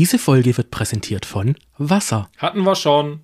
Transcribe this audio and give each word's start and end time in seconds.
Diese 0.00 0.18
Folge 0.18 0.56
wird 0.56 0.70
präsentiert 0.70 1.26
von 1.26 1.56
Wasser. 1.76 2.30
Hatten 2.38 2.62
wir 2.62 2.74
schon. 2.74 3.20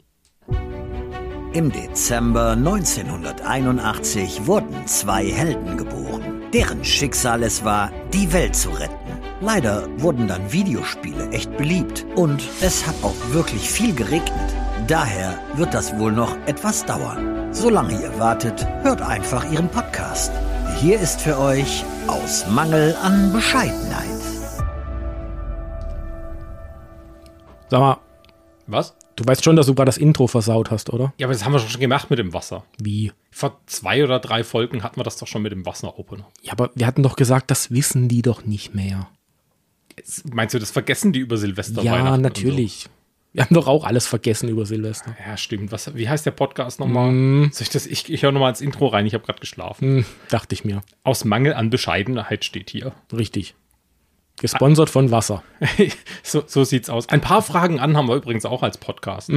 Im 1.54 1.72
Dezember 1.72 2.50
1981 2.50 4.46
wurden 4.46 4.86
zwei 4.86 5.24
Helden 5.24 5.78
geboren, 5.78 6.42
deren 6.52 6.84
Schicksal 6.84 7.44
es 7.44 7.64
war, 7.64 7.90
die 8.12 8.30
Welt 8.30 8.54
zu 8.54 8.68
retten. 8.68 8.94
Leider 9.40 9.88
wurden 9.98 10.28
dann 10.28 10.52
Videospiele 10.52 11.30
echt 11.30 11.56
beliebt 11.56 12.04
und 12.14 12.46
es 12.60 12.86
hat 12.86 12.96
auch 13.02 13.16
wirklich 13.30 13.70
viel 13.70 13.94
geregnet. 13.94 14.54
Daher 14.86 15.38
wird 15.54 15.72
das 15.72 15.98
wohl 15.98 16.12
noch 16.12 16.36
etwas 16.44 16.84
dauern. 16.84 17.54
Solange 17.54 18.02
ihr 18.02 18.18
wartet, 18.18 18.66
hört 18.82 19.00
einfach 19.00 19.50
ihren 19.50 19.70
Podcast. 19.70 20.30
Hier 20.78 21.00
ist 21.00 21.22
für 21.22 21.38
euch 21.38 21.86
aus 22.06 22.46
Mangel 22.48 22.94
an 22.96 23.32
Bescheidenheit. 23.32 24.05
Sag 27.68 27.80
mal, 27.80 27.98
Was? 28.66 28.94
du 29.16 29.24
weißt 29.26 29.44
schon, 29.44 29.56
dass 29.56 29.66
du 29.66 29.74
gerade 29.74 29.88
das 29.88 29.98
Intro 29.98 30.26
versaut 30.26 30.70
hast, 30.70 30.90
oder? 30.92 31.12
Ja, 31.18 31.26
aber 31.26 31.32
das 31.34 31.44
haben 31.44 31.52
wir 31.52 31.58
schon 31.58 31.80
gemacht 31.80 32.10
mit 32.10 32.18
dem 32.18 32.32
Wasser. 32.32 32.64
Wie? 32.78 33.12
Vor 33.30 33.60
zwei 33.66 34.04
oder 34.04 34.18
drei 34.20 34.44
Folgen 34.44 34.82
hatten 34.82 34.98
wir 34.98 35.04
das 35.04 35.16
doch 35.16 35.26
schon 35.26 35.42
mit 35.42 35.52
dem 35.52 35.66
Wasser-Opener. 35.66 36.28
Ja, 36.42 36.52
aber 36.52 36.70
wir 36.74 36.86
hatten 36.86 37.02
doch 37.02 37.16
gesagt, 37.16 37.50
das 37.50 37.70
wissen 37.70 38.08
die 38.08 38.22
doch 38.22 38.44
nicht 38.44 38.74
mehr. 38.74 39.08
Jetzt 39.96 40.32
Meinst 40.32 40.54
du, 40.54 40.58
das 40.58 40.70
vergessen 40.70 41.12
die 41.12 41.20
über 41.20 41.36
Silvester? 41.36 41.82
ja, 41.82 42.16
natürlich. 42.16 42.88
Wir 43.32 43.44
haben 43.44 43.54
doch 43.54 43.66
auch 43.66 43.84
alles 43.84 44.06
vergessen 44.06 44.48
über 44.48 44.64
Silvester. 44.64 45.10
So? 45.10 45.28
Ja, 45.30 45.36
stimmt. 45.36 45.70
Was, 45.70 45.94
wie 45.94 46.08
heißt 46.08 46.24
der 46.24 46.30
Podcast 46.30 46.80
nochmal? 46.80 47.12
Soll 47.52 47.62
ich 47.64 47.68
das? 47.68 47.86
Ich, 47.86 48.10
ich 48.10 48.22
höre 48.22 48.32
nochmal 48.32 48.48
ins 48.48 48.62
Intro 48.62 48.86
rein. 48.86 49.04
Ich 49.04 49.12
habe 49.12 49.24
gerade 49.26 49.40
geschlafen. 49.40 49.98
Hm, 49.98 50.04
dachte 50.30 50.54
ich 50.54 50.64
mir. 50.64 50.82
Aus 51.02 51.24
Mangel 51.26 51.52
an 51.52 51.68
Bescheidenheit 51.68 52.46
steht 52.46 52.70
hier. 52.70 52.92
Richtig. 53.12 53.54
Gesponsert 54.38 54.90
von 54.90 55.10
Wasser. 55.10 55.42
so, 56.22 56.42
so 56.46 56.64
sieht's 56.64 56.90
aus. 56.90 57.08
Ein 57.08 57.20
paar 57.20 57.42
Fragen 57.42 57.80
an 57.80 57.96
haben 57.96 58.08
wir 58.08 58.16
übrigens 58.16 58.44
auch 58.44 58.62
als 58.62 58.78
Podcast. 58.78 59.30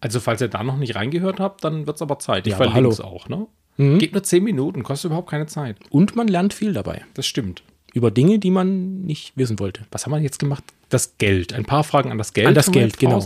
Also, 0.00 0.20
falls 0.20 0.40
ihr 0.42 0.48
da 0.48 0.62
noch 0.62 0.76
nicht 0.76 0.94
reingehört 0.96 1.40
habt, 1.40 1.64
dann 1.64 1.86
wird's 1.86 2.02
aber 2.02 2.18
Zeit. 2.18 2.46
Ich 2.46 2.50
Ja, 2.52 2.56
verlinke 2.58 2.88
es 2.88 3.00
auch, 3.00 3.28
ne? 3.28 3.46
Geht 3.76 4.12
nur 4.12 4.22
zehn 4.22 4.44
Minuten, 4.44 4.82
kostet 4.82 5.08
überhaupt 5.08 5.30
keine 5.30 5.46
Zeit. 5.46 5.78
Und 5.90 6.14
man 6.14 6.28
lernt 6.28 6.54
viel 6.54 6.72
dabei. 6.74 7.02
Das 7.14 7.26
stimmt. 7.26 7.62
Über 7.92 8.10
Dinge, 8.10 8.38
die 8.38 8.50
man 8.50 9.00
nicht 9.02 9.36
wissen 9.36 9.58
wollte. 9.58 9.82
Was 9.90 10.04
haben 10.04 10.12
wir 10.12 10.20
jetzt 10.20 10.38
gemacht? 10.38 10.62
Das 10.90 11.16
Geld. 11.18 11.52
Ein 11.52 11.64
paar 11.64 11.82
Fragen 11.84 12.10
an 12.12 12.18
das 12.18 12.34
Geld. 12.34 12.48
An 12.48 12.54
das 12.54 12.70
Geld, 12.70 12.98
genau. 12.98 13.24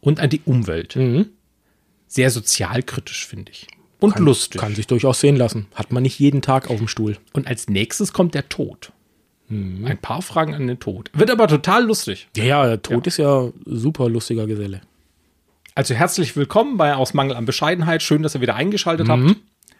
Und 0.00 0.20
an 0.20 0.30
die 0.30 0.40
Umwelt. 0.44 0.96
Sehr 2.06 2.30
sozialkritisch, 2.30 3.26
finde 3.26 3.52
ich. 3.52 3.66
Und 4.00 4.18
lustig. 4.18 4.60
Kann 4.60 4.74
sich 4.74 4.86
durchaus 4.86 5.20
sehen 5.20 5.36
lassen. 5.36 5.66
Hat 5.74 5.92
man 5.92 6.02
nicht 6.02 6.18
jeden 6.18 6.42
Tag 6.42 6.70
auf 6.70 6.78
dem 6.78 6.88
Stuhl. 6.88 7.18
Und 7.32 7.46
als 7.46 7.68
nächstes 7.68 8.12
kommt 8.12 8.34
der 8.34 8.48
Tod. 8.48 8.92
Mhm. 9.52 9.84
Ein 9.84 9.98
paar 9.98 10.22
Fragen 10.22 10.54
an 10.54 10.66
den 10.66 10.80
Tod. 10.80 11.10
Wird 11.12 11.30
aber 11.30 11.46
total 11.46 11.84
lustig. 11.84 12.28
Ja, 12.36 12.44
ja, 12.44 12.66
der 12.66 12.82
Tod 12.82 13.06
ist 13.06 13.18
ja 13.18 13.50
super 13.66 14.08
lustiger 14.08 14.46
Geselle. 14.46 14.80
Also 15.74 15.94
herzlich 15.94 16.36
willkommen 16.36 16.78
bei 16.78 16.94
Aus 16.94 17.12
Mangel 17.12 17.36
an 17.36 17.44
Bescheidenheit. 17.44 18.02
Schön, 18.02 18.22
dass 18.22 18.34
ihr 18.34 18.40
wieder 18.40 18.54
eingeschaltet 18.56 19.08
habt. 19.08 19.36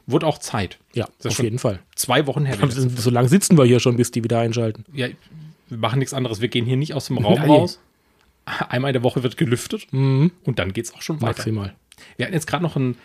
Wurde 0.06 0.26
auch 0.26 0.38
Zeit. 0.38 0.78
Mhm. 0.94 0.98
Ja, 0.98 1.08
auf 1.24 1.42
jeden 1.42 1.58
Fall. 1.58 1.78
Zwei 1.94 2.26
Wochen 2.26 2.44
her. 2.44 2.58
So 2.70 3.10
lange 3.10 3.28
sitzen 3.28 3.56
wir 3.56 3.64
hier 3.64 3.80
schon, 3.80 3.96
bis 3.96 4.10
die 4.10 4.22
wieder 4.22 4.40
einschalten. 4.40 4.84
Ja, 4.92 5.08
wir 5.68 5.78
machen 5.78 6.00
nichts 6.00 6.12
anderes. 6.12 6.42
Wir 6.42 6.48
gehen 6.48 6.66
hier 6.66 6.76
nicht 6.76 6.92
aus 6.92 7.06
dem 7.06 7.18
Raum 7.18 7.38
Nein. 7.38 7.48
raus. 7.48 7.80
Einmal 8.68 8.90
in 8.90 8.94
der 8.94 9.02
Woche 9.02 9.22
wird 9.22 9.38
gelüftet. 9.38 9.86
Und 9.92 10.32
dann 10.44 10.72
geht 10.74 10.84
es 10.84 10.94
auch 10.94 11.00
schon 11.00 11.16
weiter. 11.22 11.28
Maximal. 11.38 11.74
Wir 12.16 12.26
hatten 12.26 12.34
jetzt 12.34 12.46
gerade 12.46 12.62
noch 12.62 12.76
ein, 12.76 12.96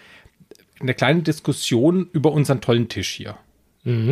eine 0.81 0.93
kleine 0.93 1.21
Diskussion 1.21 2.09
über 2.11 2.31
unseren 2.33 2.59
tollen 2.59 2.89
Tisch 2.89 3.09
hier, 3.13 3.37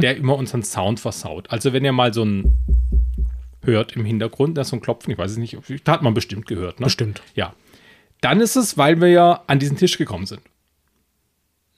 der 0.02 0.18
immer 0.18 0.36
unseren 0.38 0.64
Sound 0.64 1.00
versaut. 1.00 1.52
Also 1.52 1.74
wenn 1.74 1.84
ihr 1.84 1.92
mal 1.92 2.14
so 2.14 2.24
ein 2.24 2.54
hört 3.62 3.96
im 3.96 4.06
Hintergrund, 4.06 4.58
da 4.58 4.62
ist 4.62 4.70
so 4.70 4.76
ein 4.78 4.82
Klopfen, 4.82 5.12
ich 5.12 5.18
weiß 5.18 5.32
es 5.32 5.38
nicht, 5.38 5.58
da 5.84 5.92
hat 5.92 6.02
man 6.02 6.14
bestimmt 6.14 6.46
gehört. 6.46 6.80
Ne? 6.80 6.86
Bestimmt. 6.86 7.22
Ja. 7.34 7.54
Dann 8.22 8.40
ist 8.40 8.56
es, 8.56 8.78
weil 8.78 9.02
wir 9.02 9.10
ja 9.10 9.44
an 9.48 9.60
diesen 9.60 9.76
Tisch 9.78 9.98
gekommen 9.98 10.26
sind. 10.26 10.42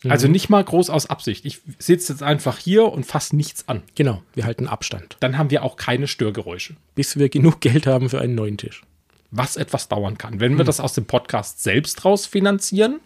Also 0.07 0.27
nicht 0.27 0.47
mal 0.49 0.63
groß 0.63 0.91
aus 0.91 1.09
Absicht. 1.09 1.43
Ich 1.43 1.59
sitze 1.79 2.13
jetzt 2.13 2.21
einfach 2.21 2.59
hier 2.59 2.91
und 2.91 3.05
fasse 3.05 3.35
nichts 3.35 3.67
an. 3.67 3.81
Genau, 3.95 4.21
wir 4.35 4.45
halten 4.45 4.67
Abstand. 4.67 5.17
Dann 5.21 5.37
haben 5.39 5.49
wir 5.49 5.63
auch 5.63 5.75
keine 5.75 6.07
Störgeräusche. 6.07 6.75
Bis 6.93 7.17
wir 7.17 7.29
genug 7.29 7.61
Geld 7.61 7.87
haben 7.87 8.09
für 8.09 8.21
einen 8.21 8.35
neuen 8.35 8.57
Tisch. 8.57 8.83
was 9.31 9.57
etwas 9.57 9.87
dauern 9.87 10.17
kann. 10.17 10.39
Wenn 10.39 10.57
wir 10.57 10.65
das 10.65 10.79
aus 10.79 10.93
dem 10.93 11.05
Podcast 11.05 11.63
selbst 11.63 12.05
raus 12.05 12.25
finanzieren, 12.25 12.99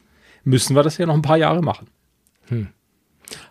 müssen 0.43 0.75
wir 0.75 0.83
das 0.83 0.97
ja 0.97 1.05
noch 1.05 1.15
ein 1.15 1.21
paar 1.21 1.37
Jahre 1.37 1.61
machen. 1.61 1.87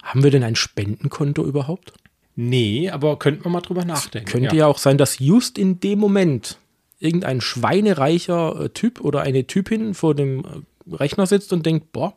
Haben 0.03 0.23
wir 0.23 0.31
denn 0.31 0.43
ein 0.43 0.57
Spendenkonto 0.57 1.45
überhaupt? 1.45 1.93
Nee, 2.37 2.91
aber 2.91 3.19
könnten 3.19 3.45
wir 3.45 3.51
mal 3.51 3.61
drüber 3.61 3.85
nachdenken. 3.85 4.31
Könnte 4.31 4.57
ja. 4.57 4.67
auch 4.67 4.79
sein, 4.79 4.99
dass 4.99 5.19
just 5.19 5.59
in 5.59 5.81
dem 5.81 5.99
Moment 5.99 6.59
irgendein 6.99 7.41
schweinereicher 7.41 8.65
äh, 8.65 8.69
Typ 8.71 9.01
oder 9.01 9.23
eine 9.23 9.47
Typin 9.47 9.95
vor 9.95 10.15
dem 10.15 10.45
äh, 10.45 10.95
Rechner 10.95 11.27
sitzt 11.27 11.53
und 11.53 11.67
denkt, 11.67 11.93
boah, 11.93 12.17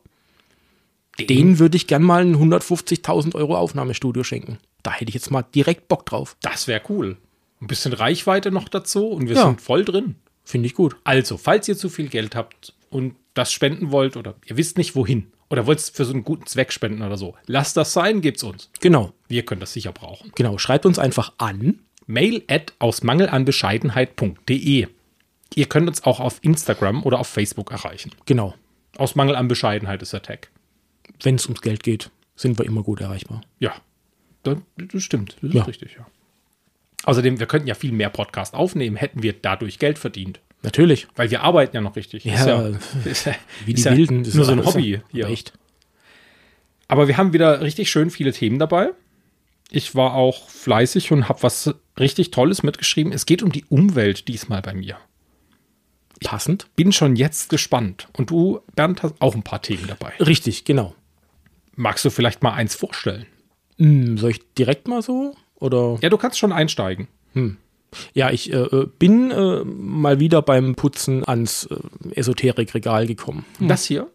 den 1.18 1.58
würde 1.58 1.76
ich 1.76 1.86
gern 1.86 2.02
mal 2.02 2.22
ein 2.22 2.36
150.000 2.36 3.34
Euro 3.34 3.56
Aufnahmestudio 3.56 4.24
schenken. 4.24 4.58
Da 4.82 4.92
hätte 4.92 5.08
ich 5.10 5.14
jetzt 5.14 5.30
mal 5.30 5.42
direkt 5.42 5.88
Bock 5.88 6.06
drauf. 6.06 6.36
Das 6.42 6.66
wäre 6.68 6.82
cool. 6.88 7.16
Ein 7.60 7.66
bisschen 7.68 7.92
Reichweite 7.92 8.50
noch 8.50 8.68
dazu 8.68 9.08
und 9.08 9.28
wir 9.28 9.36
Ja. 9.36 9.46
sind 9.46 9.60
voll 9.60 9.84
drin. 9.84 10.16
Finde 10.44 10.66
ich 10.66 10.74
gut. 10.74 10.96
Also, 11.04 11.38
falls 11.38 11.68
ihr 11.68 11.76
zu 11.76 11.88
viel 11.88 12.08
Geld 12.08 12.34
habt 12.34 12.74
und 12.90 13.14
das 13.32 13.52
spenden 13.52 13.90
wollt 13.90 14.16
oder 14.16 14.34
ihr 14.44 14.56
wisst 14.56 14.76
nicht 14.76 14.94
wohin 14.96 15.26
oder 15.50 15.66
wollt 15.66 15.78
es 15.78 15.90
für 15.90 16.04
so 16.04 16.12
einen 16.12 16.24
guten 16.24 16.46
Zweck 16.46 16.72
spenden 16.72 17.02
oder 17.02 17.16
so, 17.16 17.34
lasst 17.46 17.76
das 17.76 17.92
sein, 17.92 18.20
gebt's 18.20 18.42
uns. 18.42 18.70
Genau, 18.80 19.12
Wir 19.28 19.44
können 19.44 19.60
das 19.60 19.72
sicher 19.72 19.92
brauchen. 19.92 20.32
genau. 20.34 20.58
Schreibt 20.58 20.86
uns 20.86 20.98
einfach 20.98 21.32
an. 21.38 21.80
Mail 22.06 22.42
at 22.48 22.72
aus 22.78 23.02
mangelanbescheidenheit.de. 23.02 24.88
Ihr 25.56 25.66
könnt 25.66 25.88
uns 25.88 26.04
auch 26.04 26.20
auf 26.20 26.38
Instagram 26.42 27.02
oder 27.04 27.18
auf 27.20 27.28
Facebook 27.28 27.70
erreichen. 27.70 28.10
Genau. 28.26 28.54
Aus 28.96 29.14
Mangel 29.14 29.36
an 29.36 29.48
Bescheidenheit 29.48 30.02
ist 30.02 30.12
der 30.12 30.22
Tag. 30.22 30.50
Wenn 31.22 31.36
es 31.36 31.46
ums 31.46 31.60
Geld 31.62 31.82
geht, 31.82 32.10
sind 32.36 32.58
wir 32.58 32.66
immer 32.66 32.82
gut 32.82 33.00
erreichbar. 33.00 33.40
Ja, 33.58 33.74
das, 34.42 34.58
das 34.76 35.02
stimmt. 35.02 35.36
Das 35.40 35.50
ist 35.50 35.54
Ja. 35.54 35.62
richtig, 35.64 35.94
ja. 35.98 36.06
Außerdem, 37.04 37.38
wir 37.38 37.46
könnten 37.46 37.68
ja 37.68 37.74
viel 37.74 37.92
mehr 37.92 38.08
Podcast 38.10 38.54
aufnehmen, 38.54 38.96
hätten 38.96 39.22
wir 39.22 39.32
dadurch 39.34 39.78
Geld 39.78 39.98
verdient. 39.98 40.40
Natürlich. 40.64 41.06
Weil 41.14 41.30
wir 41.30 41.42
arbeiten 41.42 41.76
ja 41.76 41.82
noch 41.82 41.94
richtig. 41.94 42.24
Ja, 42.24 42.34
ist 42.34 42.46
ja, 42.46 42.68
ist 43.04 43.26
ja, 43.26 43.34
Wie 43.66 43.72
ist 43.72 43.84
die 43.84 43.88
ja 43.88 43.96
Wilden. 43.96 44.24
Das 44.24 44.34
Nur 44.34 44.42
ist 44.42 44.46
so 44.48 44.52
ein 44.52 44.64
Hobby 44.64 44.96
aber 44.96 45.04
hier. 45.12 45.28
Echt. 45.28 45.52
Aber 46.88 47.06
wir 47.06 47.16
haben 47.16 47.32
wieder 47.32 47.60
richtig 47.60 47.90
schön 47.90 48.10
viele 48.10 48.32
Themen 48.32 48.58
dabei. 48.58 48.90
Ich 49.70 49.94
war 49.94 50.14
auch 50.14 50.48
fleißig 50.48 51.12
und 51.12 51.28
habe 51.28 51.42
was 51.42 51.74
richtig 51.98 52.30
Tolles 52.30 52.62
mitgeschrieben. 52.62 53.12
Es 53.12 53.26
geht 53.26 53.42
um 53.42 53.52
die 53.52 53.64
Umwelt 53.68 54.26
diesmal 54.26 54.62
bei 54.62 54.74
mir. 54.74 54.96
Passend. 56.22 56.74
Bin 56.76 56.92
schon 56.92 57.16
jetzt 57.16 57.50
gespannt. 57.50 58.08
Und 58.16 58.30
du, 58.30 58.60
Bernd, 58.74 59.02
hast 59.02 59.14
auch 59.20 59.34
ein 59.34 59.42
paar 59.42 59.60
Themen 59.60 59.86
dabei. 59.86 60.12
Richtig, 60.18 60.64
genau. 60.64 60.94
Magst 61.74 62.04
du 62.04 62.10
vielleicht 62.10 62.42
mal 62.42 62.52
eins 62.52 62.74
vorstellen? 62.74 63.26
Hm, 63.78 64.16
soll 64.16 64.30
ich 64.30 64.40
direkt 64.54 64.88
mal 64.88 65.02
so? 65.02 65.34
Oder? 65.56 65.98
Ja, 66.00 66.08
du 66.08 66.16
kannst 66.16 66.38
schon 66.38 66.52
einsteigen. 66.52 67.08
Ja, 68.12 68.30
ich 68.30 68.52
äh, 68.52 68.56
äh, 68.56 68.86
bin 68.98 69.30
äh, 69.30 69.64
mal 69.64 70.20
wieder 70.20 70.42
beim 70.42 70.74
Putzen 70.74 71.26
ans 71.26 71.66
äh, 71.66 72.14
Esoterikregal 72.14 73.06
gekommen. 73.06 73.44
Das 73.60 73.84
hier? 73.84 74.08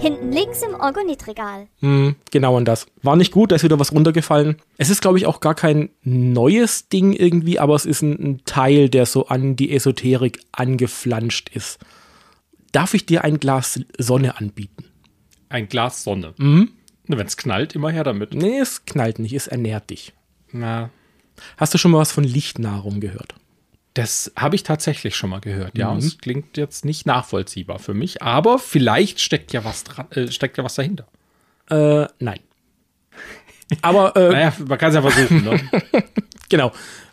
Hinten 0.00 0.32
links 0.32 0.62
im 0.62 0.74
Orgonitregal. 0.74 1.68
Hm, 1.80 2.16
genau 2.30 2.56
an 2.56 2.64
das. 2.64 2.86
War 3.02 3.16
nicht 3.16 3.32
gut, 3.32 3.52
da 3.52 3.56
ist 3.56 3.64
wieder 3.64 3.78
was 3.78 3.92
runtergefallen. 3.92 4.56
Es 4.78 4.88
ist, 4.88 5.02
glaube 5.02 5.18
ich, 5.18 5.26
auch 5.26 5.40
gar 5.40 5.54
kein 5.54 5.90
neues 6.02 6.88
Ding 6.88 7.12
irgendwie, 7.12 7.58
aber 7.58 7.74
es 7.74 7.84
ist 7.84 8.00
ein, 8.00 8.12
ein 8.12 8.40
Teil, 8.46 8.88
der 8.88 9.04
so 9.04 9.26
an 9.26 9.56
die 9.56 9.74
Esoterik 9.74 10.40
angeflanscht 10.52 11.50
ist. 11.52 11.78
Darf 12.72 12.94
ich 12.94 13.04
dir 13.04 13.24
ein 13.24 13.40
Glas 13.40 13.80
Sonne 13.98 14.38
anbieten? 14.38 14.84
Ein 15.50 15.68
Glas 15.68 16.02
Sonne. 16.04 16.34
Mhm. 16.38 16.70
Wenn 17.06 17.26
es 17.26 17.36
knallt, 17.36 17.74
immer 17.74 17.90
her 17.90 18.04
damit. 18.04 18.32
Nee, 18.34 18.58
es 18.58 18.84
knallt 18.86 19.18
nicht, 19.18 19.34
es 19.34 19.48
ernährt 19.48 19.90
dich. 19.90 20.12
Na, 20.52 20.90
Hast 21.56 21.74
du 21.74 21.78
schon 21.78 21.90
mal 21.90 21.98
was 21.98 22.12
von 22.12 22.24
Lichtnahrung 22.24 23.00
gehört? 23.00 23.34
das 23.94 24.30
habe 24.36 24.54
ich 24.54 24.62
tatsächlich 24.62 25.16
schon 25.16 25.30
mal 25.30 25.40
gehört. 25.40 25.76
Ja, 25.76 25.90
Mhm. 25.92 25.98
es 25.98 26.18
klingt 26.18 26.56
jetzt 26.56 26.84
nicht 26.84 27.06
nachvollziehbar 27.06 27.80
für 27.80 27.92
mich, 27.92 28.22
aber 28.22 28.60
vielleicht 28.60 29.18
steckt 29.20 29.52
ja 29.52 29.64
was 29.64 29.82
dran, 29.82 30.06
äh, 30.12 30.30
steckt 30.30 30.56
ja 30.58 30.62
was 30.64 30.76
dahinter. 30.76 31.08
Äh, 31.68 32.06
nein. 32.20 32.38
Aber 33.82 34.14
äh, 34.16 34.28
Naja, 34.32 34.52
man 34.66 34.78
kann 34.78 34.90
es 34.90 34.94
ja 34.94 35.02
versuchen. 35.02 35.44
Ne? 35.44 35.60
Genau. 36.48 36.70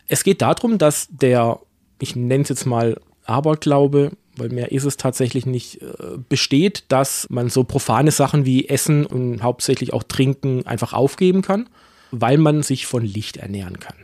Es 0.07 0.24
geht 0.24 0.41
darum, 0.44 0.77
dass 0.77 1.07
der, 1.09 1.59
ich 2.00 2.15
nenne 2.15 2.44
es 2.44 2.50
jetzt 2.50 2.65
mal 2.65 3.00
Aberglaube, 3.25 4.12
weil 4.35 4.50
mehr 4.50 4.71
ist 4.71 4.85
es 4.85 4.97
tatsächlich 4.97 5.45
nicht, 5.47 5.81
äh, 5.81 5.88
besteht, 6.29 6.85
dass 6.89 7.27
man 7.29 7.50
so 7.50 7.63
profane 7.63 8.12
Sachen 8.12 8.45
wie 8.45 8.69
Essen 8.69 9.06
und 9.06 9.41
hauptsächlich 9.44 9.94
auch 9.94 10.03
Trinken 10.03 10.65
einfach 10.68 10.94
aufgeben 10.94 11.41
kann, 11.41 11.69
weil 12.12 12.38
man 12.38 12.62
sich 12.63 12.85
von 12.85 13.03
Licht 13.03 13.38
ernähren 13.38 13.79
kann. 13.79 13.95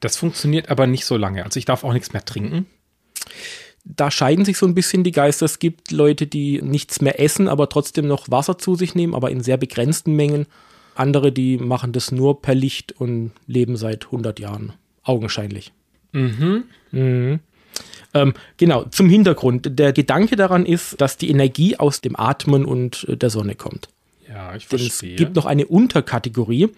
Das 0.00 0.16
funktioniert 0.16 0.68
aber 0.68 0.86
nicht 0.86 1.04
so 1.04 1.16
lange. 1.16 1.44
Also 1.44 1.58
ich 1.58 1.64
darf 1.64 1.84
auch 1.84 1.92
nichts 1.92 2.12
mehr 2.12 2.24
trinken. 2.24 2.66
Da 3.84 4.10
scheiden 4.10 4.44
sich 4.44 4.58
so 4.58 4.66
ein 4.66 4.74
bisschen 4.74 5.04
die 5.04 5.12
Geister. 5.12 5.46
Es 5.46 5.58
gibt 5.58 5.90
Leute, 5.90 6.26
die 6.26 6.60
nichts 6.62 7.00
mehr 7.00 7.20
essen, 7.20 7.48
aber 7.48 7.68
trotzdem 7.68 8.06
noch 8.06 8.30
Wasser 8.30 8.58
zu 8.58 8.74
sich 8.74 8.94
nehmen, 8.94 9.14
aber 9.14 9.30
in 9.30 9.42
sehr 9.42 9.56
begrenzten 9.56 10.14
Mengen. 10.14 10.46
Andere, 10.94 11.32
die 11.32 11.56
machen 11.56 11.92
das 11.92 12.12
nur 12.12 12.42
per 12.42 12.54
Licht 12.54 12.92
und 12.92 13.32
leben 13.46 13.76
seit 13.76 14.06
100 14.06 14.38
Jahren. 14.38 14.74
Augenscheinlich. 15.02 15.72
Mhm. 16.12 16.64
Ähm, 18.12 18.34
genau, 18.56 18.84
zum 18.84 19.08
Hintergrund. 19.08 19.78
Der 19.78 19.92
Gedanke 19.92 20.36
daran 20.36 20.66
ist, 20.66 21.00
dass 21.00 21.16
die 21.16 21.30
Energie 21.30 21.76
aus 21.76 22.00
dem 22.00 22.18
Atmen 22.18 22.64
und 22.64 23.06
äh, 23.08 23.16
der 23.16 23.30
Sonne 23.30 23.54
kommt. 23.54 23.88
Ja, 24.28 24.54
ich 24.54 24.68
Denn 24.68 24.78
verstehe. 24.78 25.12
es 25.12 25.16
gibt 25.16 25.36
noch 25.36 25.46
eine 25.46 25.66
Unterkategorie, 25.66 26.68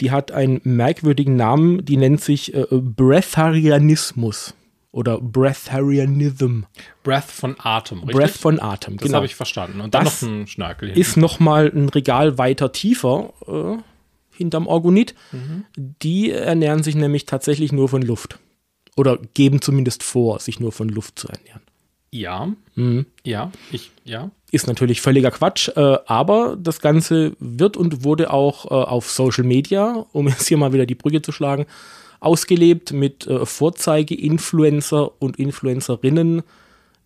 die 0.00 0.10
hat 0.10 0.30
einen 0.32 0.60
merkwürdigen 0.64 1.36
Namen, 1.36 1.84
die 1.84 1.96
nennt 1.96 2.20
sich 2.20 2.54
äh, 2.54 2.66
Breatharianismus 2.70 4.54
oder 4.90 5.20
Breatharianism. 5.20 6.62
Breath 7.02 7.24
von 7.30 7.56
Atem, 7.58 7.98
richtig? 8.00 8.16
Breath 8.16 8.36
von 8.36 8.60
Atem, 8.60 8.96
das 8.96 9.04
genau. 9.04 9.16
habe 9.16 9.26
ich 9.26 9.34
verstanden. 9.34 9.80
Und 9.80 9.94
dann 9.94 10.04
Das 10.04 10.22
noch 10.22 10.28
ein 10.30 10.46
Schnörkel 10.46 10.88
hinten. 10.88 11.00
ist 11.00 11.16
nochmal 11.16 11.70
ein 11.74 11.88
Regal 11.88 12.38
weiter 12.38 12.72
tiefer 12.72 13.32
äh, 13.46 13.82
hinterm 14.36 14.66
Orgonit. 14.66 15.14
Mhm. 15.32 15.64
Die 15.76 16.30
ernähren 16.30 16.82
sich 16.82 16.94
nämlich 16.94 17.26
tatsächlich 17.26 17.72
nur 17.72 17.88
von 17.88 18.02
Luft. 18.02 18.38
Oder 18.96 19.18
geben 19.34 19.60
zumindest 19.60 20.02
vor, 20.02 20.40
sich 20.40 20.58
nur 20.58 20.72
von 20.72 20.88
Luft 20.88 21.18
zu 21.18 21.28
ernähren. 21.28 21.62
Ja. 22.10 22.52
Mhm. 22.74 23.06
Ja, 23.24 23.52
ich, 23.70 23.90
ja. 24.04 24.30
Ist 24.50 24.66
natürlich 24.66 25.00
völliger 25.00 25.30
Quatsch, 25.30 25.68
äh, 25.76 25.98
aber 26.06 26.56
das 26.58 26.80
Ganze 26.80 27.36
wird 27.38 27.76
und 27.76 28.04
wurde 28.04 28.32
auch 28.32 28.64
äh, 28.66 28.68
auf 28.68 29.10
Social 29.10 29.44
Media, 29.44 30.06
um 30.12 30.28
jetzt 30.28 30.48
hier 30.48 30.56
mal 30.56 30.72
wieder 30.72 30.86
die 30.86 30.94
Brücke 30.94 31.22
zu 31.22 31.32
schlagen, 31.32 31.66
ausgelebt 32.20 32.92
mit 32.92 33.26
äh, 33.26 33.44
Vorzeige-Influencer 33.44 35.20
und 35.20 35.38
Influencerinnen, 35.38 36.42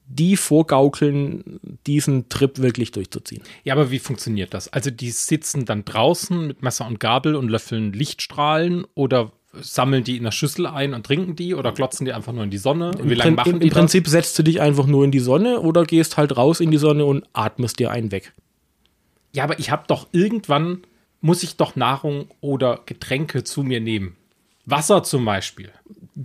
die 0.07 0.37
vorgaukeln, 0.37 1.61
diesen 1.87 2.29
Trip 2.29 2.59
wirklich 2.59 2.93
durchzuziehen. 2.93 3.43
Ja, 3.65 3.75
aber 3.75 3.91
wie 3.91 3.99
funktioniert 3.99 4.53
das? 4.53 4.69
Also 4.69 4.91
die 4.91 5.11
sitzen 5.11 5.65
dann 5.65 5.85
draußen 5.85 6.47
mit 6.47 6.63
Messer 6.63 6.87
und 6.87 7.01
Gabel 7.01 7.35
und 7.35 7.49
löffeln 7.49 7.93
Lichtstrahlen 7.93 8.87
oder 8.95 9.33
sammeln 9.61 10.05
die 10.05 10.17
in 10.17 10.25
der 10.25 10.31
Schüssel 10.31 10.67
ein 10.67 10.95
und 10.95 11.05
trinken 11.05 11.37
die 11.37 11.55
oder 11.55 11.73
glotzen 11.73 12.05
die 12.05 12.13
einfach 12.13 12.33
nur 12.33 12.45
in 12.45 12.51
die 12.51 12.59
Sonne? 12.59 12.93
Und 12.99 13.11
wie 13.11 13.15
lange 13.15 13.31
Im, 13.31 13.35
machen 13.37 13.61
die 13.61 13.69
Im 13.69 13.73
Prinzip 13.73 14.09
setzt 14.09 14.39
du 14.39 14.43
dich 14.43 14.61
einfach 14.61 14.87
nur 14.87 15.05
in 15.05 15.11
die 15.11 15.21
Sonne 15.21 15.61
oder 15.61 15.85
gehst 15.85 16.17
halt 16.17 16.37
raus 16.37 16.61
in 16.61 16.71
die 16.71 16.79
Sonne 16.79 17.05
und 17.05 17.25
atmest 17.33 17.79
dir 17.79 17.91
einen 17.91 18.11
weg. 18.13 18.33
das? 18.35 18.43
Ja, 19.37 19.45
aber 19.45 19.59
ich 19.59 19.71
habe 19.71 19.85
doch 19.87 20.09
irgendwann, 20.13 20.83
muss 21.21 21.43
ich 21.43 21.57
doch 21.57 21.77
Nahrung 21.77 22.27
oder 22.41 22.81
Getränke 22.87 23.45
zu 23.45 23.63
mir 23.63 23.81
nehmen. 23.81 24.17
Wasser 24.65 25.03
zum 25.03 25.25
Beispiel. 25.25 25.71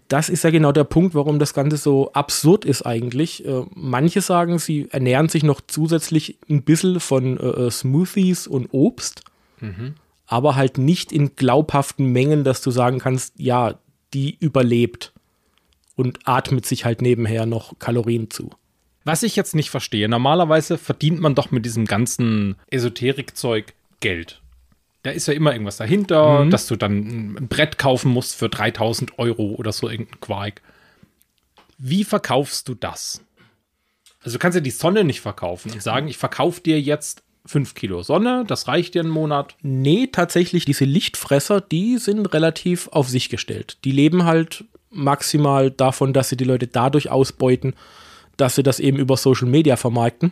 Das 0.09 0.29
ist 0.29 0.43
ja 0.43 0.49
genau 0.49 0.71
der 0.71 0.83
Punkt, 0.83 1.15
warum 1.15 1.39
das 1.39 1.53
Ganze 1.53 1.77
so 1.77 2.11
absurd 2.11 2.65
ist 2.65 2.85
eigentlich. 2.85 3.45
Äh, 3.45 3.63
manche 3.73 4.21
sagen, 4.21 4.59
sie 4.59 4.87
ernähren 4.91 5.29
sich 5.29 5.43
noch 5.43 5.61
zusätzlich 5.65 6.37
ein 6.49 6.63
bisschen 6.63 6.99
von 6.99 7.37
äh, 7.37 7.71
Smoothies 7.71 8.47
und 8.47 8.67
Obst, 8.73 9.23
aber 10.27 10.55
halt 10.55 10.77
nicht 10.77 11.11
in 11.11 11.35
glaubhaften 11.35 12.11
Mengen, 12.11 12.43
dass 12.43 12.61
du 12.61 12.69
sagen 12.69 12.99
kannst, 12.99 13.33
ja, 13.37 13.79
die 14.13 14.37
überlebt 14.39 15.13
und 15.95 16.19
atmet 16.25 16.65
sich 16.65 16.85
halt 16.85 17.01
nebenher 17.01 17.45
noch 17.45 17.79
Kalorien 17.79 18.29
zu. 18.29 18.51
Was 19.03 19.23
ich 19.23 19.37
jetzt 19.37 19.55
nicht 19.55 19.69
verstehe, 19.69 20.09
normalerweise 20.09 20.77
verdient 20.77 21.21
man 21.21 21.33
doch 21.33 21.49
mit 21.49 21.65
diesem 21.65 21.85
ganzen 21.85 22.55
Esoterikzeug 22.69 23.73
Geld. 24.01 24.41
Da 25.03 25.11
ist 25.11 25.27
ja 25.27 25.33
immer 25.33 25.53
irgendwas 25.53 25.77
dahinter, 25.77 26.45
dass 26.47 26.67
du 26.67 26.75
dann 26.75 27.37
ein 27.37 27.47
Brett 27.47 27.77
kaufen 27.77 28.11
musst 28.11 28.35
für 28.35 28.49
3000 28.49 29.17
Euro 29.17 29.55
oder 29.55 29.71
so 29.71 29.89
irgendein 29.89 30.19
Quark. 30.19 30.61
Wie 31.77 32.03
verkaufst 32.03 32.67
du 32.67 32.75
das? 32.75 33.23
Also 34.23 34.37
du 34.37 34.39
kannst 34.39 34.55
ja 34.55 34.61
die 34.61 34.71
Sonne 34.71 35.05
nicht 35.05 35.21
verkaufen 35.21 35.71
und 35.71 35.81
sagen, 35.81 36.09
ich 36.09 36.17
verkaufe 36.17 36.59
dir 36.59 36.81
jetzt 36.81 37.23
5 37.47 37.73
Kilo 37.73 38.03
Sonne, 38.03 38.43
das 38.47 38.67
reicht 38.67 38.93
dir 38.93 39.01
einen 39.01 39.09
Monat. 39.09 39.55
Nee, 39.61 40.07
tatsächlich, 40.11 40.65
diese 40.65 40.85
Lichtfresser, 40.85 41.61
die 41.61 41.97
sind 41.97 42.33
relativ 42.33 42.87
auf 42.89 43.09
sich 43.09 43.29
gestellt. 43.29 43.77
Die 43.83 43.91
leben 43.91 44.25
halt 44.25 44.65
maximal 44.89 45.71
davon, 45.71 46.13
dass 46.13 46.29
sie 46.29 46.37
die 46.37 46.43
Leute 46.43 46.67
dadurch 46.67 47.09
ausbeuten, 47.09 47.73
dass 48.37 48.55
sie 48.55 48.63
das 48.63 48.79
eben 48.79 48.97
über 48.97 49.17
Social 49.17 49.47
Media 49.47 49.75
vermarkten. 49.77 50.31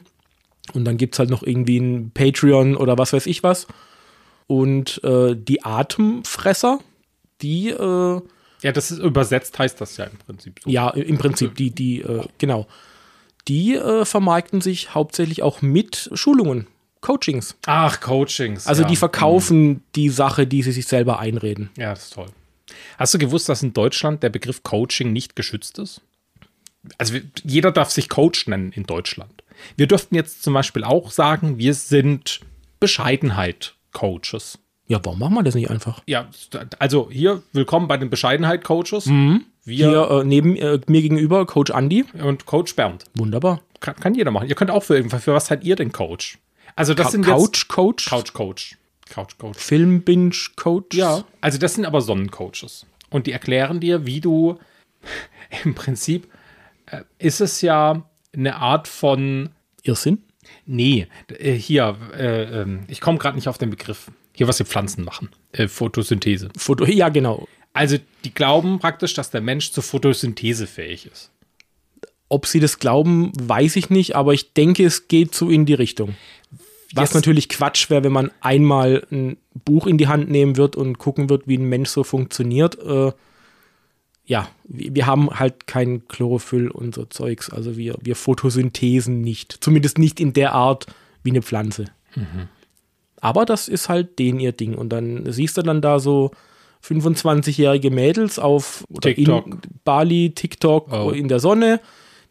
Und 0.74 0.86
dann 0.86 0.98
gibt 0.98 1.16
es 1.16 1.20
halt 1.20 1.30
noch 1.30 1.44
irgendwie 1.44 1.78
ein 1.78 2.12
Patreon 2.14 2.76
oder 2.76 2.98
was 2.98 3.14
weiß 3.14 3.28
ich 3.28 3.44
was. 3.44 3.68
Und 4.48 5.04
äh, 5.04 5.36
die 5.36 5.64
Atemfresser, 5.64 6.80
die, 7.42 7.70
äh, 7.70 8.22
Ja, 8.62 8.72
das 8.72 8.92
ist 8.92 9.00
übersetzt, 9.00 9.58
heißt 9.58 9.80
das 9.82 9.98
ja 9.98 10.06
im 10.06 10.18
Prinzip 10.18 10.60
so. 10.64 10.70
ja, 10.70 10.90
im 10.90 11.18
Prinzip, 11.18 11.56
die, 11.56 11.72
die, 11.72 12.02
äh, 12.02 12.24
genau, 12.38 12.68
die 13.48 13.76
äh, 13.76 14.06
vermarkten 14.06 14.62
sich 14.62 14.94
hauptsächlich 14.96 15.44
auch 15.44 15.62
mit 15.62 16.10
Schulungen, 16.14 16.68
Coachings. 17.02 17.56
Ach, 17.66 18.00
Coachings. 18.00 18.66
Also 18.68 18.82
ja. 18.84 18.88
die 18.88 18.96
verkaufen 18.96 19.84
die 19.96 20.10
Sache, 20.10 20.48
die 20.48 20.64
sie 20.64 20.72
sich 20.72 20.88
selber 20.88 21.20
einreden. 21.20 21.70
Ja, 21.78 21.92
das 21.92 22.06
ist 22.06 22.14
toll. 22.14 22.28
Hast 22.98 23.14
du 23.14 23.18
gewusst, 23.20 23.48
dass 23.48 23.62
in 23.62 23.74
Deutschland 23.74 24.24
der 24.24 24.30
Begriff 24.30 24.64
Coaching 24.64 25.14
nicht 25.14 25.36
geschützt 25.36 25.78
ist? 25.78 26.02
Also 26.98 27.14
wir- 27.14 27.24
jeder 27.44 27.72
darf 27.72 27.92
sich 27.92 28.10
Coach 28.10 28.48
nennen 28.48 28.72
in 28.72 28.84
Deutschland. 28.86 29.44
Wir 29.78 29.88
dürften 29.88 30.16
jetzt 30.16 30.44
zum 30.44 30.54
Beispiel 30.54 30.84
auch 30.84 31.12
sagen, 31.12 31.58
wir 31.58 31.74
sind 31.74 32.42
Bescheidenheit-Coaches. 32.80 34.60
Ja, 34.88 35.00
warum 35.04 35.20
machen 35.20 35.34
wir 35.36 35.44
das 35.44 35.56
nicht 35.56 35.70
einfach? 35.70 36.02
Ja, 36.06 36.28
also 36.80 37.10
hier, 37.12 37.42
willkommen 37.54 37.88
bei 37.88 37.98
den 37.98 38.10
Bescheidenheit-Coaches. 38.10 39.08
Wir 39.08 39.14
Mhm. 39.14 39.46
Hier 39.68 40.10
äh, 40.12 40.24
neben 40.24 40.56
äh, 40.58 40.80
mir 40.88 41.02
gegenüber 41.02 41.46
Coach 41.48 41.72
Andy. 41.72 42.06
und 42.22 42.46
Coach 42.46 42.76
Bernd. 42.76 43.06
Wunderbar. 43.16 43.62
Kann, 43.80 43.96
kann 43.96 44.14
jeder 44.14 44.30
machen. 44.30 44.48
Ihr 44.48 44.54
könnt 44.56 44.70
auch 44.70 44.84
für 44.84 44.96
irgendwas, 44.96 45.24
für 45.24 45.34
was 45.34 45.48
seid 45.48 45.64
ihr 45.64 45.76
denn 45.76 45.92
Coach? 45.92 46.38
Also 46.76 46.94
das 46.94 47.08
Ka 47.08 47.12
sind 47.12 47.26
Couch 47.26 47.68
Coach, 47.68 48.10
Couch 48.10 48.34
Coach. 48.34 48.78
Couch 49.10 49.38
Coach. 49.38 49.58
Film 49.58 50.02
Binge 50.02 50.36
Coach. 50.56 50.96
Ja, 50.96 51.24
also 51.42 51.58
das 51.58 51.76
sind 51.76 51.86
aber 51.86 52.02
Sonnencoaches. 52.02 52.86
Und 53.10 53.28
die 53.28 53.32
erklären 53.32 53.80
dir, 53.80 54.06
wie 54.06 54.20
du 54.20 54.60
im 55.64 55.76
Prinzip 55.76 56.28
äh, 56.88 57.02
ist 57.18 57.42
es 57.42 57.62
ja 57.62 58.04
eine 58.34 58.58
Art 58.58 58.88
von, 58.88 59.50
Irrsinn. 59.84 60.24
nee, 60.66 61.08
äh, 61.30 61.54
hier, 61.54 61.98
äh, 62.18 62.62
ähm, 62.62 62.84
ich 62.88 63.00
komme 63.00 63.18
gerade 63.18 63.36
nicht 63.36 63.48
auf 63.48 63.58
den 63.58 63.70
Begriff. 63.70 64.12
Hier, 64.34 64.48
was 64.50 64.58
die 64.58 64.66
Pflanzen 64.66 65.06
machen. 65.06 65.30
Äh, 65.54 65.70
Photosynthese. 65.70 66.50
Foto. 66.58 66.86
Ja, 66.86 67.08
genau. 67.08 67.48
Also 67.72 67.98
die 68.26 68.34
glauben 68.34 68.80
praktisch, 68.80 69.14
dass 69.14 69.32
der 69.32 69.42
Mensch 69.42 69.72
zur 69.72 69.84
Photosynthese 69.84 70.68
fähig 70.68 71.06
ist. 71.06 71.32
Ob 72.28 72.48
sie 72.48 72.60
das 72.60 72.80
glauben, 72.80 73.32
weiß 73.40 73.76
ich 73.78 73.90
nicht, 73.90 74.16
aber 74.16 74.34
ich 74.34 74.54
denke, 74.54 74.84
es 74.84 75.08
geht 75.08 75.36
so 75.36 75.50
in 75.50 75.66
die 75.66 75.74
Richtung. 75.74 76.16
Was 76.96 77.10
Jetzt- 77.10 77.16
natürlich 77.16 77.50
Quatsch 77.50 77.90
wäre, 77.90 78.04
wenn 78.04 78.12
man 78.14 78.32
einmal 78.42 79.06
ein 79.12 79.38
Buch 79.66 79.86
in 79.86 79.98
die 79.98 80.08
Hand 80.08 80.30
nehmen 80.30 80.58
wird 80.58 80.76
und 80.76 80.98
gucken 80.98 81.30
wird, 81.30 81.48
wie 81.48 81.58
ein 81.58 81.66
Mensch 81.70 81.90
so 81.90 82.04
funktioniert. 82.04 82.78
Äh, 82.82 83.12
ja, 84.26 84.48
wir, 84.64 84.96
wir 84.96 85.06
haben 85.06 85.30
halt 85.30 85.68
kein 85.68 86.08
Chlorophyll 86.08 86.70
und 86.70 86.96
so 86.96 87.06
Zeugs. 87.06 87.50
Also 87.52 87.78
wir, 87.78 87.96
wir 88.02 88.16
Photosynthesen 88.16 89.22
nicht. 89.22 89.58
Zumindest 89.62 89.98
nicht 89.98 90.20
in 90.20 90.34
der 90.34 90.54
Art 90.54 90.88
wie 91.24 91.30
eine 91.32 91.42
Pflanze. 91.42 91.86
Aber 93.20 93.46
das 93.46 93.68
ist 93.68 93.90
halt 93.90 94.18
den 94.20 94.40
ihr 94.40 94.52
Ding. 94.54 94.76
Und 94.76 94.90
dann 94.90 95.32
siehst 95.32 95.58
du 95.58 95.62
dann 95.64 95.82
da 95.82 96.00
so 96.00 96.32
25-jährige 96.84 97.92
Mädels 97.92 98.40
auf 98.40 98.86
TikTok. 99.02 99.48
in 99.48 99.60
Bali, 99.84 100.32
TikTok 100.34 100.92
Oh. 100.92 101.10
in 101.10 101.28
der 101.28 101.40
Sonne. 101.40 101.80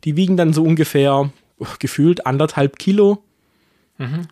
Die 0.04 0.16
wiegen 0.16 0.36
dann 0.36 0.52
so 0.52 0.62
ungefähr 0.62 1.30
oh, 1.58 1.66
gefühlt 1.78 2.26
anderthalb 2.26 2.78
Kilo 2.78 3.22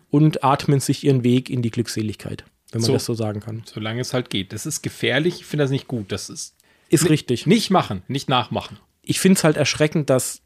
und 0.09 0.43
atmen 0.43 0.79
sich 0.81 1.03
ihren 1.05 1.23
Weg 1.23 1.49
in 1.49 1.61
die 1.61 1.71
Glückseligkeit, 1.71 2.43
wenn 2.71 2.81
man 2.81 2.87
So. 2.87 2.93
das 2.93 3.05
so 3.05 3.13
sagen 3.13 3.39
kann. 3.39 3.63
Solange 3.65 4.01
es 4.01 4.13
halt 4.13 4.29
geht. 4.29 4.51
Das 4.53 4.65
ist 4.65 4.81
gefährlich, 4.81 5.39
ich 5.39 5.45
finde 5.45 5.63
das 5.63 5.71
nicht 5.71 5.87
gut. 5.87 6.11
Das 6.11 6.29
ist 6.29 6.55
Ist 6.89 7.09
richtig. 7.09 7.45
nicht 7.47 7.69
machen, 7.69 8.03
nicht 8.07 8.27
nachmachen. 8.29 8.77
Ich 9.01 9.19
finde 9.19 9.37
es 9.37 9.43
halt 9.43 9.55
erschreckend, 9.57 10.09
dass 10.09 10.41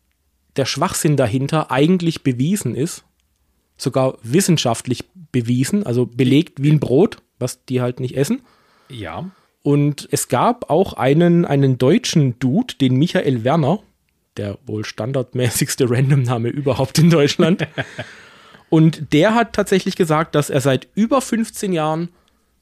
der 0.56 0.66
Schwachsinn 0.66 1.18
dahinter 1.18 1.72
eigentlich 1.72 2.24
bewiesen 2.24 2.76
ist, 2.76 3.04
sogar 3.76 4.18
wissenschaftlich 4.24 5.06
bewiesen, 5.32 5.84
also 5.86 6.06
belegt 6.06 6.62
wie 6.64 6.72
ein 6.72 6.80
Brot, 6.80 7.18
was 7.40 7.64
die 7.66 7.82
halt 7.82 8.00
nicht 8.00 8.16
essen. 8.18 8.42
Ja. 8.90 9.30
Und 9.64 10.08
es 10.12 10.28
gab 10.30 10.70
auch 10.70 10.94
einen, 10.94 11.44
einen 11.46 11.78
deutschen 11.78 12.40
Dude, 12.40 12.76
den 12.76 12.96
Michael 12.96 13.44
Werner, 13.44 13.80
der 14.38 14.58
wohl 14.66 14.86
standardmäßigste 14.86 15.88
Random-Name 15.90 16.50
überhaupt 16.50 17.00
in 17.00 17.10
Deutschland. 17.10 17.68
Und 18.70 19.14
der 19.14 19.34
hat 19.34 19.54
tatsächlich 19.54 19.96
gesagt, 19.96 20.36
dass 20.36 20.50
er 20.50 20.62
seit 20.62 20.88
über 20.96 21.22
15 21.22 21.74
Jahren 21.74 22.10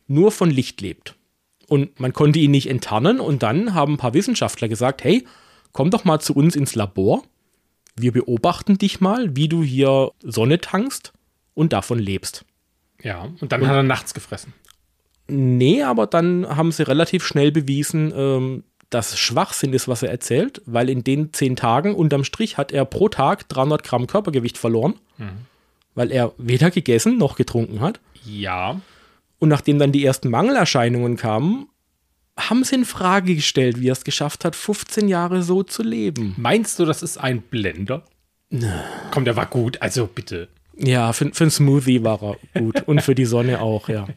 nur 0.07 0.31
von 0.31 0.49
Licht 0.49 0.81
lebt. 0.81 1.15
Und 1.67 1.99
man 1.99 2.13
konnte 2.13 2.39
ihn 2.39 2.51
nicht 2.51 2.69
enttarnen. 2.69 3.19
Und 3.19 3.43
dann 3.43 3.73
haben 3.73 3.93
ein 3.93 3.97
paar 3.97 4.13
Wissenschaftler 4.13 4.67
gesagt, 4.67 5.03
hey, 5.03 5.25
komm 5.71 5.89
doch 5.89 6.05
mal 6.05 6.19
zu 6.19 6.33
uns 6.35 6.55
ins 6.55 6.75
Labor. 6.75 7.23
Wir 7.95 8.11
beobachten 8.11 8.77
dich 8.77 8.99
mal, 9.01 9.35
wie 9.35 9.47
du 9.47 9.63
hier 9.63 10.11
Sonne 10.21 10.59
tankst 10.59 11.13
und 11.53 11.73
davon 11.73 11.97
lebst. 11.97 12.45
Ja. 13.01 13.29
Und 13.39 13.51
dann 13.51 13.65
hat 13.67 13.75
er 13.75 13.83
nachts 13.83 14.13
gefressen. 14.13 14.53
Nee, 15.27 15.81
aber 15.81 16.05
dann 16.05 16.47
haben 16.47 16.71
sie 16.71 16.83
relativ 16.83 17.25
schnell 17.25 17.51
bewiesen, 17.51 18.13
ähm, 18.15 18.63
dass 18.91 19.17
Schwachsinn 19.17 19.73
ist, 19.73 19.87
was 19.87 20.03
er 20.03 20.11
erzählt, 20.11 20.61
weil 20.65 20.89
in 20.89 21.03
den 21.03 21.33
zehn 21.33 21.55
Tagen 21.55 21.95
unterm 21.95 22.23
Strich 22.23 22.57
hat 22.57 22.71
er 22.71 22.85
pro 22.85 23.09
Tag 23.09 23.49
300 23.49 23.83
Gramm 23.83 24.05
Körpergewicht 24.05 24.57
verloren, 24.57 24.95
weil 25.95 26.11
er 26.11 26.33
weder 26.37 26.71
gegessen 26.71 27.17
noch 27.17 27.35
getrunken 27.35 27.81
hat. 27.81 27.99
Ja. 28.25 28.79
Und 29.39 29.49
nachdem 29.49 29.79
dann 29.79 29.91
die 29.91 30.05
ersten 30.05 30.29
Mangelerscheinungen 30.29 31.17
kamen, 31.17 31.67
haben 32.37 32.63
sie 32.63 32.75
in 32.75 32.85
Frage 32.85 33.35
gestellt, 33.35 33.79
wie 33.79 33.89
er 33.89 33.93
es 33.93 34.03
geschafft 34.03 34.45
hat, 34.45 34.55
15 34.55 35.07
Jahre 35.07 35.41
so 35.41 35.63
zu 35.63 35.83
leben. 35.83 36.35
Meinst 36.37 36.79
du, 36.79 36.85
das 36.85 37.01
ist 37.01 37.17
ein 37.17 37.41
Blender? 37.41 38.03
Komm, 39.11 39.25
der 39.25 39.35
war 39.35 39.45
gut, 39.45 39.81
also 39.81 40.07
bitte. 40.07 40.49
Ja, 40.77 41.13
für, 41.13 41.31
für 41.33 41.45
einen 41.45 41.51
Smoothie 41.51 42.03
war 42.03 42.21
er 42.21 42.59
gut. 42.59 42.83
Und 42.87 43.01
für 43.01 43.15
die 43.15 43.25
Sonne 43.25 43.61
auch, 43.61 43.89
ja. 43.89 44.07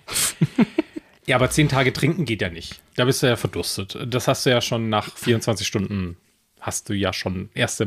Ja, 1.26 1.36
aber 1.36 1.50
zehn 1.50 1.68
Tage 1.68 1.92
trinken 1.92 2.24
geht 2.24 2.40
ja 2.40 2.48
nicht. 2.48 2.80
Da 2.96 3.04
bist 3.04 3.22
du 3.22 3.26
ja 3.26 3.36
verdurstet. 3.36 3.98
Das 4.06 4.28
hast 4.28 4.46
du 4.46 4.50
ja 4.50 4.60
schon 4.60 4.88
nach 4.88 5.14
24 5.14 5.66
Stunden, 5.66 6.16
hast 6.58 6.88
du 6.88 6.94
ja 6.94 7.12
schon 7.12 7.50
erste 7.54 7.84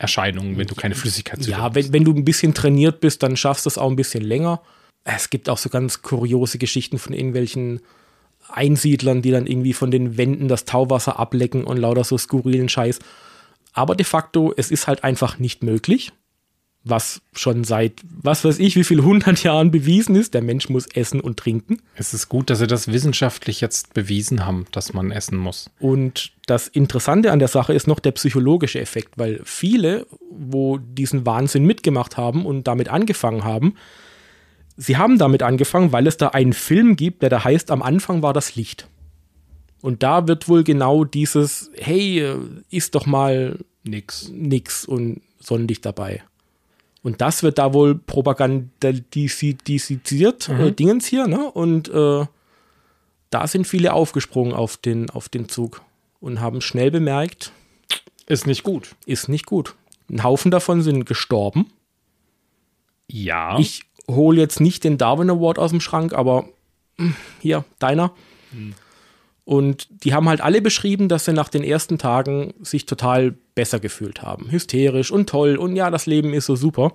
Mangelerscheinungen, 0.00 0.56
wenn 0.56 0.66
du 0.66 0.74
keine 0.74 0.94
Flüssigkeit 0.94 1.40
zu 1.40 1.46
dir 1.46 1.52
Ja, 1.52 1.62
hast. 1.62 1.74
wenn, 1.74 1.92
wenn 1.92 2.04
du 2.04 2.12
ein 2.14 2.24
bisschen 2.24 2.54
trainiert 2.54 3.00
bist, 3.00 3.22
dann 3.22 3.36
schaffst 3.36 3.66
du 3.66 3.68
es 3.68 3.78
auch 3.78 3.90
ein 3.90 3.96
bisschen 3.96 4.24
länger. 4.24 4.62
Es 5.04 5.30
gibt 5.30 5.48
auch 5.48 5.58
so 5.58 5.68
ganz 5.68 6.02
kuriose 6.02 6.58
Geschichten 6.58 6.98
von 6.98 7.12
irgendwelchen 7.12 7.80
Einsiedlern, 8.48 9.22
die 9.22 9.30
dann 9.30 9.46
irgendwie 9.46 9.72
von 9.72 9.90
den 9.90 10.16
Wänden 10.16 10.48
das 10.48 10.64
Tauwasser 10.64 11.18
ablecken 11.18 11.64
und 11.64 11.76
lauter 11.76 12.04
so 12.04 12.18
skurrilen 12.18 12.68
Scheiß. 12.68 12.98
Aber 13.72 13.94
de 13.94 14.04
facto, 14.04 14.52
es 14.56 14.70
ist 14.70 14.86
halt 14.86 15.04
einfach 15.04 15.38
nicht 15.38 15.62
möglich. 15.62 16.12
Was 16.82 17.20
schon 17.34 17.64
seit, 17.64 18.00
was 18.22 18.44
weiß 18.44 18.58
ich, 18.58 18.74
wie 18.76 18.84
viel 18.84 19.02
hundert 19.02 19.42
Jahren 19.42 19.70
bewiesen 19.70 20.16
ist. 20.16 20.32
Der 20.32 20.42
Mensch 20.42 20.68
muss 20.68 20.86
essen 20.86 21.20
und 21.20 21.38
trinken. 21.38 21.82
Es 21.94 22.14
ist 22.14 22.28
gut, 22.28 22.48
dass 22.48 22.58
sie 22.58 22.66
das 22.66 22.88
wissenschaftlich 22.88 23.60
jetzt 23.60 23.92
bewiesen 23.92 24.46
haben, 24.46 24.66
dass 24.72 24.92
man 24.94 25.10
essen 25.10 25.36
muss. 25.36 25.70
Und 25.78 26.32
das 26.46 26.68
Interessante 26.68 27.32
an 27.32 27.38
der 27.38 27.48
Sache 27.48 27.74
ist 27.74 27.86
noch 27.86 28.00
der 28.00 28.12
psychologische 28.12 28.80
Effekt, 28.80 29.18
weil 29.18 29.40
viele, 29.44 30.06
wo 30.30 30.78
diesen 30.78 31.26
Wahnsinn 31.26 31.64
mitgemacht 31.66 32.16
haben 32.16 32.46
und 32.46 32.66
damit 32.66 32.88
angefangen 32.88 33.44
haben, 33.44 33.74
sie 34.76 34.96
haben 34.96 35.18
damit 35.18 35.42
angefangen, 35.42 35.92
weil 35.92 36.06
es 36.06 36.16
da 36.16 36.28
einen 36.28 36.54
Film 36.54 36.96
gibt, 36.96 37.22
der 37.22 37.28
da 37.28 37.44
heißt, 37.44 37.70
am 37.70 37.82
Anfang 37.82 38.22
war 38.22 38.32
das 38.32 38.56
Licht. 38.56 38.88
Und 39.82 40.02
da 40.02 40.28
wird 40.28 40.48
wohl 40.48 40.64
genau 40.64 41.04
dieses, 41.04 41.70
hey, 41.74 42.20
äh, 42.20 42.36
isst 42.70 42.94
doch 42.94 43.06
mal 43.06 43.58
Nix. 43.82 44.30
nix 44.32 44.84
und 44.84 45.22
Sonnenlicht 45.38 45.86
dabei. 45.86 46.22
Und 47.02 47.20
das 47.20 47.42
wird 47.42 47.58
da 47.58 47.72
wohl 47.72 47.94
propagandisiert, 47.94 49.68
äh, 50.48 50.72
Dingens 50.72 51.06
hier, 51.06 51.26
ne? 51.26 51.50
Und 51.50 51.88
äh, 51.88 52.26
da 53.30 53.46
sind 53.46 53.66
viele 53.66 53.94
aufgesprungen 53.94 54.52
auf 54.52 54.76
den, 54.76 55.08
auf 55.10 55.28
den 55.28 55.48
Zug 55.48 55.82
und 56.20 56.40
haben 56.40 56.60
schnell 56.60 56.90
bemerkt, 56.90 57.52
Ist 58.26 58.46
nicht 58.46 58.62
gut. 58.64 58.94
ist 59.06 59.28
nicht 59.28 59.46
gut. 59.46 59.76
Ein 60.10 60.24
Haufen 60.24 60.50
davon 60.50 60.82
sind 60.82 61.06
gestorben. 61.06 61.72
Ja. 63.08 63.58
Ich 63.58 63.84
hole 64.08 64.40
jetzt 64.40 64.60
nicht 64.60 64.84
den 64.84 64.98
Darwin 64.98 65.30
Award 65.30 65.58
aus 65.58 65.70
dem 65.70 65.80
Schrank, 65.80 66.12
aber 66.12 66.48
hm, 66.98 67.14
hier, 67.40 67.64
deiner. 67.78 68.12
Und 69.44 69.88
die 70.04 70.14
haben 70.14 70.28
halt 70.28 70.40
alle 70.40 70.62
beschrieben, 70.62 71.08
dass 71.08 71.24
sie 71.24 71.32
nach 71.32 71.48
den 71.48 71.64
ersten 71.64 71.98
Tagen 71.98 72.54
sich 72.60 72.86
total 72.86 73.32
besser 73.54 73.80
gefühlt 73.80 74.22
haben. 74.22 74.50
Hysterisch 74.50 75.10
und 75.10 75.28
toll 75.28 75.56
und 75.56 75.76
ja, 75.76 75.90
das 75.90 76.06
Leben 76.06 76.34
ist 76.34 76.46
so 76.46 76.56
super. 76.56 76.92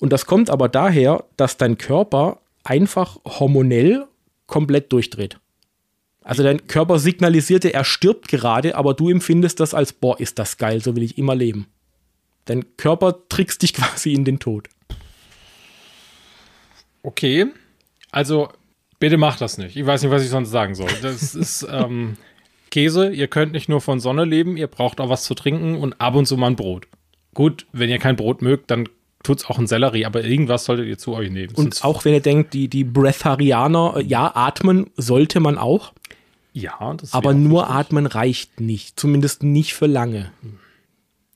Und 0.00 0.12
das 0.12 0.26
kommt 0.26 0.50
aber 0.50 0.68
daher, 0.68 1.24
dass 1.36 1.56
dein 1.56 1.78
Körper 1.78 2.40
einfach 2.64 3.18
hormonell 3.24 4.06
komplett 4.46 4.92
durchdreht. 4.92 5.38
Also 6.22 6.42
dein 6.42 6.66
Körper 6.66 6.98
signalisierte, 6.98 7.72
er 7.72 7.84
stirbt 7.84 8.28
gerade, 8.28 8.74
aber 8.74 8.94
du 8.94 9.08
empfindest 9.08 9.60
das 9.60 9.72
als, 9.72 9.92
boah, 9.92 10.20
ist 10.20 10.38
das 10.38 10.58
geil, 10.58 10.82
so 10.82 10.94
will 10.94 11.02
ich 11.02 11.16
immer 11.16 11.34
leben. 11.34 11.68
Dein 12.44 12.76
Körper 12.76 13.28
trickst 13.28 13.62
dich 13.62 13.72
quasi 13.74 14.12
in 14.12 14.24
den 14.24 14.38
Tod. 14.38 14.68
Okay. 17.02 17.46
Also, 18.10 18.48
bitte 18.98 19.16
macht 19.16 19.40
das 19.40 19.58
nicht. 19.58 19.76
Ich 19.76 19.86
weiß 19.86 20.02
nicht, 20.02 20.10
was 20.10 20.22
ich 20.24 20.30
sonst 20.30 20.50
sagen 20.50 20.74
soll. 20.74 20.88
Das 21.02 21.34
ist 21.34 21.66
ähm, 21.70 22.16
Käse. 22.70 23.10
Ihr 23.10 23.28
könnt 23.28 23.52
nicht 23.52 23.68
nur 23.68 23.80
von 23.80 24.00
Sonne 24.00 24.24
leben, 24.24 24.56
ihr 24.56 24.66
braucht 24.66 25.00
auch 25.00 25.08
was 25.08 25.24
zu 25.24 25.34
trinken 25.34 25.76
und 25.76 26.00
ab 26.00 26.14
und 26.14 26.26
zu 26.26 26.36
mal 26.36 26.48
ein 26.48 26.56
Brot. 26.56 26.86
Gut, 27.34 27.66
wenn 27.72 27.90
ihr 27.90 27.98
kein 27.98 28.16
Brot 28.16 28.42
mögt, 28.42 28.70
dann 28.70 28.88
tut's 29.22 29.44
auch 29.46 29.58
ein 29.58 29.66
Sellerie, 29.66 30.04
aber 30.06 30.24
irgendwas 30.24 30.64
solltet 30.64 30.86
ihr 30.86 30.98
zu 30.98 31.14
euch 31.14 31.30
nehmen. 31.30 31.50
Und 31.54 31.74
Sonst- 31.74 31.84
auch 31.84 32.04
wenn 32.04 32.14
ihr 32.14 32.20
denkt, 32.20 32.54
die, 32.54 32.68
die 32.68 32.84
Breatharianer, 32.84 33.94
äh, 33.98 34.02
ja, 34.04 34.30
atmen 34.34 34.90
sollte 34.96 35.40
man 35.40 35.58
auch, 35.58 35.92
ja, 36.52 36.94
das 36.96 37.12
aber 37.14 37.30
auch 37.30 37.34
nur 37.34 37.62
wichtig. 37.62 37.76
atmen 37.76 38.06
reicht 38.06 38.60
nicht. 38.60 38.98
Zumindest 38.98 39.42
nicht 39.42 39.74
für 39.74 39.86
lange. 39.86 40.32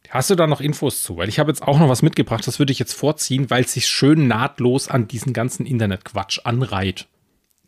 Hast 0.08 0.30
du 0.30 0.34
da 0.34 0.46
noch 0.46 0.60
Infos 0.60 1.02
zu? 1.02 1.16
Weil 1.16 1.28
ich 1.28 1.38
habe 1.38 1.50
jetzt 1.50 1.62
auch 1.62 1.78
noch 1.78 1.88
was 1.88 2.02
mitgebracht, 2.02 2.46
das 2.46 2.58
würde 2.58 2.72
ich 2.72 2.78
jetzt 2.78 2.92
vorziehen, 2.94 3.48
weil 3.50 3.64
es 3.64 3.72
sich 3.72 3.86
schön 3.86 4.26
nahtlos 4.26 4.88
an 4.88 5.08
diesen 5.08 5.32
ganzen 5.32 5.64
Internetquatsch 5.64 6.40
anreiht. 6.44 7.06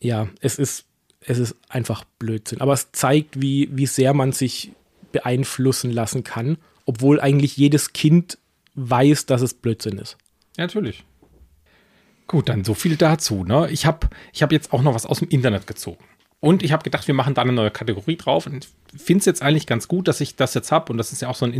Ja, 0.04 0.28
es 0.40 0.58
ist, 0.58 0.84
es 1.20 1.38
ist 1.38 1.56
einfach 1.70 2.04
Blödsinn. 2.18 2.60
Aber 2.60 2.74
es 2.74 2.92
zeigt, 2.92 3.40
wie, 3.40 3.70
wie 3.72 3.86
sehr 3.86 4.12
man 4.12 4.32
sich 4.32 4.72
beeinflussen 5.12 5.90
lassen 5.90 6.24
kann, 6.24 6.58
obwohl 6.84 7.20
eigentlich 7.20 7.56
jedes 7.56 7.94
Kind 7.94 8.36
weiß, 8.74 9.24
dass 9.24 9.40
es 9.40 9.54
Blödsinn 9.54 9.96
ist. 9.96 10.18
Ja, 10.58 10.64
natürlich. 10.64 11.04
Gut, 12.26 12.50
dann 12.50 12.64
so 12.64 12.74
viel 12.74 12.96
dazu. 12.96 13.44
Ne? 13.44 13.70
Ich 13.70 13.86
habe 13.86 14.10
ich 14.34 14.42
hab 14.42 14.52
jetzt 14.52 14.74
auch 14.74 14.82
noch 14.82 14.94
was 14.94 15.06
aus 15.06 15.20
dem 15.20 15.28
Internet 15.28 15.66
gezogen. 15.66 16.04
Und 16.40 16.62
ich 16.62 16.72
habe 16.72 16.82
gedacht, 16.82 17.06
wir 17.06 17.14
machen 17.14 17.32
da 17.32 17.40
eine 17.40 17.52
neue 17.52 17.70
Kategorie 17.70 18.16
drauf. 18.16 18.46
Und 18.46 18.68
finde 18.94 19.20
es 19.20 19.24
jetzt 19.24 19.40
eigentlich 19.40 19.66
ganz 19.66 19.88
gut, 19.88 20.06
dass 20.06 20.20
ich 20.20 20.36
das 20.36 20.52
jetzt 20.52 20.70
habe. 20.70 20.92
Und 20.92 20.98
das 20.98 21.12
ist 21.12 21.22
ja 21.22 21.28
auch 21.28 21.34
so 21.34 21.46
ein 21.46 21.54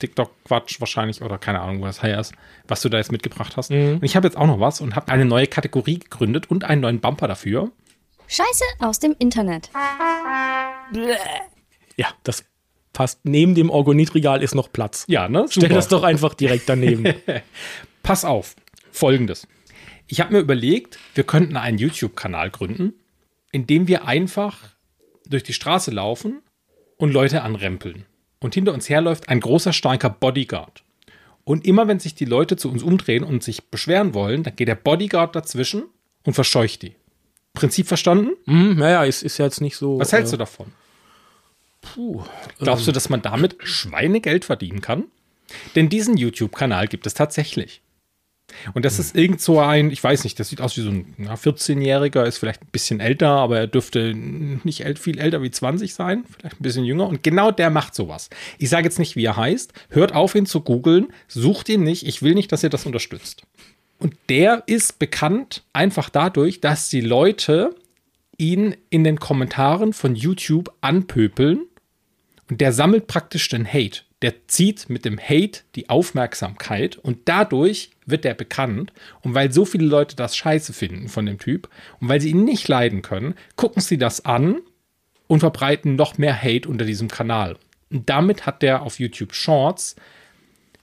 Internet-TikTok-Quatsch 0.00 0.80
wahrscheinlich 0.80 1.22
oder 1.22 1.38
keine 1.38 1.60
Ahnung, 1.60 1.82
was 1.82 2.02
heißt, 2.02 2.32
was 2.66 2.80
du 2.80 2.88
da 2.88 2.98
jetzt 2.98 3.12
mitgebracht 3.12 3.56
hast. 3.56 3.70
Und 3.70 4.02
ich 4.02 4.16
habe 4.16 4.26
jetzt 4.26 4.36
auch 4.36 4.46
noch 4.46 4.60
was 4.60 4.80
und 4.80 4.96
habe 4.96 5.10
eine 5.12 5.24
neue 5.24 5.46
Kategorie 5.46 5.98
gegründet 5.98 6.50
und 6.50 6.64
einen 6.64 6.80
neuen 6.80 7.00
Bumper 7.00 7.28
dafür. 7.28 7.70
Scheiße 8.26 8.64
aus 8.80 8.98
dem 8.98 9.14
Internet. 9.18 9.70
Ja, 11.96 12.08
das 12.24 12.44
passt. 12.92 13.20
Neben 13.24 13.54
dem 13.54 13.70
Orgonitregal 13.70 14.42
ist 14.42 14.54
noch 14.54 14.72
Platz. 14.72 15.04
Ja, 15.08 15.28
ne? 15.28 15.46
Stell 15.48 15.64
Super. 15.64 15.74
das 15.74 15.88
doch 15.88 16.02
einfach 16.02 16.34
direkt 16.34 16.68
daneben. 16.68 17.14
Pass 18.02 18.24
auf. 18.24 18.56
Folgendes. 18.92 19.46
Ich 20.06 20.20
habe 20.20 20.32
mir 20.32 20.40
überlegt, 20.40 20.98
wir 21.14 21.24
könnten 21.24 21.56
einen 21.56 21.78
YouTube-Kanal 21.78 22.50
gründen, 22.50 22.94
in 23.52 23.66
dem 23.66 23.86
wir 23.86 24.06
einfach 24.06 24.70
durch 25.26 25.44
die 25.44 25.52
Straße 25.52 25.92
laufen 25.92 26.42
und 26.96 27.12
Leute 27.12 27.42
anrempeln. 27.42 28.06
Und 28.40 28.54
hinter 28.54 28.72
uns 28.72 28.88
herläuft 28.88 29.28
ein 29.28 29.40
großer, 29.40 29.72
starker 29.72 30.10
Bodyguard. 30.10 30.82
Und 31.44 31.66
immer 31.66 31.88
wenn 31.88 31.98
sich 31.98 32.14
die 32.14 32.24
Leute 32.24 32.56
zu 32.56 32.70
uns 32.70 32.82
umdrehen 32.82 33.24
und 33.24 33.42
sich 33.42 33.64
beschweren 33.64 34.14
wollen, 34.14 34.42
dann 34.42 34.56
geht 34.56 34.68
der 34.68 34.74
Bodyguard 34.74 35.34
dazwischen 35.34 35.84
und 36.24 36.34
verscheucht 36.34 36.82
die. 36.82 36.94
Prinzip 37.54 37.86
verstanden? 37.88 38.30
hm, 38.44 38.76
naja, 38.76 39.04
ist, 39.04 39.22
ist 39.22 39.38
ja 39.38 39.44
jetzt 39.46 39.60
nicht 39.60 39.76
so. 39.76 39.98
Was 39.98 40.12
hältst 40.12 40.32
äh, 40.32 40.36
du 40.36 40.38
davon? 40.38 40.72
Puh. 41.80 42.22
Glaubst 42.58 42.86
du, 42.86 42.92
dass 42.92 43.08
man 43.08 43.22
damit 43.22 43.56
Schweinegeld 43.62 44.44
verdienen 44.44 44.80
kann? 44.80 45.04
Denn 45.74 45.88
diesen 45.88 46.16
YouTube-Kanal 46.16 46.86
gibt 46.86 47.06
es 47.06 47.14
tatsächlich. 47.14 47.80
Und 48.74 48.84
das 48.84 48.98
ist 48.98 49.16
irgend 49.16 49.40
so 49.40 49.60
ein, 49.60 49.90
ich 49.90 50.02
weiß 50.02 50.24
nicht, 50.24 50.38
das 50.38 50.48
sieht 50.48 50.60
aus 50.60 50.76
wie 50.76 50.82
so 50.82 50.90
ein 50.90 51.14
ja, 51.18 51.34
14-Jähriger, 51.34 52.24
ist 52.24 52.38
vielleicht 52.38 52.62
ein 52.62 52.68
bisschen 52.72 53.00
älter, 53.00 53.28
aber 53.28 53.58
er 53.58 53.66
dürfte 53.66 54.14
nicht 54.14 54.84
viel 54.98 55.18
älter 55.18 55.42
wie 55.42 55.50
20 55.50 55.94
sein, 55.94 56.24
vielleicht 56.38 56.60
ein 56.60 56.62
bisschen 56.62 56.84
jünger. 56.84 57.06
Und 57.06 57.22
genau 57.22 57.50
der 57.50 57.70
macht 57.70 57.94
sowas. 57.94 58.30
Ich 58.58 58.68
sage 58.68 58.84
jetzt 58.84 58.98
nicht, 58.98 59.16
wie 59.16 59.24
er 59.24 59.36
heißt. 59.36 59.72
Hört 59.90 60.14
auf, 60.14 60.34
ihn 60.34 60.46
zu 60.46 60.60
googeln. 60.60 61.08
Sucht 61.28 61.68
ihn 61.68 61.82
nicht. 61.82 62.06
Ich 62.06 62.22
will 62.22 62.34
nicht, 62.34 62.52
dass 62.52 62.62
ihr 62.62 62.70
das 62.70 62.86
unterstützt. 62.86 63.42
Und 63.98 64.14
der 64.28 64.62
ist 64.66 64.98
bekannt 64.98 65.62
einfach 65.72 66.08
dadurch, 66.08 66.60
dass 66.60 66.88
die 66.88 67.02
Leute 67.02 67.74
ihn 68.38 68.74
in 68.88 69.04
den 69.04 69.20
Kommentaren 69.20 69.92
von 69.92 70.14
YouTube 70.14 70.72
anpöpeln 70.80 71.66
und 72.48 72.60
der 72.60 72.72
sammelt 72.72 73.06
praktisch 73.06 73.48
den 73.48 73.66
Hate. 73.66 74.00
Der 74.22 74.48
zieht 74.48 74.90
mit 74.90 75.04
dem 75.04 75.18
Hate 75.18 75.60
die 75.76 75.88
Aufmerksamkeit 75.88 76.96
und 76.96 77.18
dadurch 77.26 77.90
wird 78.10 78.24
er 78.24 78.34
bekannt. 78.34 78.92
Und 79.22 79.34
weil 79.34 79.52
so 79.52 79.64
viele 79.64 79.86
Leute 79.86 80.16
das 80.16 80.36
scheiße 80.36 80.72
finden 80.72 81.08
von 81.08 81.26
dem 81.26 81.38
Typ 81.38 81.68
und 82.00 82.08
weil 82.08 82.20
sie 82.20 82.30
ihn 82.30 82.44
nicht 82.44 82.68
leiden 82.68 83.02
können, 83.02 83.34
gucken 83.56 83.82
sie 83.82 83.98
das 83.98 84.24
an 84.24 84.60
und 85.26 85.40
verbreiten 85.40 85.94
noch 85.94 86.18
mehr 86.18 86.40
Hate 86.40 86.68
unter 86.68 86.84
diesem 86.84 87.08
Kanal. 87.08 87.56
Und 87.90 88.08
damit 88.08 88.46
hat 88.46 88.62
der 88.62 88.82
auf 88.82 88.98
YouTube 88.98 89.34
Shorts 89.34 89.96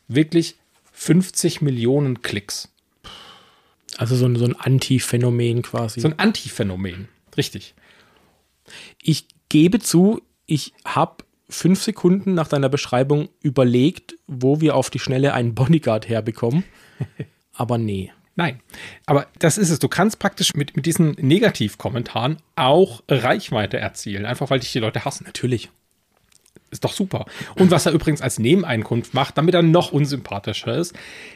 wirklich 0.08 0.56
50 0.94 1.62
Millionen 1.62 2.22
Klicks. 2.22 2.70
Also 3.98 4.16
so 4.16 4.26
ein, 4.26 4.36
so 4.36 4.46
ein 4.46 4.56
Anti-Phänomen 4.56 5.62
quasi. 5.62 6.02
So 6.02 6.08
ein 6.08 6.20
Anti-Phänomen. 6.20 7.08
Richtig. 7.36 7.76
ich 9.02 9.28
gebe 9.50 9.80
zu, 9.80 10.22
ich 10.46 10.74
habe 10.84 11.24
fünf 11.50 11.82
Sekunden 11.82 12.34
nach 12.34 12.48
deiner 12.48 12.70
Beschreibung 12.70 13.30
überlegt, 13.42 14.16
wo 14.28 14.62
wir 14.62 14.76
auf 14.76 14.90
die 14.90 15.00
Schnelle 15.00 15.34
einen 15.34 15.56
Bodyguard 15.56 16.08
herbekommen. 16.10 16.64
Aber 17.54 17.78
nee. 17.78 18.12
Nein, 18.40 18.60
aber 19.08 19.26
das 19.40 19.58
ist 19.58 19.72
es. 19.72 19.80
Du 19.80 19.88
kannst 19.88 20.20
praktisch 20.20 20.54
mit, 20.54 20.76
mit 20.76 20.86
diesen 20.86 21.14
Negativkommentaren 21.14 22.38
auch 22.56 23.02
Reichweite 23.10 23.80
erzielen, 23.80 24.28
einfach 24.28 24.52
weil 24.52 24.60
dich 24.60 24.72
die 24.72 24.78
Leute 24.78 25.06
hassen. 25.06 25.24
Natürlich. 25.26 25.72
Ist 26.70 26.84
doch 26.84 26.94
super. 26.94 27.26
Und 27.56 27.72
was 27.72 27.88
er 27.88 27.94
übrigens 27.94 28.22
als 28.22 28.38
Nebeneinkunft 28.38 29.16
macht, 29.16 29.40
damit 29.40 29.56
er 29.56 29.64
noch 29.64 29.92
unsympathischer 29.92 30.78
ist, 30.78 30.94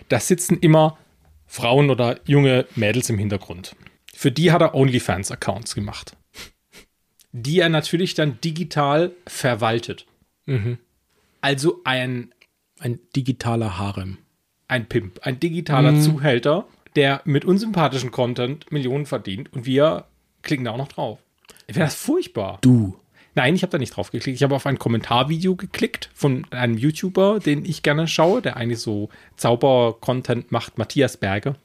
da 0.10 0.20
sitzen 0.20 0.60
immer 0.60 1.00
Frauen 1.48 1.89
oder 1.89 2.20
junge 2.25 2.68
Mädels 2.75 3.10
im 3.10 3.18
Hintergrund. 3.18 3.75
Für 4.13 4.32
die 4.32 4.51
hat 4.51 4.62
er 4.62 4.75
OnlyFans-Accounts 4.75 5.74
gemacht. 5.74 6.15
Die 7.32 7.60
er 7.60 7.70
natürlich 7.70 8.14
dann 8.14 8.40
digital 8.42 9.12
verwaltet. 9.28 10.06
Also 11.42 11.82
ein, 11.84 12.34
Ein 12.80 13.00
digitaler 13.16 13.78
Harem. 13.78 14.18
ein 14.68 14.88
Pimp, 14.88 15.20
ein 15.24 15.40
digitaler 15.40 16.00
Zuhälter, 16.02 16.66
der 16.96 17.22
mit 17.26 17.46
unsympathischen 17.46 18.12
Content 18.12 18.72
Millionen 18.72 19.06
verdient 19.06 19.52
und 19.54 19.66
wir 19.66 20.06
klicken 20.42 20.66
da 20.66 20.72
auch 20.72 20.78
noch 20.78 20.88
drauf. 20.90 21.20
Wäre 21.68 21.80
das 21.86 21.96
furchtbar. 21.96 22.58
Du. 22.62 22.98
Nein, 23.34 23.56
ich 23.56 23.62
habe 23.62 23.72
da 23.72 23.78
nicht 23.78 23.96
drauf 23.96 24.12
geklickt. 24.12 24.36
Ich 24.36 24.44
habe 24.44 24.56
auf 24.56 24.66
ein 24.66 24.78
Kommentarvideo 24.78 25.56
geklickt 25.56 26.10
von 26.14 26.46
einem 26.52 26.78
YouTuber, 26.78 27.40
den 27.40 27.64
ich 27.64 27.82
gerne 27.82 28.08
schaue, 28.10 28.42
der 28.42 28.58
eigentlich 28.58 28.80
so 28.80 29.08
Zauber-Content 29.38 30.52
macht, 30.52 30.78
Matthias 30.78 31.16
Berge. 31.16 31.56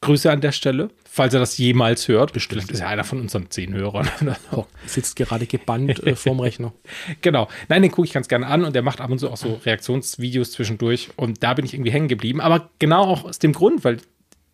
Grüße 0.00 0.30
an 0.30 0.40
der 0.40 0.52
Stelle, 0.52 0.90
falls 1.10 1.34
er 1.34 1.40
das 1.40 1.58
jemals 1.58 2.06
hört. 2.06 2.32
Bestimmt. 2.32 2.62
Vielleicht 2.62 2.72
ist 2.72 2.80
er 2.80 2.88
einer 2.88 3.02
von 3.02 3.20
unseren 3.20 3.50
zehn 3.50 3.74
Hörern. 3.74 4.08
Oh, 4.52 4.64
sitzt 4.86 5.16
gerade 5.16 5.46
gebannt 5.46 6.02
äh, 6.06 6.14
vorm 6.14 6.40
Rechner. 6.40 6.72
genau. 7.20 7.48
Nein, 7.68 7.82
den 7.82 7.90
gucke 7.90 8.06
ich 8.06 8.14
ganz 8.14 8.28
gerne 8.28 8.46
an 8.46 8.64
und 8.64 8.74
der 8.74 8.82
macht 8.82 9.00
ab 9.00 9.10
und 9.10 9.18
zu 9.18 9.28
auch 9.30 9.36
so 9.36 9.60
Reaktionsvideos 9.64 10.52
zwischendurch. 10.52 11.10
Und 11.16 11.42
da 11.42 11.54
bin 11.54 11.64
ich 11.64 11.74
irgendwie 11.74 11.90
hängen 11.90 12.08
geblieben. 12.08 12.40
Aber 12.40 12.70
genau 12.78 13.02
auch 13.02 13.24
aus 13.24 13.40
dem 13.40 13.52
Grund, 13.52 13.84
weil 13.84 13.98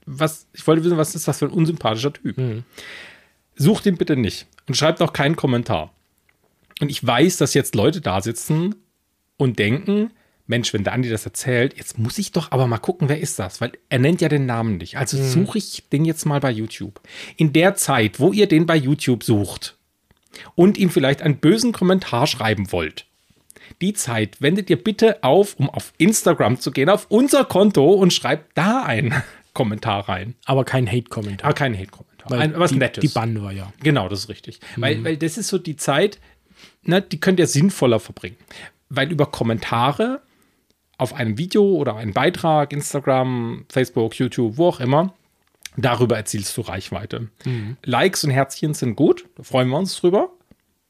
was, 0.07 0.47
ich 0.53 0.67
wollte 0.67 0.85
wissen, 0.85 0.97
was 0.97 1.15
ist 1.15 1.29
das 1.29 1.39
für 1.39 1.47
ein 1.47 1.53
unsympathischer 1.53 2.13
Typ. 2.13 2.37
Sucht 3.57 3.87
ihn 3.87 3.97
bitte 3.97 4.17
nicht 4.17 4.47
und 4.67 4.77
schreibt 4.77 5.01
auch 5.03 5.13
keinen 5.13 5.37
Kommentar. 5.37 5.93
Und 6.81 6.91
ich 6.91 7.07
weiß, 7.07 7.37
dass 7.37 7.55
jetzt 7.55 7.75
Leute 7.75 8.01
da 8.01 8.21
sitzen 8.21 8.75
und 9.37 9.59
denken, 9.59 10.11
Mensch, 10.47 10.75
wenn 10.75 10.85
der 10.85 10.93
Andi 10.93 11.09
das 11.09 11.25
erzählt, 11.25 11.77
jetzt 11.77 11.99
muss 11.99 12.19
ich 12.19 12.33
doch 12.33 12.53
aber 12.53 12.67
mal 12.67 12.79
gucken, 12.79 13.09
wer 13.09 13.19
ist 13.19 13.39
das? 13.39 13.61
Weil 13.61 13.73
er 13.89 13.99
nennt 13.99 14.21
ja 14.21 14.29
den 14.29 14.45
Namen 14.45 14.77
nicht. 14.77 14.99
Also 14.99 15.23
suche 15.23 15.57
ich 15.59 15.89
den 15.91 16.05
jetzt 16.05 16.27
mal 16.27 16.41
bei 16.41 16.51
YouTube. 16.51 17.01
In 17.37 17.53
der 17.55 17.75
Zeit, 17.77 18.21
wo 18.21 18.33
ihr 18.33 18.47
den 18.47 18.67
bei 18.67 18.77
YouTube 18.77 19.25
sucht 19.25 19.77
und 20.55 20.77
ihm 20.77 20.91
vielleicht 20.91 21.23
einen 21.23 21.39
bösen 21.39 21.73
Kommentar 21.73 22.27
schreiben 22.27 22.73
wollt, 22.73 23.07
die 23.81 23.95
Zeit 23.95 24.43
wendet 24.43 24.69
ihr 24.69 24.83
bitte 24.83 25.23
auf, 25.25 25.55
um 25.59 25.71
auf 25.71 25.95
Instagram 25.97 26.61
zu 26.61 26.71
gehen, 26.71 26.91
auf 26.91 27.07
unser 27.09 27.45
Konto 27.45 27.93
und 27.95 28.13
schreibt 28.13 28.57
da 28.57 28.83
einen 28.83 29.15
Kommentar 29.55 30.09
rein. 30.09 30.35
Aber 30.45 30.65
kein 30.65 30.87
Hate-Kommentar. 30.87 31.47
Aber 31.47 31.55
kein 31.55 31.75
Hate-Kommentar. 31.75 32.33
Ein, 32.33 32.59
was 32.59 32.73
die, 32.73 32.79
Nettes. 32.79 33.03
Die 33.03 33.09
Bann 33.09 33.41
war 33.43 33.53
ja. 33.53 33.73
Genau, 33.83 34.09
das 34.09 34.21
ist 34.21 34.29
richtig. 34.29 34.61
Weil, 34.77 35.05
weil 35.05 35.17
das 35.17 35.39
ist 35.39 35.49
so 35.49 35.59
die 35.59 35.77
Zeit, 35.77 36.19
ne, 36.83 37.03
die 37.03 37.21
könnt 37.21 37.39
ihr 37.39 37.47
sinnvoller 37.47 38.01
verbringen. 38.01 38.37
Weil 38.89 39.11
über 39.11 39.27
Kommentare 39.27 40.23
auf 40.99 41.15
einem 41.15 41.39
Video 41.39 41.65
oder 41.65 41.97
einen 41.97 42.13
Beitrag, 42.13 42.73
Instagram, 42.73 43.65
Facebook, 43.69 44.15
YouTube, 44.17 44.57
wo 44.59 44.69
auch 44.69 44.81
immer, 44.81 45.13
darüber 45.77 46.17
erzielst 46.17 46.57
du 46.57 46.61
Reichweite. 46.63 47.29
Likes 47.85 48.25
und 48.25 48.31
Herzchen 48.31 48.75
sind 48.75 48.95
gut, 48.97 49.25
da 49.37 49.43
freuen 49.43 49.69
wir 49.69 49.79
uns 49.79 49.97
drüber. 49.97 50.31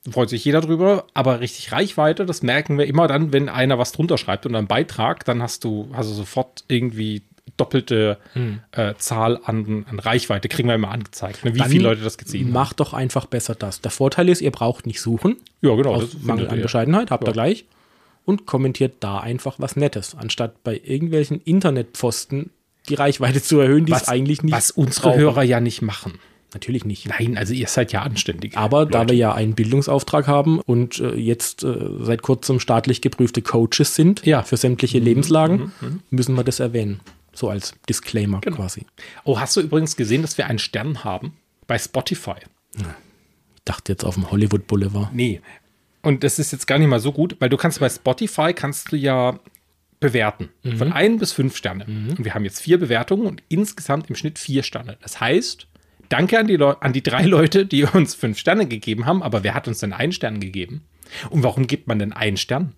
Da 0.04 0.12
freut 0.12 0.28
sich 0.28 0.44
jeder 0.44 0.60
drüber, 0.60 1.06
aber 1.14 1.40
richtig 1.40 1.72
Reichweite, 1.72 2.26
das 2.26 2.42
merken 2.42 2.76
wir 2.76 2.86
immer 2.86 3.06
dann, 3.06 3.32
wenn 3.32 3.48
einer 3.48 3.78
was 3.78 3.92
drunter 3.92 4.18
schreibt 4.18 4.44
und 4.44 4.54
einen 4.54 4.66
Beitrag, 4.66 5.24
dann 5.24 5.40
hast 5.40 5.64
du, 5.64 5.88
hast 5.94 6.10
du 6.10 6.14
sofort 6.14 6.64
irgendwie 6.68 7.22
doppelte 7.56 8.18
äh, 8.72 8.94
Zahl 8.98 9.38
an, 9.44 9.86
an 9.88 9.98
Reichweite, 9.98 10.48
kriegen 10.48 10.68
wir 10.68 10.74
immer 10.74 10.90
angezeigt, 10.90 11.44
ne, 11.44 11.54
wie 11.54 11.58
Dann 11.58 11.70
viele 11.70 11.84
Leute 11.84 12.02
das 12.02 12.18
gesehen 12.18 12.46
haben. 12.46 12.52
Macht 12.52 12.80
doch 12.80 12.92
einfach 12.92 13.26
besser 13.26 13.54
das. 13.54 13.80
Der 13.80 13.90
Vorteil 13.90 14.28
ist, 14.28 14.42
ihr 14.42 14.50
braucht 14.50 14.86
nicht 14.86 15.00
suchen. 15.00 15.36
Ja, 15.62 15.74
genau. 15.74 15.94
Aus 15.94 16.16
Mangel 16.20 16.48
an. 16.48 16.60
Bescheidenheit, 16.60 17.10
habt 17.10 17.24
Ja. 17.24 17.30
ihr 17.30 17.32
gleich. 17.32 17.64
Und 18.24 18.46
kommentiert 18.46 18.94
da 19.00 19.18
einfach 19.20 19.56
was 19.58 19.76
Nettes, 19.76 20.14
anstatt 20.14 20.62
bei 20.64 20.80
irgendwelchen 20.82 21.40
Internetpfosten 21.42 22.50
die 22.88 22.94
Reichweite 22.94 23.42
zu 23.42 23.58
erhöhen, 23.60 23.86
die 23.86 23.92
es 23.92 24.08
eigentlich 24.08 24.42
nicht 24.42 24.54
Was 24.54 24.70
unsere 24.70 25.08
brauchen. 25.10 25.20
Hörer 25.20 25.42
ja 25.42 25.60
nicht 25.60 25.82
machen. 25.82 26.14
Natürlich 26.52 26.84
nicht. 26.84 27.08
Nein, 27.08 27.36
also 27.36 27.52
ihr 27.52 27.66
seid 27.66 27.92
ja 27.92 28.02
anständig. 28.02 28.56
Aber 28.56 28.86
da 28.86 29.00
Leute. 29.00 29.12
wir 29.12 29.18
ja 29.18 29.34
einen 29.34 29.54
Bildungsauftrag 29.54 30.26
haben 30.28 30.60
und 30.60 31.00
äh, 31.00 31.14
jetzt 31.16 31.64
äh, 31.64 31.76
seit 32.00 32.22
kurzem 32.22 32.60
staatlich 32.60 33.00
geprüfte 33.00 33.42
Coaches 33.42 33.94
sind 33.96 34.24
Ja. 34.24 34.42
Mhm. 34.42 34.44
für 34.46 34.56
sämtliche 34.56 34.98
Lebenslagen, 35.00 35.72
müssen 36.10 36.34
wir 36.36 36.44
das 36.44 36.60
erwähnen. 36.60 37.00
So 37.32 37.48
als 37.48 37.74
Disclaimer 37.88 38.40
Genau. 38.40 38.56
quasi. 38.56 38.86
Oh, 39.24 39.40
hast 39.40 39.56
du 39.56 39.60
übrigens 39.60 39.96
gesehen, 39.96 40.22
dass 40.22 40.38
wir 40.38 40.46
einen 40.46 40.60
Stern 40.60 41.02
haben 41.02 41.32
bei 41.66 41.76
Spotify? 41.78 42.34
Ich 42.76 42.84
dachte 43.64 43.92
jetzt 43.92 44.04
auf 44.04 44.14
dem 44.14 44.30
Hollywood 44.30 44.66
Boulevard. 44.68 45.12
Nee. 45.12 45.40
Und 46.04 46.22
das 46.22 46.38
ist 46.38 46.52
jetzt 46.52 46.66
gar 46.66 46.78
nicht 46.78 46.88
mal 46.88 47.00
so 47.00 47.12
gut, 47.12 47.36
weil 47.40 47.48
du 47.48 47.56
kannst 47.56 47.80
bei 47.80 47.88
Spotify 47.88 48.52
kannst 48.52 48.92
du 48.92 48.96
ja 48.96 49.38
bewerten. 50.00 50.50
Von 50.76 50.92
ein 50.92 51.18
bis 51.18 51.32
fünf 51.32 51.56
Sterne. 51.56 51.86
Und 52.18 52.24
wir 52.24 52.34
haben 52.34 52.44
jetzt 52.44 52.60
vier 52.60 52.78
Bewertungen 52.78 53.26
und 53.26 53.42
insgesamt 53.48 54.10
im 54.10 54.16
Schnitt 54.16 54.38
vier 54.38 54.62
Sterne. 54.62 54.98
Das 55.00 55.20
heißt, 55.20 55.66
danke 56.10 56.38
an 56.38 56.46
die, 56.46 56.56
Leu 56.56 56.74
an 56.80 56.92
die 56.92 57.02
drei 57.02 57.22
Leute, 57.26 57.64
die 57.64 57.84
uns 57.84 58.14
fünf 58.14 58.38
Sterne 58.38 58.66
gegeben 58.66 59.06
haben, 59.06 59.22
aber 59.22 59.42
wer 59.44 59.54
hat 59.54 59.66
uns 59.66 59.78
denn 59.78 59.94
einen 59.94 60.12
Stern 60.12 60.40
gegeben? 60.40 60.82
Und 61.30 61.42
warum 61.42 61.66
gibt 61.66 61.88
man 61.88 61.98
denn 61.98 62.12
einen 62.12 62.36
Stern? 62.36 62.74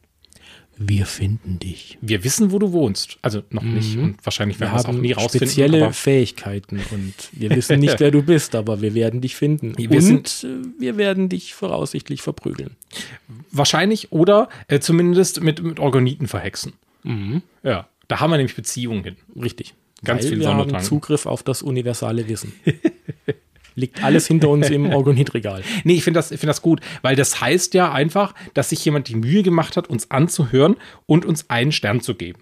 Wir 0.78 1.06
finden 1.06 1.58
dich. 1.58 1.96
Wir 2.02 2.22
wissen, 2.22 2.52
wo 2.52 2.58
du 2.58 2.72
wohnst. 2.72 3.18
Also 3.22 3.42
noch 3.50 3.62
nicht 3.62 3.96
und 3.96 4.16
wahrscheinlich 4.24 4.60
werden 4.60 4.72
wir 4.74 4.78
es 4.80 4.84
auch 4.84 4.92
nie 4.92 5.12
rausfinden. 5.12 5.48
spezielle 5.48 5.92
Fähigkeiten 5.92 6.80
und 6.90 7.14
wir 7.32 7.50
wissen 7.50 7.80
nicht, 7.80 7.98
wer 8.00 8.10
du 8.10 8.22
bist, 8.22 8.54
aber 8.54 8.82
wir 8.82 8.92
werden 8.94 9.22
dich 9.22 9.36
finden. 9.36 9.72
Wir 9.78 9.90
und 9.90 10.00
sind- 10.28 10.44
äh, 10.44 10.80
wir 10.80 10.96
werden 10.98 11.28
dich 11.30 11.54
voraussichtlich 11.54 12.20
verprügeln. 12.20 12.76
Wahrscheinlich 13.50 14.12
oder 14.12 14.48
äh, 14.68 14.78
zumindest 14.80 15.40
mit, 15.42 15.62
mit 15.62 15.80
Organiten 15.80 16.28
verhexen. 16.28 16.74
Ja, 17.62 17.88
da 18.08 18.20
haben 18.20 18.30
wir 18.30 18.36
nämlich 18.36 18.56
Beziehungen 18.56 19.04
hin. 19.04 19.16
Richtig. 19.40 19.74
Ganz 20.04 20.24
Weil 20.24 20.30
viel 20.30 20.40
wir 20.40 20.48
haben 20.48 20.80
Zugriff 20.82 21.24
auf 21.24 21.42
das 21.42 21.62
universale 21.62 22.28
Wissen. 22.28 22.52
Liegt 23.76 24.02
alles 24.02 24.26
hinter 24.26 24.48
uns 24.48 24.68
im 24.70 24.86
Orgonitregal. 24.92 25.62
Nee, 25.84 25.94
ich 25.94 26.02
finde 26.02 26.18
das, 26.18 26.32
ich 26.32 26.40
find 26.40 26.48
das 26.48 26.62
gut, 26.62 26.80
weil 27.02 27.14
das 27.14 27.40
heißt 27.40 27.74
ja 27.74 27.92
einfach, 27.92 28.34
dass 28.54 28.70
sich 28.70 28.84
jemand 28.84 29.08
die 29.08 29.14
Mühe 29.14 29.42
gemacht 29.42 29.76
hat, 29.76 29.88
uns 29.88 30.10
anzuhören 30.10 30.76
und 31.06 31.24
uns 31.24 31.48
einen 31.50 31.72
Stern 31.72 32.00
zu 32.00 32.14
geben. 32.14 32.40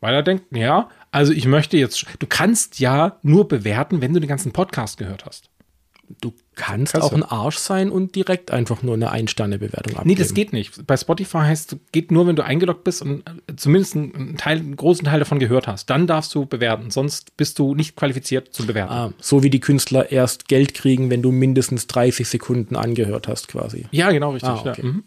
Weil 0.00 0.14
er 0.14 0.22
denkt, 0.22 0.44
ja, 0.54 0.90
also 1.12 1.32
ich 1.32 1.46
möchte 1.46 1.78
jetzt, 1.78 2.04
du 2.18 2.26
kannst 2.26 2.80
ja 2.80 3.18
nur 3.22 3.48
bewerten, 3.48 4.02
wenn 4.02 4.12
du 4.12 4.20
den 4.20 4.28
ganzen 4.28 4.52
Podcast 4.52 4.98
gehört 4.98 5.24
hast. 5.24 5.48
Du 6.20 6.32
kannst 6.54 6.92
Kannst 6.92 7.06
auch 7.06 7.12
ein 7.12 7.22
Arsch 7.22 7.58
sein 7.58 7.90
und 7.90 8.14
direkt 8.14 8.50
einfach 8.50 8.82
nur 8.82 8.94
eine 8.94 9.10
Ein-Sterne-Bewertung 9.10 9.94
abgeben. 9.94 10.08
Nee, 10.08 10.14
das 10.14 10.34
geht 10.34 10.52
nicht. 10.52 10.86
Bei 10.86 10.96
Spotify 10.96 11.38
heißt 11.38 11.72
es, 11.72 11.78
geht 11.92 12.10
nur, 12.10 12.26
wenn 12.26 12.36
du 12.36 12.44
eingeloggt 12.44 12.84
bist 12.84 13.02
und 13.02 13.20
äh, 13.20 13.56
zumindest 13.56 13.96
einen, 13.96 14.36
Teil, 14.36 14.58
einen 14.58 14.76
großen 14.76 15.04
Teil 15.04 15.18
davon 15.18 15.38
gehört 15.38 15.66
hast. 15.66 15.90
Dann 15.90 16.06
darfst 16.06 16.34
du 16.34 16.46
bewerten, 16.46 16.90
sonst 16.90 17.36
bist 17.36 17.58
du 17.58 17.74
nicht 17.74 17.96
qualifiziert 17.96 18.54
zu 18.54 18.66
bewerten. 18.66 18.92
Ah, 18.92 19.12
so 19.20 19.42
wie 19.42 19.50
die 19.50 19.60
Künstler 19.60 20.12
erst 20.12 20.48
Geld 20.48 20.74
kriegen, 20.74 21.10
wenn 21.10 21.22
du 21.22 21.32
mindestens 21.32 21.86
30 21.86 22.28
Sekunden 22.28 22.76
angehört 22.76 23.28
hast, 23.28 23.48
quasi. 23.48 23.86
Ja, 23.90 24.10
genau, 24.10 24.32
richtig. 24.32 24.50
Ah, 24.50 24.60
okay. 24.60 24.82
ja. 24.82 24.84
Mhm. 24.84 25.04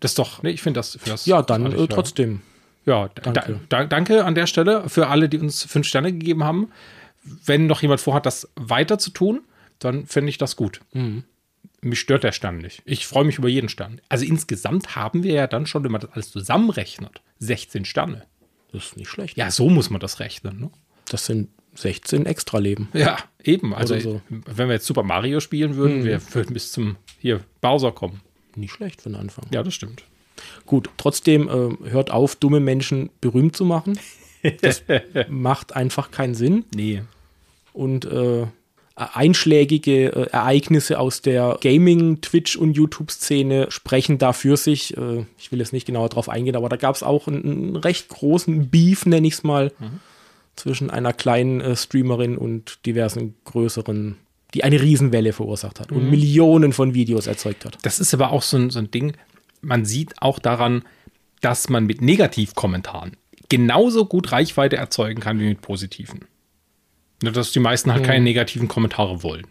Das 0.00 0.12
ist 0.12 0.18
doch, 0.18 0.42
nee, 0.42 0.50
ich 0.50 0.62
finde 0.62 0.78
das, 0.78 0.92
find 0.92 1.08
das. 1.08 1.26
Ja, 1.26 1.42
dann 1.42 1.72
äh, 1.72 1.86
trotzdem. 1.86 2.42
Ja, 2.84 3.08
da, 3.14 3.32
Danke. 3.32 3.60
Da, 3.68 3.84
danke 3.84 4.24
an 4.24 4.34
der 4.34 4.46
Stelle 4.46 4.88
für 4.88 5.08
alle, 5.08 5.28
die 5.28 5.38
uns 5.38 5.64
fünf 5.64 5.86
Sterne 5.86 6.12
gegeben 6.12 6.44
haben. 6.44 6.68
Wenn 7.44 7.66
noch 7.66 7.82
jemand 7.82 8.00
vorhat, 8.00 8.24
das 8.26 8.48
weiter 8.54 8.98
zu 8.98 9.10
tun, 9.10 9.40
dann 9.78 10.06
finde 10.06 10.30
ich 10.30 10.38
das 10.38 10.56
gut. 10.56 10.80
Mhm. 10.92 11.24
Mich 11.80 12.00
stört 12.00 12.24
der 12.24 12.32
Stern 12.32 12.58
nicht. 12.58 12.82
Ich 12.84 13.06
freue 13.06 13.24
mich 13.24 13.38
über 13.38 13.48
jeden 13.48 13.68
Stern. 13.68 14.00
Also 14.08 14.24
insgesamt 14.24 14.96
haben 14.96 15.22
wir 15.22 15.34
ja 15.34 15.46
dann 15.46 15.66
schon, 15.66 15.84
wenn 15.84 15.92
man 15.92 16.00
das 16.00 16.12
alles 16.12 16.30
zusammenrechnet, 16.30 17.20
16 17.38 17.84
Sterne. 17.84 18.24
Das 18.72 18.86
ist 18.86 18.96
nicht 18.96 19.08
schlecht. 19.08 19.36
Ja, 19.36 19.50
so 19.50 19.68
muss 19.68 19.90
man 19.90 20.00
das 20.00 20.20
rechnen. 20.20 20.60
Ne? 20.60 20.70
Das 21.08 21.26
sind 21.26 21.48
16 21.74 22.26
Extra-Leben. 22.26 22.88
Ja, 22.92 23.18
eben. 23.42 23.74
Also 23.74 23.98
so. 23.98 24.20
Mhm. 24.28 24.42
wenn 24.46 24.68
wir 24.68 24.74
jetzt 24.74 24.86
Super 24.86 25.02
Mario 25.02 25.40
spielen 25.40 25.76
würden, 25.76 26.04
wir 26.04 26.20
würden 26.34 26.54
bis 26.54 26.72
zum 26.72 26.96
hier 27.18 27.40
Bowser 27.60 27.92
kommen. 27.92 28.20
Nicht 28.54 28.72
schlecht 28.72 29.02
für 29.02 29.10
den 29.10 29.16
Anfang. 29.16 29.46
Ja, 29.50 29.62
das 29.62 29.74
stimmt. 29.74 30.04
Gut, 30.64 30.90
trotzdem 30.96 31.48
äh, 31.48 31.90
hört 31.90 32.10
auf, 32.10 32.36
dumme 32.36 32.60
Menschen 32.60 33.10
berühmt 33.20 33.56
zu 33.56 33.64
machen. 33.64 33.98
Das 34.60 34.84
macht 35.28 35.74
einfach 35.74 36.12
keinen 36.12 36.36
Sinn. 36.36 36.66
Nee. 36.72 37.02
Und 37.72 38.04
äh, 38.04 38.46
einschlägige 38.96 40.06
äh, 40.06 40.30
Ereignisse 40.30 40.98
aus 40.98 41.20
der 41.20 41.58
Gaming-, 41.60 42.22
Twitch- 42.22 42.56
und 42.56 42.72
YouTube-Szene 42.72 43.66
sprechen 43.70 44.18
da 44.18 44.32
für 44.32 44.56
sich. 44.56 44.96
Äh, 44.96 45.26
ich 45.38 45.52
will 45.52 45.58
jetzt 45.58 45.72
nicht 45.72 45.86
genauer 45.86 46.08
drauf 46.08 46.28
eingehen, 46.28 46.56
aber 46.56 46.68
da 46.68 46.76
gab 46.76 46.94
es 46.94 47.02
auch 47.02 47.28
einen, 47.28 47.44
einen 47.44 47.76
recht 47.76 48.08
großen 48.08 48.70
Beef, 48.70 49.04
nenne 49.04 49.26
ich 49.26 49.34
es 49.34 49.42
mal, 49.44 49.72
zwischen 50.56 50.90
einer 50.90 51.12
kleinen 51.12 51.60
äh, 51.60 51.76
Streamerin 51.76 52.38
und 52.38 52.78
diversen 52.86 53.34
größeren, 53.44 54.16
die 54.54 54.64
eine 54.64 54.80
Riesenwelle 54.80 55.34
verursacht 55.34 55.78
hat 55.78 55.92
und 55.92 56.10
Millionen 56.10 56.72
von 56.72 56.94
Videos 56.94 57.26
erzeugt 57.26 57.66
hat. 57.66 57.78
Das 57.82 58.00
ist 58.00 58.14
aber 58.14 58.30
auch 58.32 58.42
so 58.42 58.56
ein, 58.56 58.70
so 58.70 58.78
ein 58.78 58.90
Ding, 58.90 59.12
man 59.60 59.84
sieht 59.84 60.22
auch 60.22 60.38
daran, 60.38 60.82
dass 61.42 61.68
man 61.68 61.84
mit 61.84 62.00
Negativkommentaren 62.00 63.16
genauso 63.48 64.06
gut 64.06 64.32
Reichweite 64.32 64.76
erzeugen 64.76 65.20
kann 65.20 65.38
wie 65.38 65.48
mit 65.48 65.60
positiven. 65.60 66.20
Nur, 67.22 67.32
Dass 67.32 67.52
die 67.52 67.60
meisten 67.60 67.92
halt 67.92 68.04
keine 68.04 68.22
negativen 68.24 68.68
Kommentare 68.68 69.22
wollen. 69.22 69.46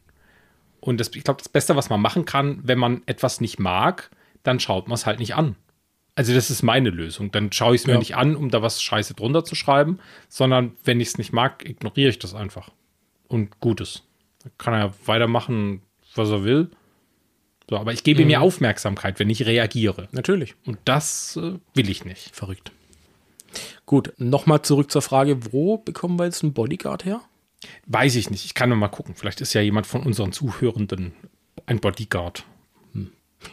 Und 0.80 0.99
das, 0.99 1.10
ich 1.15 1.23
glaube, 1.23 1.39
das 1.39 1.49
Beste, 1.49 1.75
was 1.75 1.89
man 1.89 1.99
machen 1.99 2.25
kann, 2.25 2.60
wenn 2.63 2.78
man 2.78 3.01
etwas 3.08 3.41
nicht 3.41 3.58
mag, 3.60 4.12
dann 4.43 4.60
schaut 4.60 4.88
man 4.88 4.93
es 4.95 5.06
halt 5.08 5.19
nicht 5.19 5.34
an. 5.36 5.56
Also 6.13 6.34
das 6.34 6.49
ist 6.51 6.62
meine 6.62 6.91
Lösung. 6.91 7.32
Dann 7.32 7.51
schaue 7.51 7.75
ich 7.75 7.82
es 7.82 7.88
mir 7.88 7.93
Ja. 7.93 7.99
nicht 7.99 8.15
an, 8.15 8.36
um 8.36 8.49
da 8.49 8.62
was 8.62 8.82
Scheiße 8.82 9.15
drunter 9.15 9.43
zu 9.43 9.56
schreiben, 9.56 9.99
sondern 10.30 10.73
wenn 10.84 10.99
ich 11.01 11.10
es 11.10 11.17
nicht 11.17 11.34
mag, 11.34 11.67
ignoriere 11.67 12.10
ich 12.10 12.19
das 12.19 12.36
einfach. 12.36 12.69
Und 13.28 13.60
Gutes. 13.60 14.04
Dann 14.43 14.51
kann 14.60 14.73
er 14.75 14.93
weitermachen, 15.06 15.82
was 16.13 16.30
er 16.30 16.43
will. 16.43 16.69
So, 17.67 17.78
aber 17.78 17.91
ich 17.91 18.04
gebe 18.04 18.23
mir 18.25 18.41
Aufmerksamkeit, 18.41 19.17
wenn 19.19 19.30
ich 19.32 19.45
reagiere. 19.47 20.08
Natürlich. 20.12 20.54
Und 20.67 20.78
das 20.86 21.36
äh, 21.38 21.56
will 21.73 21.89
ich 21.89 22.06
nicht. 22.06 22.36
Verrückt. 22.36 22.71
Gut, 23.88 24.13
nochmal 24.17 24.62
zurück 24.62 24.91
zur 24.91 25.01
Frage, 25.01 25.51
wo 25.51 25.80
bekommen 25.80 26.19
wir 26.19 26.25
jetzt 26.25 26.43
einen 26.43 26.54
Bodyguard 26.54 27.06
her? 27.06 27.21
Weiß 27.88 28.15
ich 28.15 28.30
nicht. 28.30 28.45
Ich 28.45 28.54
kann 28.54 28.69
nur 28.69 28.78
mal 28.78 28.88
gucken. 28.88 29.15
Vielleicht 29.15 29.41
ist 29.41 29.54
ja 29.54 29.62
jemand 29.62 29.88
von 29.88 30.04
unseren 30.04 30.32
Zuhörenden 30.32 31.13
ein 31.65 31.80
Bodyguard. 31.80 32.45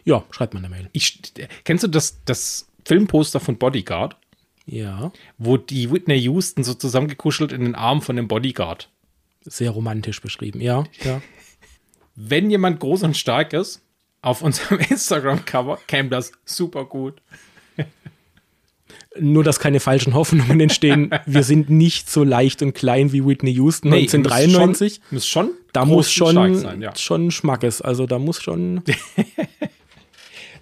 Ja, 0.05 0.25
schreibt 0.31 0.55
mal 0.55 0.61
eine 0.61 0.69
Mail. 0.71 0.89
Ich, 0.93 1.21
kennst 1.65 1.85
du 1.85 1.89
das, 1.89 2.23
das 2.25 2.69
Filmposter 2.87 3.41
von 3.41 3.59
Bodyguard, 3.59 4.17
Ja, 4.65 5.13
wo 5.39 5.57
die 5.59 5.91
Whitney 5.91 6.17
Houston 6.21 6.65
so 6.65 6.73
zusammengekuschelt 6.75 7.53
in 7.53 7.63
den 7.65 7.75
Arm 7.75 8.01
von 8.03 8.17
dem 8.17 8.29
Bodyguard? 8.29 8.89
sehr 9.45 9.71
romantisch 9.73 10.21
beschrieben. 10.21 10.61
Ja, 10.61 10.85
ja. 11.03 11.21
Wenn 12.15 12.49
jemand 12.49 12.79
groß 12.79 13.03
und 13.03 13.17
stark 13.17 13.53
ist, 13.53 13.83
auf 14.21 14.41
unserem 14.41 14.79
Instagram-Cover 14.89 15.79
käme 15.89 16.11
das 16.11 16.33
super 16.45 16.85
gut. 16.85 17.21
Nur, 19.19 19.45
dass 19.45 19.61
keine 19.61 19.81
falschen 19.81 20.15
Hoffnungen 20.15 20.59
entstehen. 20.59 21.11
Wir 21.27 21.43
sind 21.43 21.69
nicht 21.69 22.09
so 22.09 22.25
leicht 22.25 22.63
und 22.63 22.75
klein 22.75 23.13
wie 23.13 23.27
Whitney 23.27 23.53
Houston 23.53 23.93
1993. 23.93 25.01
Muss 25.11 25.27
schon, 25.27 25.47
muss 25.47 25.55
schon 25.55 25.67
da 25.73 25.85
muss 25.85 26.11
schon, 26.13 26.55
sein, 26.55 26.81
ja. 26.81 26.97
schon 26.97 27.31
Schmackes. 27.31 27.83
Also 27.83 28.07
da 28.07 28.19
muss 28.19 28.43
schon. 28.43 28.83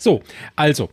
So, 0.01 0.23
also, 0.57 0.89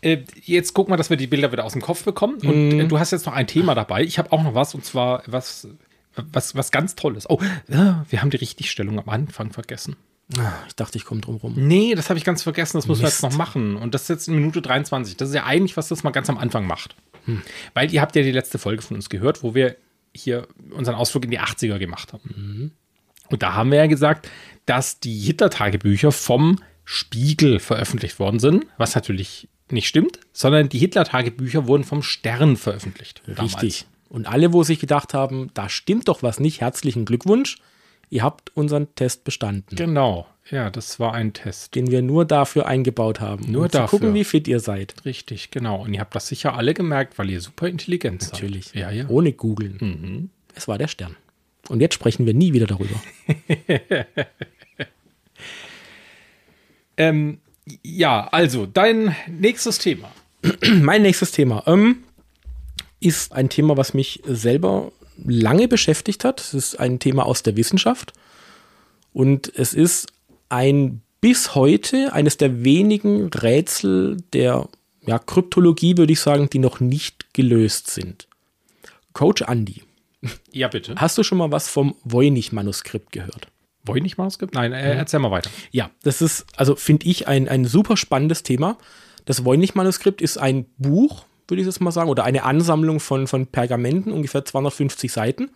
äh, 0.00 0.18
jetzt 0.42 0.72
gucken 0.72 0.92
wir, 0.92 0.96
dass 0.96 1.10
wir 1.10 1.18
die 1.18 1.26
Bilder 1.26 1.52
wieder 1.52 1.64
aus 1.64 1.74
dem 1.74 1.82
Kopf 1.82 2.04
bekommen. 2.04 2.38
Und 2.40 2.80
äh, 2.80 2.88
du 2.88 2.98
hast 2.98 3.10
jetzt 3.10 3.26
noch 3.26 3.34
ein 3.34 3.46
Thema 3.46 3.74
dabei. 3.74 4.02
Ich 4.02 4.18
habe 4.18 4.32
auch 4.32 4.42
noch 4.42 4.54
was, 4.54 4.74
und 4.74 4.84
zwar 4.84 5.22
was, 5.26 5.68
was, 6.14 6.54
was 6.54 6.70
ganz 6.70 6.96
Tolles. 6.96 7.28
Oh, 7.28 7.38
ja, 7.68 8.06
wir 8.08 8.22
haben 8.22 8.30
die 8.30 8.38
Richtigstellung 8.38 8.98
am 8.98 9.08
Anfang 9.10 9.52
vergessen. 9.52 9.96
Ich 10.66 10.74
dachte, 10.74 10.98
ich 10.98 11.04
komme 11.04 11.20
drum 11.20 11.36
rum. 11.36 11.54
Nee, 11.56 11.94
das 11.94 12.08
habe 12.08 12.18
ich 12.18 12.24
ganz 12.24 12.42
vergessen. 12.42 12.78
Das 12.78 12.88
müssen 12.88 13.00
wir 13.00 13.06
Mist. 13.06 13.22
jetzt 13.22 13.30
noch 13.30 13.38
machen. 13.38 13.76
Und 13.76 13.94
das 13.94 14.02
ist 14.02 14.08
jetzt 14.08 14.28
in 14.28 14.34
Minute 14.34 14.60
23. 14.60 15.16
Das 15.16 15.28
ist 15.28 15.34
ja 15.34 15.44
eigentlich, 15.44 15.76
was 15.76 15.88
das 15.88 16.02
mal 16.02 16.10
ganz 16.10 16.28
am 16.28 16.38
Anfang 16.38 16.66
macht. 16.66 16.96
Weil 17.74 17.92
ihr 17.92 18.00
habt 18.00 18.14
ja 18.16 18.22
die 18.22 18.32
letzte 18.32 18.58
Folge 18.58 18.82
von 18.82 18.96
uns 18.96 19.08
gehört, 19.08 19.42
wo 19.42 19.54
wir 19.54 19.76
hier 20.14 20.46
unseren 20.70 20.94
Ausflug 20.94 21.24
in 21.24 21.30
die 21.30 21.40
80er 21.40 21.78
gemacht 21.78 22.12
haben. 22.12 22.72
Und 23.28 23.42
da 23.42 23.54
haben 23.54 23.70
wir 23.70 23.78
ja 23.78 23.86
gesagt, 23.86 24.28
dass 24.64 25.00
die 25.00 25.18
Hitler-Tagebücher 25.18 26.12
vom 26.12 26.60
Spiegel 26.84 27.58
veröffentlicht 27.58 28.18
worden 28.18 28.38
sind, 28.38 28.66
was 28.78 28.94
natürlich 28.94 29.48
nicht 29.70 29.88
stimmt, 29.88 30.20
sondern 30.32 30.68
die 30.68 30.78
Hitler-Tagebücher 30.78 31.66
wurden 31.66 31.84
vom 31.84 32.02
Stern 32.02 32.56
veröffentlicht. 32.56 33.22
damals. 33.26 33.54
Richtig. 33.54 33.86
Und 34.08 34.28
alle, 34.28 34.52
wo 34.52 34.62
sich 34.62 34.78
gedacht 34.78 35.14
haben, 35.14 35.50
da 35.54 35.68
stimmt 35.68 36.06
doch 36.08 36.22
was 36.22 36.38
nicht, 36.38 36.60
herzlichen 36.60 37.04
Glückwunsch. 37.04 37.58
Ihr 38.10 38.22
habt 38.22 38.56
unseren 38.56 38.94
Test 38.94 39.24
bestanden, 39.24 39.76
Genau. 39.76 40.26
Ja, 40.48 40.70
das 40.70 41.00
war 41.00 41.12
ein 41.12 41.32
Test. 41.32 41.74
den 41.74 41.90
wir 41.90 42.02
nur 42.02 42.24
dafür 42.24 42.66
eingebaut 42.66 43.18
haben. 43.18 43.50
Nur 43.50 43.64
um 43.64 43.68
zu 43.70 43.78
dafür. 43.78 43.98
gucken, 43.98 44.14
wie 44.14 44.22
fit 44.22 44.46
ihr 44.46 44.60
seid. 44.60 44.94
Richtig, 45.04 45.50
genau. 45.50 45.82
Und 45.82 45.92
ihr 45.92 45.98
habt 45.98 46.14
das 46.14 46.28
sicher 46.28 46.54
alle 46.54 46.72
gemerkt, 46.72 47.18
weil 47.18 47.28
ihr 47.30 47.40
super 47.40 47.66
intelligent 47.68 48.22
seid. 48.22 48.34
Natürlich. 48.34 48.72
Ja, 48.72 48.92
ja. 48.92 49.08
Ohne 49.08 49.32
googeln. 49.32 50.30
Es 50.54 50.68
war 50.68 50.78
der 50.78 50.86
Stern. 50.86 51.16
Und 51.68 51.80
jetzt 51.80 51.94
sprechen 51.94 52.26
wir 52.26 52.34
nie 52.34 52.52
wieder 52.52 52.66
darüber. 52.66 52.94
Ähm, 56.96 57.38
ja, 57.82 58.28
also 58.28 58.66
dein 58.66 59.14
nächstes 59.28 59.78
Thema. 59.78 60.10
mein 60.80 61.02
nächstes 61.02 61.32
Thema 61.32 61.62
ähm, 61.66 62.04
ist 63.00 63.32
ein 63.32 63.48
Thema, 63.48 63.76
was 63.76 63.92
mich 63.94 64.22
selber 64.24 64.92
lange 65.24 65.68
beschäftigt 65.68 66.24
hat. 66.24 66.40
Es 66.40 66.54
ist 66.54 66.80
ein 66.80 66.98
Thema 66.98 67.26
aus 67.26 67.42
der 67.42 67.56
Wissenschaft. 67.56 68.12
Und 69.12 69.52
es 69.56 69.74
ist 69.74 70.08
ein 70.48 71.00
bis 71.20 71.54
heute 71.54 72.12
eines 72.12 72.36
der 72.36 72.64
wenigen 72.64 73.28
Rätsel 73.28 74.18
der 74.32 74.68
ja, 75.06 75.18
Kryptologie, 75.18 75.96
würde 75.96 76.12
ich 76.12 76.20
sagen, 76.20 76.50
die 76.50 76.58
noch 76.58 76.80
nicht 76.80 77.32
gelöst 77.32 77.90
sind. 77.90 78.28
Coach 79.12 79.42
Andy, 79.42 79.82
Ja, 80.52 80.68
bitte. 80.68 80.94
hast 80.96 81.16
du 81.18 81.22
schon 81.22 81.38
mal 81.38 81.50
was 81.50 81.68
vom 81.68 81.96
Voynich-Manuskript 82.04 83.12
gehört? 83.12 83.48
Voynich-Manuskript? 83.84 84.54
Nein, 84.54 84.72
äh, 84.72 84.96
erzähl 84.96 85.20
mal 85.20 85.30
weiter. 85.30 85.50
Ja, 85.70 85.90
das 86.02 86.20
ist, 86.20 86.46
also 86.56 86.74
finde 86.74 87.06
ich, 87.06 87.28
ein, 87.28 87.48
ein 87.48 87.64
super 87.64 87.96
spannendes 87.96 88.42
Thema. 88.42 88.78
Das 89.24 89.44
Voynich-Manuskript 89.44 90.20
ist 90.20 90.38
ein 90.38 90.66
Buch, 90.78 91.24
würde 91.48 91.60
ich 91.60 91.66
jetzt 91.66 91.80
mal 91.80 91.92
sagen, 91.92 92.10
oder 92.10 92.24
eine 92.24 92.44
Ansammlung 92.44 93.00
von, 93.00 93.26
von 93.26 93.46
Pergamenten, 93.46 94.12
ungefähr 94.12 94.44
250 94.44 95.12
Seiten. 95.12 95.50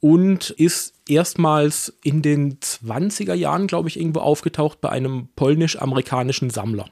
Und 0.00 0.50
ist 0.50 0.94
erstmals 1.08 1.96
in 2.02 2.20
den 2.20 2.58
20er 2.58 3.32
Jahren, 3.34 3.66
glaube 3.66 3.88
ich, 3.88 3.98
irgendwo 3.98 4.20
aufgetaucht 4.20 4.80
bei 4.82 4.90
einem 4.90 5.28
polnisch-amerikanischen 5.34 6.50
Sammler 6.50 6.90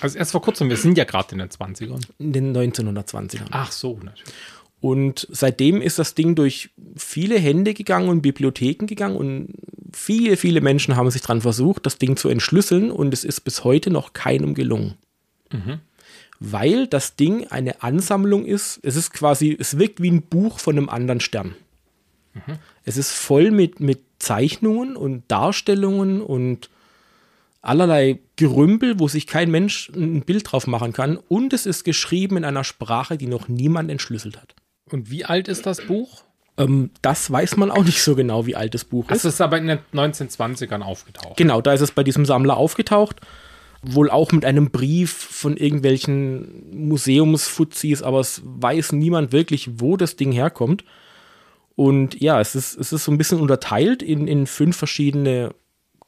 Also 0.00 0.18
erst 0.18 0.32
vor 0.32 0.42
kurzem, 0.42 0.68
wir 0.68 0.76
sind 0.76 0.98
ja 0.98 1.04
gerade 1.04 1.32
in 1.32 1.38
den 1.38 1.48
20ern. 1.48 2.02
in 2.18 2.32
den 2.32 2.56
1920ern. 2.56 3.46
Ach 3.50 3.70
so, 3.70 4.00
natürlich. 4.02 4.34
Und 4.80 5.26
seitdem 5.30 5.80
ist 5.80 5.98
das 5.98 6.14
Ding 6.14 6.34
durch 6.34 6.70
viele 6.96 7.38
Hände 7.38 7.74
gegangen 7.74 8.08
und 8.08 8.22
Bibliotheken 8.22 8.86
gegangen 8.86 9.16
und 9.16 9.54
viele, 9.92 10.36
viele 10.36 10.60
Menschen 10.60 10.96
haben 10.96 11.10
sich 11.10 11.22
dran 11.22 11.40
versucht, 11.40 11.86
das 11.86 11.98
Ding 11.98 12.16
zu 12.16 12.28
entschlüsseln 12.28 12.90
und 12.90 13.14
es 13.14 13.24
ist 13.24 13.40
bis 13.40 13.64
heute 13.64 13.90
noch 13.90 14.12
keinem 14.12 14.54
gelungen. 14.54 14.94
Weil 16.40 16.86
das 16.86 17.16
Ding 17.16 17.46
eine 17.48 17.82
Ansammlung 17.82 18.44
ist, 18.44 18.78
es 18.82 18.96
ist 18.96 19.12
quasi, 19.12 19.56
es 19.58 19.78
wirkt 19.78 20.02
wie 20.02 20.10
ein 20.10 20.22
Buch 20.22 20.58
von 20.58 20.76
einem 20.76 20.88
anderen 20.88 21.20
Stern. 21.20 21.54
Es 22.84 22.98
ist 22.98 23.12
voll 23.12 23.50
mit, 23.50 23.80
mit 23.80 24.00
Zeichnungen 24.18 24.94
und 24.94 25.24
Darstellungen 25.28 26.20
und 26.20 26.68
allerlei 27.62 28.18
Gerümpel, 28.36 29.00
wo 29.00 29.08
sich 29.08 29.26
kein 29.26 29.50
Mensch 29.50 29.90
ein 29.94 30.20
Bild 30.20 30.52
drauf 30.52 30.66
machen 30.66 30.92
kann. 30.92 31.16
Und 31.16 31.54
es 31.54 31.64
ist 31.64 31.84
geschrieben 31.84 32.36
in 32.36 32.44
einer 32.44 32.64
Sprache, 32.64 33.16
die 33.16 33.26
noch 33.26 33.48
niemand 33.48 33.90
entschlüsselt 33.90 34.36
hat. 34.36 34.54
Und 34.90 35.10
wie 35.10 35.24
alt 35.24 35.48
ist 35.48 35.64
das 35.64 35.80
Buch? 35.86 36.24
Ähm, 36.58 36.90
das 37.02 37.30
weiß 37.30 37.56
man 37.56 37.70
auch 37.70 37.84
nicht 37.84 38.02
so 38.02 38.14
genau, 38.14 38.46
wie 38.46 38.56
alt 38.56 38.74
das 38.74 38.84
Buch 38.84 39.06
Es 39.08 39.24
ist. 39.24 39.34
ist 39.34 39.40
aber 39.40 39.58
in 39.58 39.66
den 39.66 39.78
1920ern 39.92 40.82
aufgetaucht. 40.82 41.36
Genau, 41.36 41.60
da 41.60 41.72
ist 41.72 41.80
es 41.80 41.90
bei 41.90 42.04
diesem 42.04 42.24
Sammler 42.24 42.56
aufgetaucht. 42.56 43.20
Wohl 43.88 44.10
auch 44.10 44.32
mit 44.32 44.44
einem 44.44 44.70
Brief 44.70 45.12
von 45.12 45.56
irgendwelchen 45.56 46.88
Museumsfuzis, 46.88 48.02
aber 48.02 48.20
es 48.20 48.42
weiß 48.44 48.92
niemand 48.92 49.32
wirklich, 49.32 49.80
wo 49.80 49.96
das 49.96 50.16
Ding 50.16 50.32
herkommt. 50.32 50.84
Und 51.76 52.20
ja, 52.20 52.40
es 52.40 52.54
ist, 52.54 52.76
es 52.78 52.92
ist 52.92 53.04
so 53.04 53.12
ein 53.12 53.18
bisschen 53.18 53.40
unterteilt 53.40 54.02
in, 54.02 54.26
in 54.26 54.46
fünf 54.46 54.76
verschiedene 54.76 55.54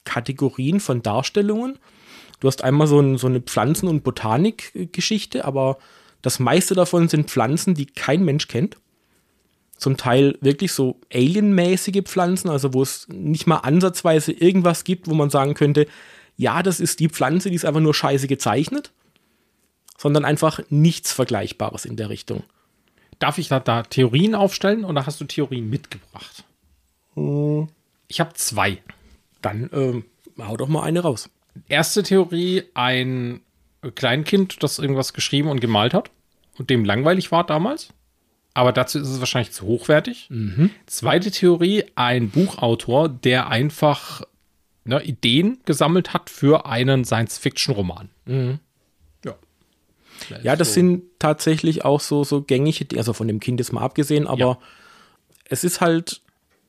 Kategorien 0.04 0.80
von 0.80 1.02
Darstellungen. 1.02 1.78
Du 2.40 2.48
hast 2.48 2.64
einmal 2.64 2.86
so, 2.86 3.00
ein, 3.00 3.18
so 3.18 3.26
eine 3.26 3.40
Pflanzen- 3.40 3.88
und 3.88 4.02
Botanikgeschichte, 4.02 5.44
aber 5.44 5.78
das 6.22 6.38
meiste 6.38 6.74
davon 6.74 7.08
sind 7.08 7.30
Pflanzen, 7.30 7.74
die 7.74 7.86
kein 7.86 8.24
Mensch 8.24 8.48
kennt. 8.48 8.76
Zum 9.76 9.96
Teil 9.96 10.36
wirklich 10.40 10.72
so 10.72 11.00
alienmäßige 11.12 12.02
Pflanzen, 12.04 12.48
also 12.48 12.74
wo 12.74 12.82
es 12.82 13.06
nicht 13.08 13.46
mal 13.46 13.58
ansatzweise 13.58 14.32
irgendwas 14.32 14.84
gibt, 14.84 15.06
wo 15.08 15.14
man 15.14 15.30
sagen 15.30 15.54
könnte, 15.54 15.86
ja, 16.38 16.62
das 16.62 16.80
ist 16.80 17.00
die 17.00 17.08
Pflanze, 17.08 17.50
die 17.50 17.56
ist 17.56 17.64
einfach 17.64 17.80
nur 17.80 17.92
scheiße 17.92 18.28
gezeichnet, 18.28 18.92
sondern 19.98 20.24
einfach 20.24 20.60
nichts 20.70 21.12
Vergleichbares 21.12 21.84
in 21.84 21.96
der 21.96 22.08
Richtung. 22.08 22.44
Darf 23.18 23.38
ich 23.38 23.48
da, 23.48 23.58
da 23.58 23.82
Theorien 23.82 24.36
aufstellen 24.36 24.84
oder 24.84 25.04
hast 25.04 25.20
du 25.20 25.24
Theorien 25.24 25.68
mitgebracht? 25.68 26.44
Ich 28.06 28.20
habe 28.20 28.32
zwei. 28.34 28.78
Dann 29.42 29.68
ähm, 29.72 30.04
hau 30.38 30.56
doch 30.56 30.68
mal 30.68 30.84
eine 30.84 31.00
raus. 31.00 31.28
Erste 31.68 32.04
Theorie, 32.04 32.62
ein 32.74 33.40
Kleinkind, 33.96 34.62
das 34.62 34.78
irgendwas 34.78 35.12
geschrieben 35.12 35.48
und 35.48 35.60
gemalt 35.60 35.92
hat 35.92 36.12
und 36.56 36.70
dem 36.70 36.84
langweilig 36.84 37.32
war 37.32 37.44
damals. 37.44 37.88
Aber 38.54 38.70
dazu 38.72 39.00
ist 39.00 39.08
es 39.08 39.18
wahrscheinlich 39.18 39.52
zu 39.52 39.66
hochwertig. 39.66 40.28
Zweite 40.86 41.32
Theorie, 41.32 41.84
ein 41.96 42.30
Buchautor, 42.30 43.08
der 43.08 43.48
einfach 43.48 44.22
ne, 44.88 45.02
Ideen 45.04 45.58
gesammelt 45.66 46.14
hat 46.14 46.30
für 46.30 46.66
einen 46.66 47.04
Science-Fiction-Roman. 47.04 48.08
Ja. 49.24 49.34
Ja, 50.42 50.56
das 50.56 50.68
so. 50.68 50.74
sind 50.74 51.02
tatsächlich 51.18 51.84
auch 51.84 52.00
so, 52.00 52.24
so 52.24 52.42
gängige, 52.42 52.96
also 52.96 53.12
von 53.12 53.28
dem 53.28 53.38
Kind 53.38 53.60
jetzt 53.60 53.72
mal 53.72 53.82
abgesehen, 53.82 54.26
aber 54.26 54.38
Ja. 54.40 54.58
es 55.44 55.62
ist 55.62 55.80
halt, 55.80 56.22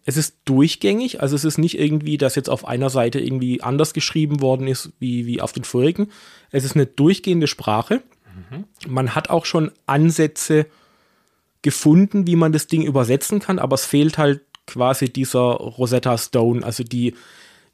es 0.06 0.18
ist 0.18 0.36
durchgängig, 0.46 1.22
also 1.22 1.36
es 1.36 1.46
ist 1.46 1.58
nicht 1.58 1.80
irgendwie, 1.80 2.18
dass 2.18 2.36
jetzt 2.36 2.50
auf 2.50 2.68
einer 2.68 2.90
Seite 2.90 3.20
irgendwie 3.20 3.62
anders 3.62 3.94
geschrieben 3.94 4.42
worden 4.42 4.68
ist 4.68 4.92
wie, 5.00 5.26
wie 5.26 5.42
auf 5.42 5.52
den 5.54 5.64
vorigen. 5.64 6.12
Es 6.52 6.64
ist 6.64 6.76
eine 6.76 6.86
durchgehende 6.86 7.48
Sprache. 7.48 8.02
Man 8.88 9.16
hat 9.16 9.30
auch 9.30 9.46
schon 9.46 9.72
Ansätze 9.86 10.66
gefunden, 11.62 12.26
wie 12.28 12.36
man 12.38 12.52
das 12.54 12.68
Ding 12.68 12.84
übersetzen 12.84 13.40
kann, 13.40 13.60
aber 13.60 13.74
es 13.76 13.86
fehlt 13.86 14.18
halt 14.18 14.42
quasi 14.66 15.12
dieser 15.12 15.40
Rosetta 15.40 16.18
Stone, 16.18 16.64
also 16.66 16.84
die, 16.84 17.16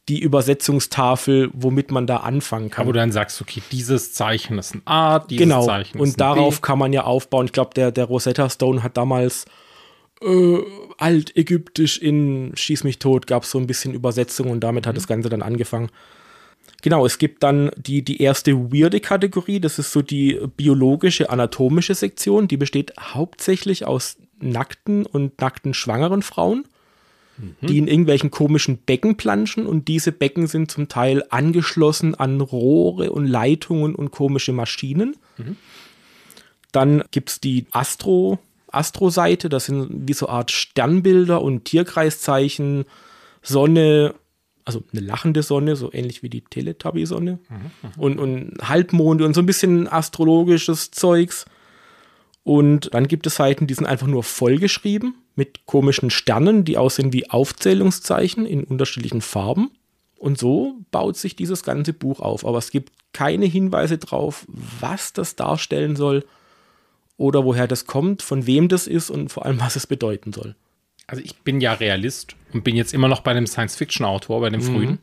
die 0.10 0.20
Übersetzungstafel, 0.20 1.50
womit 1.54 1.92
man 1.92 2.06
da 2.08 2.18
anfangen 2.18 2.70
kann. 2.70 2.84
Aber 2.84 2.94
du 2.94 3.00
dann 3.00 3.12
sagst, 3.12 3.42
okay, 3.42 3.62
dieses 3.72 4.14
Zeichen 4.14 4.58
ist 4.60 4.76
ein 4.76 4.82
A, 4.86 5.20
dieses 5.20 5.44
Genau. 5.44 5.66
Zeichen 5.66 5.98
ist 5.98 6.02
Und 6.02 6.10
ein 6.10 6.18
darauf 6.18 6.62
B. 6.62 6.68
kann 6.68 6.80
man 6.80 6.94
ja 6.94 7.04
aufbauen. 7.06 7.46
Ich 7.48 7.52
glaube, 7.54 7.72
der, 7.76 7.92
der 7.92 8.06
Rosetta 8.06 8.50
Stone 8.50 8.84
hat 8.84 8.98
damals 8.98 9.46
äh, 10.22 10.58
altägyptisch 10.98 11.98
in 11.98 12.52
Schieß 12.56 12.84
mich 12.84 13.00
tot, 13.00 13.28
gab 13.28 13.44
es 13.44 13.52
so 13.52 13.58
ein 13.58 13.68
bisschen 13.68 13.94
Übersetzung 13.94 14.50
und 14.50 14.62
damit 14.62 14.86
Mhm. 14.86 14.90
hat 14.90 14.98
das 14.98 15.08
Ganze 15.08 15.30
dann 15.30 15.42
angefangen. 15.42 15.90
Genau, 16.82 17.06
es 17.06 17.18
gibt 17.18 17.42
dann 17.44 17.72
die, 17.78 18.04
die 18.04 18.22
erste 18.22 18.54
weirde 18.72 19.00
Kategorie, 19.00 19.60
das 19.60 19.80
ist 19.80 19.92
so 19.92 20.02
die 20.02 20.40
biologische, 20.56 21.30
anatomische 21.32 21.96
Sektion, 21.96 22.48
die 22.48 22.58
besteht 22.58 22.94
hauptsächlich 23.00 23.86
aus 23.86 24.18
nackten 24.40 25.06
und 25.06 25.40
nackten 25.42 25.74
schwangeren 25.74 26.22
Frauen, 26.22 26.66
mhm. 27.38 27.68
die 27.68 27.78
in 27.78 27.88
irgendwelchen 27.88 28.32
komischen 28.32 28.78
Becken 28.78 29.18
planschen 29.18 29.66
und 29.66 29.88
diese 29.88 30.12
Becken 30.12 30.48
sind 30.48 30.72
zum 30.72 30.88
Teil 30.88 31.24
angeschlossen 31.30 32.16
an 32.16 32.42
Rohre 32.42 33.12
und 33.12 33.28
Leitungen 33.28 33.96
und 33.96 34.12
komische 34.12 34.54
Maschinen. 34.54 35.16
Mhm. 35.38 35.58
Dann 36.72 37.04
gibt 37.12 37.30
es 37.30 37.40
die 37.40 37.68
Astro, 37.72 38.40
Astro-Seite, 38.68 39.50
das 39.50 39.66
sind 39.66 40.08
wie 40.08 40.14
so 40.14 40.28
Art 40.28 40.52
Sternbilder 40.52 41.42
und 41.42 41.66
Tierkreiszeichen, 41.66 42.86
Sonne, 43.42 44.16
also 44.66 44.84
eine 44.92 45.02
lachende 45.02 45.44
Sonne, 45.44 45.76
so 45.76 45.94
ähnlich 45.94 46.24
wie 46.24 46.30
die 46.30 46.42
Teletubby-Sonne. 46.42 47.40
Mhm, 47.48 48.02
und, 48.02 48.20
und 48.20 48.58
Halbmonde 48.62 49.26
und 49.26 49.34
so 49.34 49.42
ein 49.42 49.46
bisschen 49.46 49.88
astrologisches 49.88 50.92
Zeugs. 50.92 51.46
Und 52.46 52.94
dann 52.94 53.10
gibt 53.10 53.28
es 53.28 53.36
Seiten, 53.36 53.68
die 53.68 53.74
sind 53.74 53.86
einfach 53.86 54.08
nur 54.08 54.24
vollgeschrieben 54.24 55.16
mit 55.36 55.66
komischen 55.66 56.10
Sternen, 56.10 56.64
die 56.64 56.78
aussehen 56.78 57.12
wie 57.12 57.30
Aufzählungszeichen 57.30 58.46
in 58.46 58.64
unterschiedlichen 58.64 59.20
Farben. 59.20 59.72
Und 60.18 60.38
so 60.38 60.78
baut 60.92 61.18
sich 61.18 61.36
dieses 61.36 61.64
ganze 61.64 61.92
Buch 61.92 62.22
auf. 62.22 62.46
Aber 62.46 62.58
es 62.58 62.72
gibt 62.72 62.94
keine 63.12 63.46
Hinweise 63.46 63.98
drauf, 63.98 64.46
was 64.48 65.12
das 65.12 65.36
darstellen 65.36 65.98
soll 65.98 66.24
oder 67.18 67.44
woher 67.44 67.68
das 67.68 67.86
kommt, 67.86 68.22
von 68.22 68.48
wem 68.48 68.70
das 68.70 68.88
ist 68.88 69.10
und 69.10 69.30
vor 69.30 69.46
allem, 69.46 69.60
was 69.60 69.76
es 69.76 69.88
bedeuten 69.88 70.32
soll 70.32 70.56
also 71.08 71.22
ich 71.24 71.36
bin 71.38 71.62
ja 71.62 71.74
Realist 71.74 72.36
und 72.54 72.64
bin 72.64 72.76
jetzt 72.76 72.94
immer 72.94 73.08
noch 73.08 73.22
bei 73.22 73.34
dem 73.34 73.48
Science-Fiction-Autor, 73.48 74.42
bei 74.42 74.50
dem 74.50 74.62
mhm. 74.62 74.76
frühen, 74.76 75.00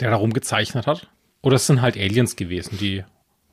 der 0.00 0.10
darum 0.10 0.32
gezeichnet 0.32 0.86
hat. 0.86 1.08
Oder 1.42 1.56
es 1.56 1.66
sind 1.66 1.82
halt 1.82 1.96
Aliens 1.96 2.36
gewesen, 2.36 2.78
die 2.78 3.04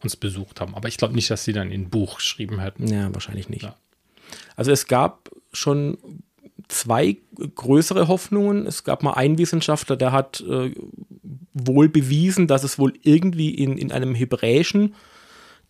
uns 0.02 0.16
besucht 0.16 0.62
haben. 0.62 0.76
Aber 0.76 0.88
ich 0.88 0.98
glaube 0.98 1.16
nicht, 1.16 1.30
dass 1.30 1.44
sie 1.44 1.54
dann 1.54 1.72
in 1.72 1.84
ein 1.84 1.90
Buch 1.90 2.18
geschrieben 2.18 2.60
hätten. 2.60 2.88
Ja, 2.88 3.14
wahrscheinlich 3.14 3.50
nicht. 3.50 3.64
Ja. 3.64 3.76
Also 4.56 4.72
es 4.72 4.88
gab 4.88 5.30
schon 5.52 5.98
zwei 6.68 7.18
größere 7.56 8.08
Hoffnungen. 8.08 8.66
Es 8.68 8.84
gab 8.84 9.04
mal 9.04 9.14
einen 9.14 9.38
Wissenschaftler, 9.38 9.98
der 9.98 10.12
hat 10.12 10.42
äh, 10.42 10.74
wohl 11.54 11.90
bewiesen, 11.90 12.48
dass 12.48 12.64
es 12.64 12.80
wohl 12.80 12.94
irgendwie 13.02 13.54
in, 13.54 13.78
in 13.78 13.92
einem 13.92 14.16
hebräischen 14.16 14.96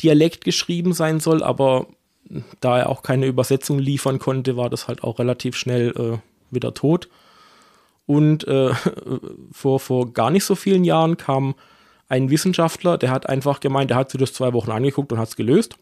Dialekt 0.02 0.44
geschrieben 0.44 0.94
sein 0.94 1.20
soll, 1.20 1.44
aber 1.44 1.88
da 2.60 2.80
er 2.80 2.90
auch 2.90 3.02
keine 3.02 3.26
Übersetzung 3.26 3.80
liefern 3.80 4.20
konnte, 4.20 4.56
war 4.56 4.70
das 4.70 4.88
halt 4.88 5.04
auch 5.04 5.20
relativ 5.20 5.56
schnell 5.56 5.94
äh, 5.98 6.54
wieder 6.54 6.74
tot. 6.74 7.10
Und 8.06 8.48
äh, 8.48 8.72
vor, 9.52 9.80
vor 9.80 10.14
gar 10.14 10.30
nicht 10.30 10.44
so 10.44 10.56
vielen 10.56 10.84
Jahren 10.84 11.18
kam 11.18 11.56
ein 12.10 12.30
Wissenschaftler, 12.30 12.98
der 12.98 13.12
hat 13.12 13.30
einfach 13.30 13.60
gemeint, 13.60 13.92
der 13.92 13.98
hat 13.98 14.12
sich 14.12 14.20
das 14.20 14.34
zwei 14.34 14.52
Wochen 14.54 14.72
angeguckt 14.72 15.12
und 15.12 15.20
hat 15.20 15.30
es 15.30 15.36
gelöst. 15.36 15.76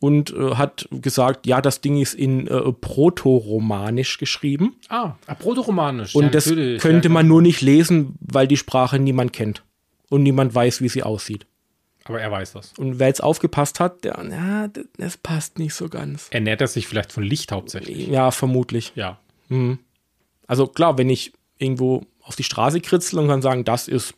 Und 0.00 0.30
äh, 0.30 0.54
hat 0.54 0.88
gesagt, 0.92 1.44
ja, 1.44 1.60
das 1.60 1.80
Ding 1.80 2.00
ist 2.00 2.14
in 2.14 2.46
äh, 2.46 2.72
Proto-Romanisch 2.72 4.18
geschrieben. 4.18 4.76
Ah, 4.88 5.14
ah 5.26 5.34
Proto-Romanisch. 5.34 6.14
Und 6.14 6.26
ja, 6.26 6.30
das 6.30 6.44
könnte 6.46 7.08
ja, 7.08 7.12
man 7.12 7.26
nur 7.26 7.42
nicht 7.42 7.60
lesen, 7.62 8.16
weil 8.20 8.46
die 8.46 8.56
Sprache 8.56 9.00
niemand 9.00 9.32
kennt. 9.32 9.64
Und 10.08 10.22
niemand 10.22 10.54
weiß, 10.54 10.80
wie 10.82 10.88
sie 10.88 11.02
aussieht. 11.02 11.46
Aber 12.04 12.20
er 12.20 12.30
weiß 12.30 12.52
das. 12.52 12.72
Und 12.78 13.00
wer 13.00 13.08
jetzt 13.08 13.22
aufgepasst 13.22 13.80
hat, 13.80 14.04
der, 14.04 14.22
na, 14.22 14.70
das 14.96 15.16
passt 15.16 15.58
nicht 15.58 15.74
so 15.74 15.88
ganz. 15.88 16.28
Ernährt 16.30 16.60
er 16.60 16.68
sich 16.68 16.86
vielleicht 16.86 17.12
von 17.12 17.24
Licht 17.24 17.50
hauptsächlich? 17.50 18.06
Ja, 18.06 18.30
vermutlich. 18.30 18.92
Ja. 18.94 19.18
Mhm. 19.48 19.80
Also 20.46 20.68
klar, 20.68 20.96
wenn 20.96 21.10
ich 21.10 21.32
irgendwo 21.58 22.06
auf 22.22 22.36
die 22.36 22.44
Straße 22.44 22.80
kritzel 22.80 23.18
und 23.18 23.26
kann 23.28 23.42
sagen, 23.42 23.64
das 23.64 23.88
ist 23.88 24.14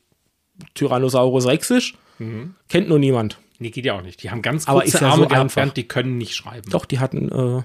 Tyrannosaurus 0.74 1.46
rexisch, 1.46 1.94
mhm. 2.18 2.54
kennt 2.68 2.88
nur 2.88 2.98
niemand. 2.98 3.38
Nee, 3.58 3.70
geht 3.70 3.84
ja 3.84 3.98
auch 3.98 4.02
nicht. 4.02 4.22
Die 4.22 4.30
haben 4.30 4.42
ganz 4.42 4.66
kurze 4.66 4.96
Aber 4.98 5.06
ja 5.06 5.12
Arme 5.12 5.22
so 5.24 5.28
gehabt, 5.28 5.76
die 5.76 5.86
können 5.86 6.16
nicht 6.16 6.34
schreiben. 6.34 6.70
Doch, 6.70 6.86
die 6.86 6.98
hatten, 6.98 7.30
äh, 7.30 7.62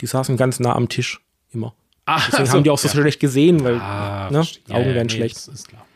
die 0.00 0.06
saßen 0.06 0.36
ganz 0.36 0.58
nah 0.58 0.74
am 0.74 0.88
Tisch 0.88 1.20
immer. 1.52 1.74
Ah, 2.06 2.16
Deswegen 2.18 2.38
also, 2.38 2.52
haben 2.54 2.64
die 2.64 2.70
auch 2.70 2.78
so 2.78 2.88
ja. 2.88 2.94
schlecht 2.94 3.20
gesehen, 3.20 3.62
weil 3.62 3.76
ah, 3.76 4.28
ne, 4.30 4.40
Augen 4.40 4.88
ja, 4.88 4.94
werden 4.94 5.06
nee, 5.06 5.14
schlecht. 5.14 5.36
ist 5.36 5.68
klar. 5.68 5.86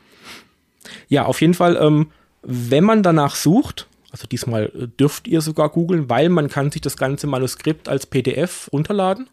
Ja, 1.09 1.25
auf 1.25 1.41
jeden 1.41 1.55
Fall 1.55 1.77
ähm, 1.81 2.11
wenn 2.47 2.85
man 2.85 3.03
danach 3.03 3.35
sucht, 3.35 3.89
also 4.11 4.27
diesmal 4.27 4.71
äh, 4.75 4.87
dürft 4.87 5.27
ihr 5.27 5.41
sogar 5.41 5.71
googeln, 5.71 6.09
weil 6.09 6.29
man 6.29 6.49
kann 6.49 6.71
sich 6.71 6.81
das 6.81 6.97
ganze 6.97 7.27
Manuskript 7.27 7.89
als 7.89 8.07
PDF 8.07 8.69
runterladen. 8.73 9.29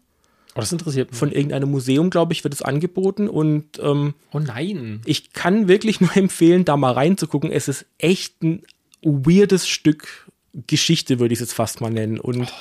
Oh, 0.54 0.60
das 0.60 0.72
interessiert 0.72 1.10
mich. 1.10 1.18
Von 1.18 1.32
irgendeinem 1.32 1.70
Museum, 1.70 2.10
glaube 2.10 2.32
ich, 2.32 2.44
wird 2.44 2.54
es 2.54 2.62
angeboten. 2.62 3.28
Und 3.28 3.78
ähm, 3.80 4.14
oh 4.32 4.38
nein. 4.38 5.00
Ich 5.04 5.32
kann 5.32 5.68
wirklich 5.68 6.00
nur 6.00 6.16
empfehlen, 6.16 6.64
da 6.64 6.76
mal 6.76 6.92
reinzugucken. 6.92 7.50
Es 7.50 7.68
ist 7.68 7.86
echt 7.98 8.42
ein 8.42 8.62
weirdes 9.02 9.68
Stück 9.68 10.30
Geschichte, 10.66 11.18
würde 11.18 11.32
ich 11.32 11.40
es 11.40 11.48
jetzt 11.48 11.54
fast 11.54 11.80
mal 11.80 11.90
nennen. 11.90 12.20
Und 12.20 12.42
oh. 12.42 12.54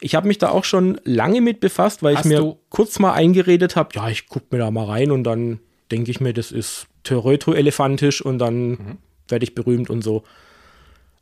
ich 0.00 0.14
habe 0.14 0.28
mich 0.28 0.38
da 0.38 0.50
auch 0.50 0.64
schon 0.64 1.00
lange 1.04 1.40
mit 1.40 1.60
befasst, 1.60 2.02
weil 2.02 2.16
Hast 2.16 2.26
ich 2.26 2.32
mir 2.32 2.56
kurz 2.68 2.98
mal 2.98 3.12
eingeredet 3.12 3.76
habe, 3.76 3.90
ja, 3.94 4.08
ich 4.08 4.28
gucke 4.28 4.46
mir 4.50 4.58
da 4.58 4.70
mal 4.70 4.84
rein 4.84 5.10
und 5.10 5.24
dann 5.24 5.60
denke 5.90 6.10
ich 6.10 6.20
mir, 6.20 6.34
das 6.34 6.52
ist 6.52 6.86
Teröto-elefantisch 7.04 8.20
und 8.20 8.38
dann 8.38 8.68
mhm 8.68 8.98
werde 9.32 9.44
ich 9.44 9.56
berühmt 9.56 9.90
und 9.90 10.02
so. 10.02 10.22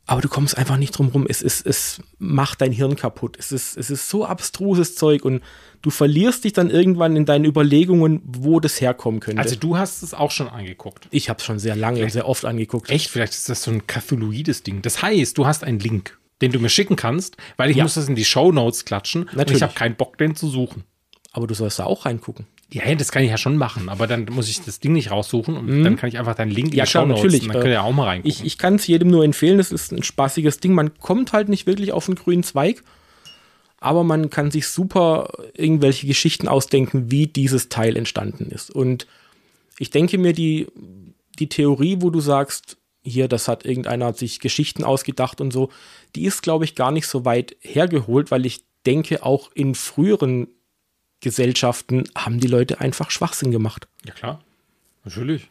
Aber 0.07 0.21
du 0.21 0.27
kommst 0.27 0.57
einfach 0.57 0.77
nicht 0.77 0.97
drum 0.97 1.09
rum. 1.09 1.25
Es, 1.29 1.41
ist, 1.41 1.65
es 1.65 2.01
macht 2.17 2.61
dein 2.61 2.71
Hirn 2.71 2.95
kaputt. 2.95 3.37
Es 3.39 3.51
ist, 3.51 3.77
es 3.77 3.89
ist 3.89 4.09
so 4.09 4.25
abstruses 4.25 4.95
Zeug 4.95 5.23
und 5.23 5.41
du 5.81 5.89
verlierst 5.89 6.43
dich 6.43 6.53
dann 6.53 6.69
irgendwann 6.69 7.15
in 7.15 7.25
deinen 7.25 7.45
Überlegungen, 7.45 8.21
wo 8.25 8.59
das 8.59 8.81
herkommen 8.81 9.19
könnte. 9.19 9.41
Also 9.41 9.55
du 9.55 9.77
hast 9.77 10.03
es 10.03 10.13
auch 10.13 10.31
schon 10.31 10.49
angeguckt. 10.49 11.07
Ich 11.11 11.29
habe 11.29 11.37
es 11.39 11.45
schon 11.45 11.59
sehr 11.59 11.75
lange 11.75 12.03
und 12.03 12.11
sehr 12.11 12.27
oft 12.27 12.45
angeguckt. 12.45 12.89
Echt? 12.89 13.09
Vielleicht 13.09 13.33
ist 13.33 13.47
das 13.47 13.63
so 13.63 13.71
ein 13.71 13.87
Cthulhuides 13.87 14.63
Ding. 14.63 14.81
Das 14.81 15.01
heißt, 15.01 15.37
du 15.37 15.45
hast 15.45 15.63
einen 15.63 15.79
Link, 15.79 16.17
den 16.41 16.51
du 16.51 16.59
mir 16.59 16.69
schicken 16.69 16.95
kannst, 16.95 17.37
weil 17.57 17.69
ich 17.69 17.77
ja. 17.77 17.83
muss 17.83 17.93
das 17.93 18.07
in 18.09 18.15
die 18.15 18.25
Show 18.25 18.51
Notes 18.51 18.85
klatschen 18.85 19.25
Natürlich. 19.25 19.49
und 19.49 19.55
ich 19.55 19.63
habe 19.63 19.73
keinen 19.73 19.95
Bock, 19.95 20.17
den 20.17 20.35
zu 20.35 20.49
suchen. 20.49 20.83
Aber 21.31 21.47
du 21.47 21.53
sollst 21.53 21.79
da 21.79 21.85
auch 21.85 22.05
reingucken. 22.05 22.47
Ja, 22.73 22.95
das 22.95 23.11
kann 23.11 23.23
ich 23.23 23.29
ja 23.29 23.37
schon 23.37 23.57
machen, 23.57 23.89
aber 23.89 24.07
dann 24.07 24.25
muss 24.31 24.47
ich 24.47 24.61
das 24.61 24.79
Ding 24.79 24.93
nicht 24.93 25.11
raussuchen 25.11 25.57
und 25.57 25.65
mhm. 25.65 25.83
dann 25.83 25.95
kann 25.97 26.07
ich 26.07 26.17
einfach 26.17 26.35
deinen 26.35 26.51
Link 26.51 26.73
ja, 26.73 26.85
klar, 26.85 27.05
natürlich. 27.05 27.41
dann 27.41 27.51
könnt 27.51 27.65
ihr 27.65 27.83
auch 27.83 27.91
mal 27.91 28.05
reingucken. 28.05 28.31
Ich, 28.31 28.45
ich 28.45 28.57
kann 28.57 28.75
es 28.75 28.87
jedem 28.87 29.09
nur 29.09 29.25
empfehlen, 29.25 29.57
das 29.57 29.73
ist 29.73 29.91
ein 29.91 30.03
spaßiges 30.03 30.59
Ding. 30.59 30.73
Man 30.73 30.97
kommt 30.97 31.33
halt 31.33 31.49
nicht 31.49 31.67
wirklich 31.67 31.91
auf 31.91 32.07
einen 32.07 32.15
grünen 32.15 32.43
Zweig, 32.43 32.81
aber 33.77 34.05
man 34.05 34.29
kann 34.29 34.51
sich 34.51 34.67
super 34.67 35.33
irgendwelche 35.53 36.07
Geschichten 36.07 36.47
ausdenken, 36.47 37.11
wie 37.11 37.27
dieses 37.27 37.67
Teil 37.67 37.97
entstanden 37.97 38.45
ist. 38.51 38.71
Und 38.71 39.05
ich 39.77 39.89
denke 39.89 40.17
mir, 40.17 40.31
die, 40.31 40.67
die 41.39 41.49
Theorie, 41.49 41.97
wo 41.99 42.09
du 42.09 42.21
sagst, 42.21 42.77
hier, 43.03 43.27
das 43.27 43.49
hat 43.49 43.65
irgendeiner 43.65 44.13
sich 44.13 44.39
Geschichten 44.39 44.85
ausgedacht 44.85 45.41
und 45.41 45.51
so, 45.51 45.69
die 46.15 46.23
ist, 46.23 46.41
glaube 46.41 46.63
ich, 46.63 46.75
gar 46.75 46.91
nicht 46.91 47.07
so 47.07 47.25
weit 47.25 47.57
hergeholt, 47.59 48.31
weil 48.31 48.45
ich 48.45 48.63
denke, 48.85 49.25
auch 49.25 49.51
in 49.53 49.75
früheren 49.75 50.47
Gesellschaften 51.21 52.03
haben 52.15 52.39
die 52.39 52.47
Leute 52.47 52.81
einfach 52.81 53.11
Schwachsinn 53.11 53.51
gemacht. 53.51 53.87
Ja, 54.05 54.13
klar. 54.13 54.43
Natürlich. 55.03 55.47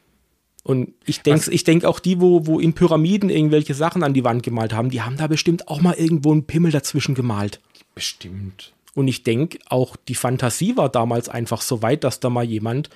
Und 0.63 0.93
ich 1.07 1.23
denke 1.23 1.51
ich 1.51 1.65
denk 1.65 1.85
auch 1.85 2.01
die, 2.01 2.21
wo, 2.21 2.47
wo 2.47 2.61
in 2.61 2.75
Pyramiden 2.75 3.31
irgendwelche 3.31 3.75
Sachen 3.75 4.03
an 4.03 4.13
die 4.13 4.25
Wand 4.25 4.43
gemalt 4.43 4.75
haben, 4.75 4.91
die 4.91 5.01
haben 5.01 5.17
da 5.17 5.27
bestimmt 5.27 5.69
auch 5.69 5.81
mal 5.81 5.95
irgendwo 5.95 6.33
einen 6.33 6.45
Pimmel 6.45 6.71
dazwischen 6.71 7.15
gemalt. 7.15 7.61
Bestimmt. 7.95 8.73
Und 8.95 9.09
ich 9.09 9.23
denke, 9.23 9.59
auch 9.69 9.97
die 9.97 10.15
Fantasie 10.15 10.77
war 10.77 10.89
damals 10.89 11.29
einfach 11.29 11.63
so 11.63 11.81
weit, 11.83 12.05
dass 12.05 12.21
da 12.21 12.29
mal 12.29 12.45
jemand 12.45 12.91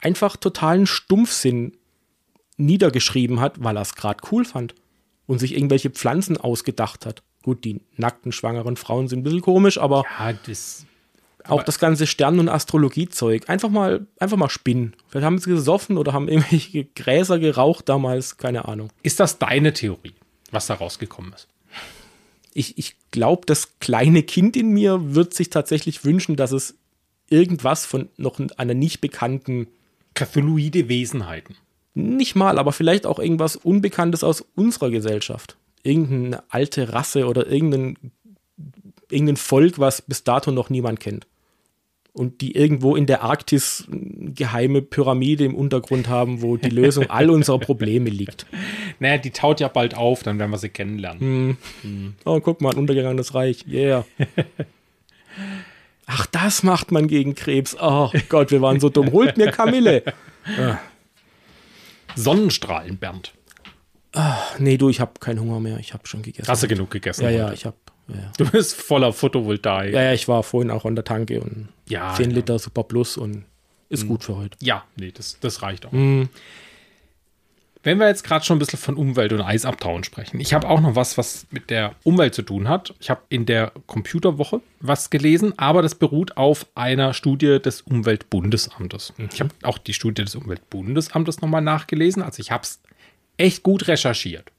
einfach 0.00 0.36
totalen 0.36 0.86
Stumpfsinn 0.86 1.72
niedergeschrieben 2.56 3.40
hat, 3.40 3.62
weil 3.62 3.76
er 3.76 3.82
es 3.82 3.94
gerade 3.94 4.20
cool 4.30 4.44
fand 4.44 4.74
und 5.26 5.38
sich 5.38 5.54
irgendwelche 5.54 5.90
Pflanzen 5.90 6.36
ausgedacht 6.36 7.06
hat. 7.06 7.22
Gut, 7.42 7.64
die 7.64 7.80
nackten 7.96 8.32
schwangeren 8.32 8.76
Frauen 8.76 9.08
sind 9.08 9.20
ein 9.20 9.22
bisschen 9.22 9.40
komisch, 9.40 9.78
aber. 9.78 10.04
Ja, 10.18 10.32
das 10.32 10.86
auch 11.48 11.62
das 11.62 11.78
ganze 11.78 12.06
Stern- 12.06 12.38
und 12.38 12.48
Astrologiezeug. 12.48 13.48
Einfach 13.48 13.68
mal, 13.68 14.06
einfach 14.18 14.36
mal 14.36 14.50
spinnen. 14.50 14.94
Vielleicht 15.08 15.24
haben 15.24 15.38
sie 15.38 15.50
gesoffen 15.50 15.98
oder 15.98 16.12
haben 16.12 16.28
irgendwelche 16.28 16.84
Gräser 16.84 17.38
geraucht 17.38 17.88
damals, 17.88 18.36
keine 18.36 18.66
Ahnung. 18.66 18.90
Ist 19.02 19.20
das 19.20 19.38
deine 19.38 19.72
Theorie, 19.72 20.14
was 20.50 20.66
da 20.66 20.74
rausgekommen 20.74 21.32
ist? 21.32 21.48
Ich, 22.54 22.76
ich 22.76 22.96
glaube, 23.10 23.46
das 23.46 23.78
kleine 23.78 24.22
Kind 24.22 24.56
in 24.56 24.70
mir 24.70 25.14
wird 25.14 25.32
sich 25.32 25.48
tatsächlich 25.50 26.04
wünschen, 26.04 26.36
dass 26.36 26.52
es 26.52 26.76
irgendwas 27.30 27.86
von 27.86 28.10
noch 28.18 28.38
einer 28.58 28.74
nicht 28.74 29.00
bekannten 29.00 29.68
Cthulhuide 30.14 30.88
Wesenheiten. 30.88 31.56
Nicht 31.94 32.36
mal, 32.36 32.58
aber 32.58 32.72
vielleicht 32.72 33.06
auch 33.06 33.18
irgendwas 33.18 33.56
Unbekanntes 33.56 34.22
aus 34.22 34.44
unserer 34.54 34.90
Gesellschaft. 34.90 35.56
Irgendeine 35.82 36.42
alte 36.50 36.92
Rasse 36.92 37.26
oder 37.26 37.46
irgendein, 37.46 37.96
irgendein 39.10 39.36
Volk, 39.36 39.78
was 39.78 40.02
bis 40.02 40.24
dato 40.24 40.52
noch 40.52 40.68
niemand 40.68 41.00
kennt 41.00 41.26
und 42.14 42.40
die 42.42 42.54
irgendwo 42.54 42.94
in 42.94 43.06
der 43.06 43.22
Arktis 43.22 43.86
geheime 43.88 44.82
Pyramide 44.82 45.44
im 45.44 45.54
Untergrund 45.54 46.08
haben, 46.08 46.42
wo 46.42 46.56
die 46.56 46.68
Lösung 46.68 47.08
all 47.08 47.30
unserer 47.30 47.58
Probleme 47.58 48.10
liegt. 48.10 48.46
Naja, 48.98 49.18
die 49.18 49.30
taut 49.30 49.58
ja 49.58 49.66
bald 49.66 49.96
auf, 49.96 50.22
dann 50.22 50.38
werden 50.38 50.52
wir 50.52 50.58
sie 50.58 50.68
kennenlernen. 50.68 51.20
Hm. 51.20 51.56
Hm. 51.80 52.14
Oh, 52.24 52.38
guck 52.38 52.60
mal, 52.60 52.70
ein 52.70 52.78
untergegangenes 52.78 53.34
Reich. 53.34 53.64
Yeah. 53.66 54.04
Ach, 56.06 56.26
das 56.26 56.62
macht 56.62 56.92
man 56.92 57.08
gegen 57.08 57.34
Krebs. 57.34 57.76
Oh 57.80 58.12
Gott, 58.28 58.52
wir 58.52 58.60
waren 58.60 58.78
so 58.78 58.90
dumm. 58.90 59.10
Holt 59.10 59.36
mir 59.38 59.50
Kamille. 59.50 60.04
Ah. 60.58 60.80
Sonnenstrahlen, 62.16 62.98
Bernd. 62.98 63.32
Nee, 64.58 64.76
du, 64.76 64.88
ich 64.88 64.98
habe 64.98 65.12
keinen 65.20 65.40
Hunger 65.40 65.60
mehr. 65.60 65.78
Ich 65.78 65.94
habe 65.94 66.04
schon 66.06 66.22
gegessen. 66.22 66.48
Hast 66.48 66.64
du 66.64 66.68
genug 66.68 66.90
gegessen? 66.90 67.22
Ja, 67.22 67.30
ja, 67.30 67.44
heute? 67.44 67.54
ich 67.54 67.64
habe. 67.64 67.76
Ja, 68.08 68.14
ja. 68.16 68.32
Du 68.36 68.50
bist 68.50 68.74
voller 68.74 69.12
Photovoltaik. 69.12 69.94
ja, 69.94 70.02
ja, 70.02 70.12
ich 70.12 70.26
war 70.26 70.42
vorhin 70.42 70.72
auch 70.72 70.84
an 70.84 70.96
der 70.96 71.04
Tanke 71.04 71.40
und 71.40 71.68
Ja, 71.92 72.14
10 72.14 72.30
ja. 72.30 72.36
Liter 72.36 72.58
Super 72.58 72.84
Plus 72.84 73.16
und 73.16 73.44
ist 73.90 74.08
gut 74.08 74.24
für 74.24 74.36
heute. 74.36 74.56
Ja, 74.62 74.84
nee, 74.96 75.12
das, 75.12 75.38
das 75.40 75.60
reicht 75.60 75.84
auch. 75.84 75.92
Mhm. 75.92 76.30
Wenn 77.82 77.98
wir 77.98 78.06
jetzt 78.06 78.22
gerade 78.24 78.44
schon 78.44 78.56
ein 78.56 78.58
bisschen 78.60 78.78
von 78.78 78.96
Umwelt 78.96 79.32
und 79.32 79.42
Eisabtauen 79.42 80.04
sprechen, 80.04 80.40
ich 80.40 80.54
habe 80.54 80.68
auch 80.68 80.80
noch 80.80 80.94
was, 80.94 81.18
was 81.18 81.46
mit 81.50 81.68
der 81.68 81.96
Umwelt 82.04 82.34
zu 82.34 82.42
tun 82.42 82.68
hat. 82.68 82.94
Ich 83.00 83.10
habe 83.10 83.22
in 83.28 83.44
der 83.44 83.72
Computerwoche 83.86 84.60
was 84.80 85.10
gelesen, 85.10 85.52
aber 85.58 85.82
das 85.82 85.96
beruht 85.96 86.36
auf 86.36 86.66
einer 86.74 87.12
Studie 87.12 87.60
des 87.60 87.82
Umweltbundesamtes. 87.82 89.12
Ich 89.32 89.40
habe 89.40 89.50
auch 89.62 89.78
die 89.78 89.92
Studie 89.92 90.22
des 90.22 90.36
Umweltbundesamtes 90.36 91.40
nochmal 91.42 91.60
nachgelesen, 91.60 92.22
also 92.22 92.40
ich 92.40 92.50
habe 92.52 92.62
es 92.62 92.80
echt 93.36 93.64
gut 93.64 93.88
recherchiert. 93.88 94.52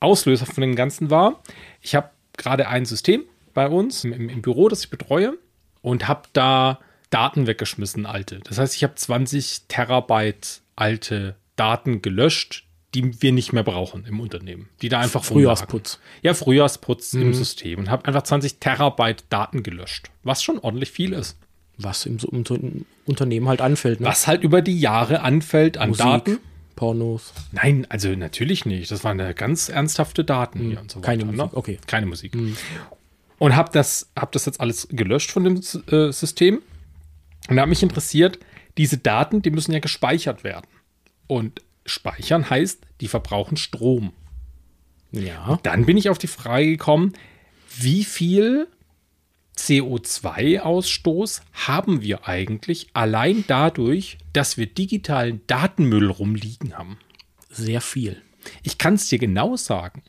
Auslöser 0.00 0.46
von 0.46 0.62
dem 0.62 0.74
Ganzen 0.74 1.10
war, 1.10 1.40
ich 1.80 1.94
habe 1.94 2.10
gerade 2.36 2.66
ein 2.68 2.84
System 2.84 3.22
bei 3.54 3.68
uns 3.68 4.04
im, 4.04 4.28
im 4.28 4.42
Büro, 4.42 4.68
das 4.68 4.84
ich 4.84 4.90
betreue 4.90 5.38
und 5.82 6.08
habe 6.08 6.22
da 6.32 6.78
Daten 7.10 7.46
weggeschmissen, 7.46 8.06
alte. 8.06 8.40
Das 8.44 8.58
heißt, 8.58 8.74
ich 8.74 8.82
habe 8.84 8.94
20 8.94 9.62
Terabyte 9.68 10.62
alte 10.76 11.36
Daten 11.56 12.00
gelöscht, 12.00 12.64
die 12.94 13.20
wir 13.22 13.32
nicht 13.32 13.52
mehr 13.52 13.62
brauchen 13.62 14.04
im 14.06 14.20
Unternehmen. 14.20 14.68
Die 14.80 14.88
da 14.88 15.00
einfach 15.00 15.24
Frühjahrsputz. 15.24 15.94
rumlagen. 15.98 16.20
Ja, 16.22 16.34
Frühjahrsputz 16.34 17.14
im 17.14 17.34
System 17.34 17.78
und 17.80 17.90
habe 17.90 18.06
einfach 18.06 18.22
20 18.22 18.58
Terabyte 18.58 19.24
Daten 19.28 19.62
gelöscht, 19.62 20.10
was 20.22 20.42
schon 20.42 20.58
ordentlich 20.58 20.90
viel 20.90 21.12
ist. 21.12 21.36
Was 21.78 22.04
im, 22.06 22.18
so- 22.18 22.28
im 22.28 22.84
Unternehmen 23.06 23.48
halt 23.48 23.60
anfällt. 23.60 24.00
Ne? 24.00 24.06
Was 24.06 24.26
halt 24.26 24.42
über 24.42 24.60
die 24.62 24.78
Jahre 24.78 25.20
anfällt 25.22 25.78
an 25.78 25.90
Musik, 25.90 26.04
Daten. 26.04 26.38
Pornos. 26.76 27.32
Nein, 27.52 27.86
also 27.88 28.10
natürlich 28.10 28.66
nicht. 28.66 28.90
Das 28.90 29.04
waren 29.04 29.18
ganz 29.34 29.68
ernsthafte 29.68 30.24
Daten 30.24 30.60
hier 30.70 30.80
und 30.80 30.90
so 30.90 30.98
weiter. 30.98 31.06
keine 31.06 31.24
ne? 31.24 31.32
Musik, 31.32 31.56
okay. 31.56 31.78
Keine 31.86 32.06
Musik. 32.06 32.32
Und 33.42 33.56
habe 33.56 33.72
das, 33.72 34.08
hab 34.14 34.30
das 34.30 34.46
jetzt 34.46 34.60
alles 34.60 34.86
gelöscht 34.88 35.32
von 35.32 35.42
dem 35.42 35.56
äh, 35.56 36.12
System. 36.12 36.62
Und 37.48 37.56
da 37.56 37.62
hat 37.62 37.68
mich 37.68 37.82
interessiert, 37.82 38.38
diese 38.78 38.98
Daten, 38.98 39.42
die 39.42 39.50
müssen 39.50 39.72
ja 39.72 39.80
gespeichert 39.80 40.44
werden. 40.44 40.68
Und 41.26 41.60
speichern 41.84 42.48
heißt, 42.48 42.86
die 43.00 43.08
verbrauchen 43.08 43.56
Strom. 43.56 44.12
Ja. 45.10 45.58
Dann 45.64 45.86
bin 45.86 45.96
ich 45.96 46.08
auf 46.08 46.18
die 46.18 46.28
Frage 46.28 46.66
gekommen, 46.66 47.14
wie 47.76 48.04
viel 48.04 48.68
CO2-Ausstoß 49.58 51.40
haben 51.66 52.00
wir 52.00 52.28
eigentlich 52.28 52.90
allein 52.92 53.42
dadurch, 53.48 54.18
dass 54.32 54.56
wir 54.56 54.66
digitalen 54.66 55.40
Datenmüll 55.48 56.12
rumliegen 56.12 56.78
haben? 56.78 56.96
Sehr 57.50 57.80
viel. 57.80 58.22
Ich 58.62 58.78
kann 58.78 58.94
es 58.94 59.08
dir 59.08 59.18
genau 59.18 59.56
sagen. 59.56 60.02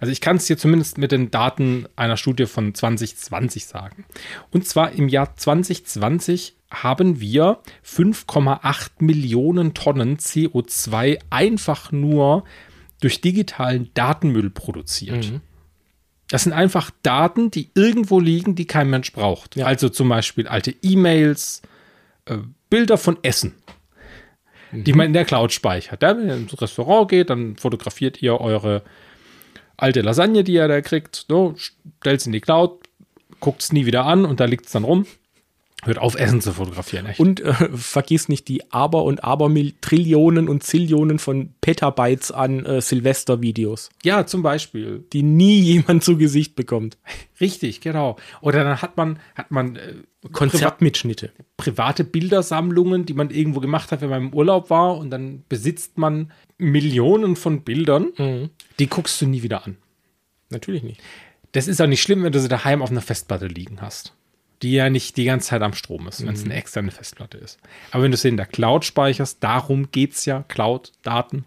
Also 0.00 0.12
ich 0.12 0.20
kann 0.20 0.36
es 0.36 0.46
dir 0.46 0.56
zumindest 0.56 0.98
mit 0.98 1.12
den 1.12 1.30
Daten 1.30 1.86
einer 1.96 2.16
Studie 2.16 2.46
von 2.46 2.74
2020 2.74 3.66
sagen. 3.66 4.04
Und 4.50 4.66
zwar 4.66 4.92
im 4.92 5.08
Jahr 5.08 5.36
2020 5.36 6.56
haben 6.70 7.20
wir 7.20 7.60
5,8 7.84 8.90
Millionen 8.98 9.74
Tonnen 9.74 10.16
CO2 10.16 11.18
einfach 11.30 11.92
nur 11.92 12.44
durch 13.00 13.20
digitalen 13.20 13.90
Datenmüll 13.94 14.50
produziert. 14.50 15.32
Das 16.28 16.42
sind 16.42 16.52
einfach 16.52 16.90
Daten, 17.02 17.50
die 17.50 17.70
irgendwo 17.74 18.18
liegen, 18.18 18.56
die 18.56 18.66
kein 18.66 18.90
Mensch 18.90 19.12
braucht. 19.12 19.54
Ja. 19.54 19.66
Also 19.66 19.88
zum 19.88 20.08
Beispiel 20.08 20.48
alte 20.48 20.74
E-Mails, 20.82 21.62
äh, 22.24 22.38
Bilder 22.68 22.98
von 22.98 23.18
Essen 23.22 23.54
die 24.84 24.92
man 24.92 25.06
in 25.06 25.12
der 25.12 25.24
Cloud 25.24 25.52
speichert. 25.52 26.02
Ja, 26.02 26.16
wenn 26.16 26.28
ihr 26.28 26.36
ins 26.36 26.60
Restaurant 26.60 27.08
geht, 27.08 27.30
dann 27.30 27.56
fotografiert 27.56 28.22
ihr 28.22 28.40
eure 28.40 28.82
alte 29.76 30.00
Lasagne, 30.00 30.44
die 30.44 30.54
ihr 30.54 30.68
da 30.68 30.80
kriegt, 30.80 31.26
so, 31.28 31.54
stellt 31.56 32.20
es 32.20 32.26
in 32.26 32.32
die 32.32 32.40
Cloud, 32.40 32.80
guckt 33.40 33.62
es 33.62 33.72
nie 33.72 33.86
wieder 33.86 34.06
an 34.06 34.24
und 34.24 34.40
da 34.40 34.44
liegt 34.44 34.66
es 34.66 34.72
dann 34.72 34.84
rum. 34.84 35.06
Hört 35.86 35.98
auf, 35.98 36.16
Essen 36.16 36.40
zu 36.40 36.52
fotografieren. 36.52 37.06
Echt. 37.06 37.20
Und 37.20 37.40
äh, 37.40 37.52
vergiss 37.74 38.28
nicht 38.28 38.48
die 38.48 38.70
Aber- 38.72 39.04
und 39.04 39.24
Aber-Trillionen 39.24 40.48
und 40.48 40.62
Zillionen 40.62 41.18
von 41.18 41.54
Petabytes 41.60 42.32
an 42.32 42.64
äh, 42.66 42.80
Silvester-Videos, 42.80 43.90
ja, 44.02 44.26
zum 44.26 44.42
Beispiel. 44.42 45.04
die 45.12 45.22
nie 45.22 45.60
jemand 45.60 46.04
zu 46.04 46.16
Gesicht 46.16 46.56
bekommt. 46.56 46.98
Richtig, 47.40 47.80
genau. 47.80 48.16
Oder 48.40 48.64
dann 48.64 48.82
hat 48.82 48.96
man, 48.96 49.18
hat 49.34 49.50
man 49.50 49.76
äh, 49.76 49.94
Konzertmitschnitte. 50.32 51.30
private 51.56 52.04
Bildersammlungen, 52.04 53.06
die 53.06 53.14
man 53.14 53.30
irgendwo 53.30 53.60
gemacht 53.60 53.92
hat, 53.92 54.00
wenn 54.00 54.10
man 54.10 54.22
im 54.22 54.34
Urlaub 54.34 54.70
war 54.70 54.98
und 54.98 55.10
dann 55.10 55.44
besitzt 55.48 55.98
man 55.98 56.32
Millionen 56.58 57.36
von 57.36 57.62
Bildern, 57.62 58.50
die 58.78 58.86
guckst 58.88 59.20
du 59.20 59.26
nie 59.26 59.42
wieder 59.42 59.64
an. 59.64 59.76
Natürlich 60.50 60.82
nicht. 60.82 61.00
Das 61.52 61.68
ist 61.68 61.80
auch 61.80 61.86
nicht 61.86 62.02
schlimm, 62.02 62.22
wenn 62.24 62.32
du 62.32 62.40
sie 62.40 62.48
daheim 62.48 62.82
auf 62.82 62.90
einer 62.90 63.00
Festplatte 63.00 63.46
liegen 63.46 63.80
hast. 63.80 64.14
Die 64.62 64.72
ja 64.72 64.88
nicht 64.88 65.16
die 65.16 65.24
ganze 65.24 65.48
Zeit 65.48 65.62
am 65.62 65.74
Strom 65.74 66.08
ist, 66.08 66.26
wenn 66.26 66.34
es 66.34 66.44
eine 66.44 66.54
externe 66.54 66.90
Festplatte 66.90 67.36
ist. 67.36 67.58
Aber 67.90 68.02
wenn 68.02 68.10
du 68.10 68.16
sie 68.16 68.28
in 68.28 68.38
der 68.38 68.46
Cloud 68.46 68.84
speicherst, 68.84 69.42
darum 69.44 69.90
geht 69.92 70.14
es 70.14 70.24
ja, 70.24 70.44
Cloud-Daten, 70.48 71.44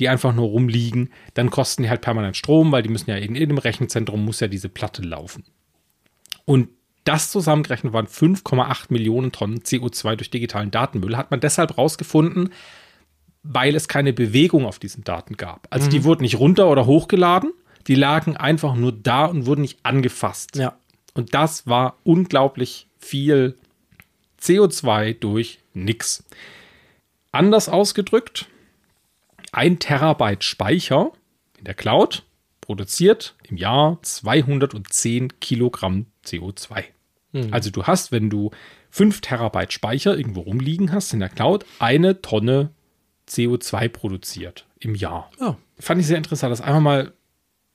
die 0.00 0.08
einfach 0.08 0.34
nur 0.34 0.48
rumliegen, 0.48 1.10
dann 1.34 1.50
kosten 1.50 1.82
die 1.82 1.90
halt 1.90 2.00
permanent 2.00 2.36
Strom, 2.36 2.72
weil 2.72 2.82
die 2.82 2.88
müssen 2.88 3.10
ja 3.10 3.16
in 3.16 3.34
jedem 3.34 3.58
Rechenzentrum 3.58 4.24
muss 4.24 4.40
ja 4.40 4.48
diese 4.48 4.68
Platte 4.68 5.02
laufen. 5.02 5.44
Und 6.44 6.68
das 7.04 7.30
zusammengerechnet 7.30 7.92
waren 7.92 8.06
5,8 8.06 8.86
Millionen 8.88 9.32
Tonnen 9.32 9.60
CO2 9.60 10.16
durch 10.16 10.30
digitalen 10.30 10.70
Datenmüll. 10.70 11.16
Hat 11.16 11.30
man 11.30 11.40
deshalb 11.40 11.78
rausgefunden, 11.78 12.50
weil 13.42 13.76
es 13.76 13.86
keine 13.86 14.12
Bewegung 14.12 14.66
auf 14.66 14.78
diesen 14.78 15.04
Daten 15.04 15.36
gab. 15.36 15.68
Also 15.70 15.88
die 15.88 16.04
wurden 16.04 16.22
nicht 16.22 16.38
runter 16.38 16.68
oder 16.68 16.86
hochgeladen, 16.86 17.52
die 17.86 17.94
lagen 17.94 18.36
einfach 18.36 18.74
nur 18.74 18.92
da 18.92 19.26
und 19.26 19.46
wurden 19.46 19.60
nicht 19.60 19.78
angefasst. 19.84 20.56
Ja. 20.56 20.76
Und 21.16 21.34
das 21.34 21.66
war 21.66 21.96
unglaublich 22.04 22.88
viel 22.98 23.56
CO2 24.40 25.18
durch 25.18 25.60
nix. 25.72 26.24
Anders 27.32 27.68
ausgedrückt, 27.68 28.46
ein 29.52 29.78
Terabyte 29.78 30.44
Speicher 30.44 31.12
in 31.58 31.64
der 31.64 31.74
Cloud 31.74 32.22
produziert 32.60 33.34
im 33.44 33.56
Jahr 33.56 33.98
210 34.02 35.40
Kilogramm 35.40 36.06
CO2. 36.24 36.84
Also 37.50 37.70
du 37.70 37.84
hast, 37.84 38.12
wenn 38.12 38.30
du 38.30 38.50
5 38.90 39.20
Terabyte 39.20 39.72
Speicher 39.72 40.16
irgendwo 40.16 40.40
rumliegen 40.40 40.92
hast 40.92 41.12
in 41.12 41.20
der 41.20 41.28
Cloud, 41.28 41.64
eine 41.78 42.22
Tonne 42.22 42.70
CO2 43.28 43.88
produziert 43.88 44.66
im 44.80 44.94
Jahr. 44.94 45.30
Ja. 45.40 45.56
Fand 45.78 46.00
ich 46.00 46.06
sehr 46.06 46.16
interessant, 46.16 46.50
das 46.50 46.60
einfach 46.60 46.80
mal 46.80 47.12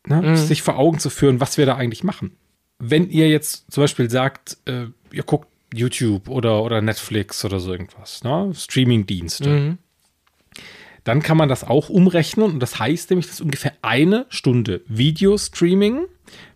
ne, 0.07 0.35
sich 0.37 0.61
vor 0.61 0.77
Augen 0.77 0.99
zu 0.99 1.09
führen, 1.09 1.39
was 1.39 1.57
wir 1.57 1.65
da 1.65 1.75
eigentlich 1.75 2.03
machen. 2.03 2.35
Wenn 2.81 3.09
ihr 3.09 3.29
jetzt 3.29 3.71
zum 3.71 3.83
Beispiel 3.83 4.09
sagt, 4.09 4.57
äh, 4.65 4.87
ihr 5.11 5.23
guckt 5.23 5.47
YouTube 5.73 6.27
oder, 6.27 6.63
oder 6.63 6.81
Netflix 6.81 7.45
oder 7.45 7.59
so 7.59 7.71
irgendwas, 7.71 8.23
ne? 8.23 8.51
Streaming-Dienste, 8.53 9.77
dann 11.03 11.21
kann 11.21 11.37
man 11.37 11.49
das 11.49 11.63
auch 11.63 11.89
umrechnen 11.89 12.51
und 12.51 12.59
das 12.59 12.79
heißt 12.79 13.09
nämlich, 13.09 13.27
dass 13.27 13.41
ungefähr 13.41 13.73
eine 13.81 14.25
Stunde 14.29 14.81
Videostreaming 14.87 16.05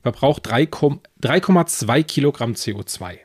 verbraucht 0.02 0.48
3, 0.48 0.64
3,2 0.64 2.04
Kilogramm 2.04 2.54
CO2. 2.54 3.20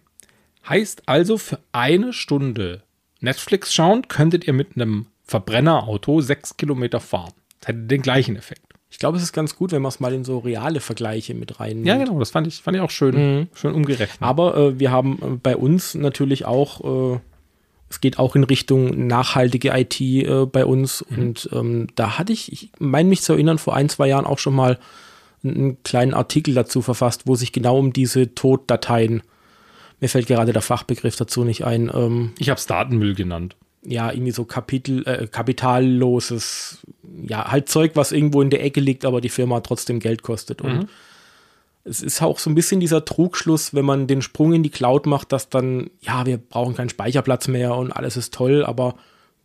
Heißt 0.68 1.02
also, 1.06 1.38
für 1.38 1.58
eine 1.72 2.12
Stunde 2.12 2.82
Netflix 3.20 3.74
schauen, 3.74 4.08
könntet 4.08 4.46
ihr 4.46 4.52
mit 4.52 4.76
einem 4.76 5.06
Verbrennerauto 5.24 6.20
sechs 6.20 6.56
Kilometer 6.56 7.00
fahren. 7.00 7.32
Das 7.60 7.68
hätte 7.68 7.80
den 7.80 8.02
gleichen 8.02 8.36
Effekt. 8.36 8.69
Ich 8.90 8.98
glaube, 8.98 9.16
es 9.16 9.22
ist 9.22 9.32
ganz 9.32 9.54
gut, 9.56 9.72
wenn 9.72 9.82
man 9.82 9.90
es 9.90 10.00
mal 10.00 10.12
in 10.12 10.24
so 10.24 10.38
reale 10.38 10.80
Vergleiche 10.80 11.32
mit 11.34 11.60
rein. 11.60 11.84
Ja, 11.84 11.96
genau, 11.96 12.18
das 12.18 12.30
fand 12.30 12.46
ich, 12.46 12.60
fand 12.60 12.76
ich 12.76 12.82
auch 12.82 12.90
schön, 12.90 13.48
schön 13.54 13.72
umgerechnet. 13.72 14.20
Aber 14.20 14.56
äh, 14.56 14.78
wir 14.80 14.90
haben 14.90 15.18
äh, 15.22 15.36
bei 15.40 15.56
uns 15.56 15.94
natürlich 15.94 16.44
auch, 16.44 17.14
äh, 17.14 17.20
es 17.88 18.00
geht 18.00 18.18
auch 18.18 18.34
in 18.34 18.44
Richtung 18.44 19.06
nachhaltige 19.06 19.70
IT 19.74 20.00
äh, 20.00 20.44
bei 20.46 20.64
uns. 20.66 21.02
Und 21.02 21.48
ähm, 21.52 21.86
da 21.94 22.18
hatte 22.18 22.32
ich, 22.32 22.52
ich 22.52 22.70
meine 22.78 23.08
mich 23.08 23.22
zu 23.22 23.32
erinnern, 23.32 23.58
vor 23.58 23.76
ein, 23.76 23.88
zwei 23.88 24.08
Jahren 24.08 24.26
auch 24.26 24.38
schon 24.38 24.54
mal 24.56 24.78
einen, 25.44 25.54
einen 25.56 25.82
kleinen 25.84 26.12
Artikel 26.12 26.54
dazu 26.54 26.82
verfasst, 26.82 27.22
wo 27.26 27.36
sich 27.36 27.52
genau 27.52 27.78
um 27.78 27.92
diese 27.92 28.34
Toddateien, 28.34 29.22
mir 30.00 30.08
fällt 30.08 30.26
gerade 30.26 30.52
der 30.52 30.62
Fachbegriff 30.62 31.14
dazu 31.16 31.44
nicht 31.44 31.64
ein, 31.64 31.90
ähm, 31.94 32.32
ich 32.38 32.48
habe 32.50 32.58
es 32.58 32.66
Datenmüll 32.66 33.14
genannt. 33.14 33.54
ja, 33.82 34.10
irgendwie 34.12 34.32
so 34.32 34.44
Kapitel, 34.44 35.06
äh, 35.06 35.26
kapitalloses, 35.26 36.78
ja, 37.26 37.50
halt 37.50 37.68
Zeug, 37.68 37.92
was 37.94 38.12
irgendwo 38.12 38.42
in 38.42 38.50
der 38.50 38.62
Ecke 38.64 38.80
liegt, 38.80 39.04
aber 39.04 39.20
die 39.20 39.28
Firma 39.28 39.60
trotzdem 39.60 40.00
Geld 40.00 40.22
kostet. 40.22 40.60
Und 40.62 40.88
es 41.84 42.02
ist 42.02 42.22
auch 42.22 42.38
so 42.38 42.50
ein 42.50 42.54
bisschen 42.54 42.80
dieser 42.80 43.04
Trugschluss, 43.04 43.74
wenn 43.74 43.84
man 43.84 44.06
den 44.06 44.22
Sprung 44.22 44.52
in 44.52 44.62
die 44.62 44.70
Cloud 44.70 45.06
macht, 45.06 45.32
dass 45.32 45.48
dann, 45.48 45.90
ja, 46.00 46.26
wir 46.26 46.36
brauchen 46.38 46.74
keinen 46.74 46.90
Speicherplatz 46.90 47.48
mehr 47.48 47.74
und 47.74 47.92
alles 47.92 48.16
ist 48.16 48.34
toll, 48.34 48.64
aber 48.64 48.96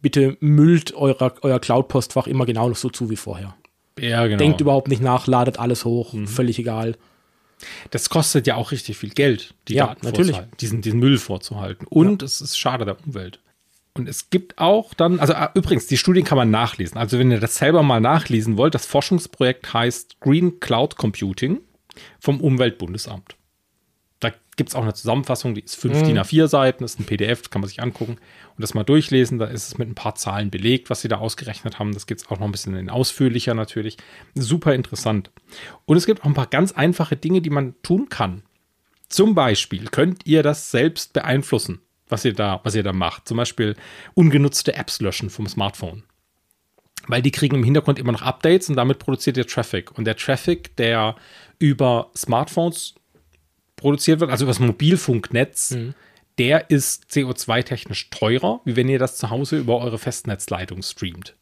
bitte 0.01 0.37
müllt 0.41 0.93
eurer, 0.93 1.33
euer 1.41 1.59
Cloud-Postfach 1.59 2.27
immer 2.27 2.45
genau 2.45 2.69
noch 2.69 2.75
so 2.75 2.89
zu 2.89 3.09
wie 3.09 3.15
vorher. 3.15 3.55
Ja, 3.97 4.25
genau. 4.27 4.37
Denkt 4.39 4.59
überhaupt 4.61 4.89
nicht 4.89 5.01
nach, 5.01 5.25
ladet 5.27 5.57
alles 5.59 5.85
hoch, 5.85 6.13
völlig 6.25 6.59
egal. 6.59 6.97
das 7.91 8.09
kostet 8.09 8.45
ja 8.47 8.55
auch 8.55 8.71
richtig 8.71 8.97
viel 8.97 9.11
Geld, 9.11 9.53
die 9.69 9.75
Ja, 9.75 9.87
Daten 9.87 10.05
natürlich. 10.05 10.37
diesen, 10.59 10.81
diesen 10.81 10.99
Müll 10.99 11.17
vorzuhalten. 11.17 11.87
Und 11.89 12.21
es 12.21 12.41
ist 12.41 12.57
schade 12.59 12.83
der 12.83 12.97
Umwelt. 13.05 13.39
Und 13.97 14.09
es 14.09 14.29
gibt 14.29 14.57
auch 14.57 14.93
dann, 14.93 15.19
also 15.21 15.33
äh, 15.33 15.47
übrigens, 15.53 15.87
die 15.87 15.97
Studien 15.97 16.25
kann 16.25 16.37
man 16.37 16.51
nachlesen. 16.51 16.97
Also 16.97 17.17
wenn 17.17 17.31
ihr 17.31 17.39
das 17.39 17.55
selber 17.55 17.81
mal 17.81 18.01
nachlesen 18.01 18.57
wollt, 18.57 18.75
das 18.75 18.85
Forschungsprojekt 18.85 19.73
heißt 19.73 20.19
Green 20.19 20.59
Cloud 20.59 20.97
Computing 20.97 21.61
vom 22.19 22.41
Umweltbundesamt. 22.41 23.37
Da 24.19 24.33
gibt 24.57 24.69
es 24.69 24.75
auch 24.75 24.83
eine 24.83 24.93
Zusammenfassung, 24.93 25.55
die 25.55 25.61
ist 25.61 25.75
fünf 25.75 26.03
DIN 26.03 26.19
A4 26.19 26.47
Seiten, 26.47 26.83
ist 26.83 26.99
ein 26.99 27.05
PDF, 27.05 27.43
das 27.43 27.49
kann 27.49 27.61
man 27.61 27.69
sich 27.69 27.81
angucken 27.81 28.17
und 28.55 28.61
das 28.61 28.73
mal 28.73 28.83
durchlesen. 28.83 29.39
Da 29.39 29.45
ist 29.45 29.67
es 29.67 29.77
mit 29.77 29.87
ein 29.87 29.95
paar 29.95 30.15
Zahlen 30.15 30.51
belegt, 30.51 30.89
was 30.89 30.99
sie 30.99 31.07
da 31.07 31.17
ausgerechnet 31.17 31.79
haben. 31.79 31.93
Das 31.93 32.05
gibt 32.05 32.21
es 32.21 32.27
auch 32.27 32.39
noch 32.39 32.47
ein 32.47 32.51
bisschen 32.51 32.75
in 32.75 32.89
ausführlicher 32.89 33.53
natürlich. 33.53 33.95
Super 34.33 34.73
interessant. 34.73 35.31
Und 35.85 35.95
es 35.95 36.05
gibt 36.05 36.21
auch 36.21 36.25
ein 36.25 36.33
paar 36.33 36.47
ganz 36.47 36.73
einfache 36.73 37.15
Dinge, 37.15 37.41
die 37.41 37.49
man 37.49 37.75
tun 37.81 38.09
kann. 38.09 38.43
Zum 39.07 39.35
Beispiel 39.35 39.87
könnt 39.87 40.25
ihr 40.25 40.43
das 40.43 40.71
selbst 40.71 41.13
beeinflussen, 41.13 41.79
was 42.07 42.25
ihr 42.25 42.33
da, 42.33 42.59
was 42.63 42.75
ihr 42.75 42.83
da 42.83 42.93
macht. 42.93 43.27
Zum 43.27 43.37
Beispiel 43.37 43.75
ungenutzte 44.13 44.75
Apps 44.75 45.01
löschen 45.01 45.29
vom 45.29 45.47
Smartphone. 45.47 46.03
Weil 47.07 47.21
die 47.21 47.31
kriegen 47.31 47.55
im 47.55 47.63
Hintergrund 47.63 47.99
immer 47.99 48.11
noch 48.11 48.21
Updates 48.21 48.69
und 48.69 48.75
damit 48.75 48.99
produziert 48.99 49.37
ihr 49.37 49.47
Traffic. 49.47 49.97
Und 49.97 50.05
der 50.05 50.15
Traffic, 50.15 50.75
der 50.75 51.15
über 51.59 52.09
Smartphones 52.15 52.95
produziert 53.75 54.19
wird, 54.19 54.31
also 54.31 54.45
über 54.45 54.51
das 54.51 54.59
Mobilfunknetz, 54.59 55.77
der 56.37 56.69
ist 56.69 57.05
CO2-technisch 57.11 58.09
teurer, 58.09 58.61
wie 58.65 58.75
wenn 58.75 58.89
ihr 58.89 58.99
das 58.99 59.17
zu 59.17 59.29
Hause 59.29 59.57
über 59.57 59.79
eure 59.79 59.99
Festnetzleitung 59.99 60.81
streamt. 60.81 61.35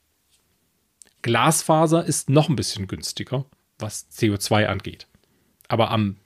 Glasfaser 1.21 2.05
ist 2.05 2.29
noch 2.29 2.49
ein 2.49 2.55
bisschen 2.55 2.87
günstiger, 2.87 3.45
was 3.79 4.07
CO2 4.11 4.65
angeht. 4.65 5.07
Aber 5.67 5.89
am 5.91 6.17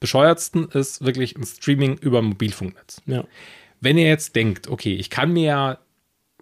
bescheuertsten 0.00 0.68
ist 0.68 1.04
wirklich 1.04 1.36
ein 1.36 1.44
Streaming 1.44 1.98
über 1.98 2.22
Mobilfunknetz. 2.22 3.02
Ja. 3.06 3.24
Wenn 3.80 3.98
ihr 3.98 4.06
jetzt 4.06 4.36
denkt, 4.36 4.68
okay, 4.68 4.94
ich 4.94 5.10
kann 5.10 5.32
mir 5.32 5.44
ja 5.44 5.78